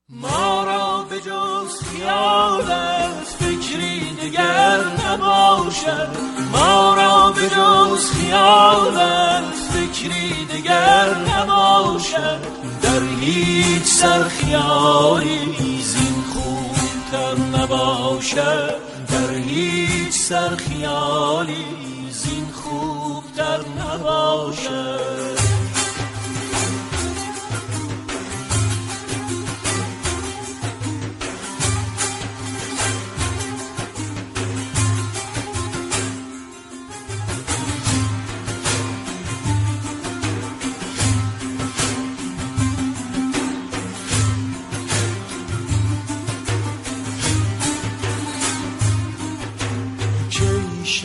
ما 0.10 0.64
را 0.64 1.06
به 1.10 1.20
جز 1.20 1.82
خیالت 1.84 3.26
فکری 3.40 4.18
دیگر 4.22 4.84
نباشد. 5.08 6.10
ما 6.52 6.94
را 6.96 7.32
به 7.32 7.50
جز 7.50 8.12
خیالت 8.12 9.54
فکری 9.74 10.46
دیگر 10.46 11.16
نباشد. 11.16 12.40
در 12.82 13.04
هیچ 13.20 13.84
سر 13.84 14.24
خیالی 14.24 15.82
زین 15.82 16.24
خوبتر 16.34 17.58
نباشد. 17.58 18.95
در 19.16 19.34
هیچ 19.34 20.14
سر 20.14 20.56
خیالی 20.56 21.66
زین 22.12 22.46
خوب 22.54 23.24
در 23.38 23.60
نباشد. 23.60 25.35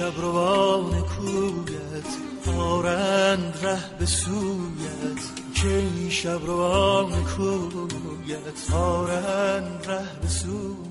شب 0.01 0.20
روان 0.20 0.90
کویت 1.03 2.11
آرند 2.59 3.59
ره 3.62 3.98
به 3.98 4.07
سویت. 4.07 5.22
کی 5.55 5.82
شب 6.11 6.46
روان 6.46 7.24
کویت 7.24 8.74
آرند 8.74 9.84
ره 9.88 10.20
به 10.22 10.28
سویت. 10.28 10.89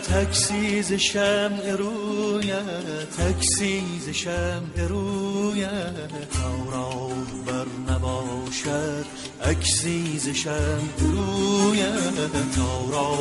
تکسیز 0.00 0.92
شمع 0.92 1.70
رویت 1.78 3.10
تکسیز 3.18 4.08
شمع 4.12 4.86
رویت 4.88 6.36
آرا 6.44 7.08
بر 7.46 7.92
نباشد 7.94 9.06
اکسیز 9.42 10.28
شمع 10.28 10.98
رویت 10.98 12.58
آرا 12.58 13.16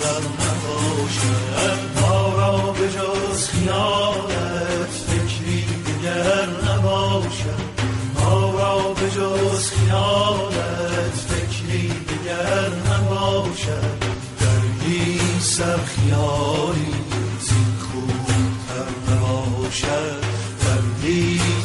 بر 0.00 0.22
نباشد 0.40 1.50
آرا 2.12 2.72
به 2.72 2.88
جز 2.88 3.48
خیالت 3.48 4.90
فکری 5.06 5.64
دیگر 5.86 6.46
نباشد. 6.46 7.70
ما 8.14 8.50
را 8.50 8.94
به 8.94 9.10
جز 9.10 9.70
خیالت 9.70 11.14
فکری 11.28 11.88
دیگر 11.88 12.70
نباشد. 12.90 14.00
در 14.40 14.60
هیچ 15.40 15.48
سر 15.48 15.76
خیالی 15.76 16.94
زین 17.40 17.76
خوبتر 17.80 19.14
نباشد 19.14 20.20
در 20.60 21.08
هیچ 21.08 21.64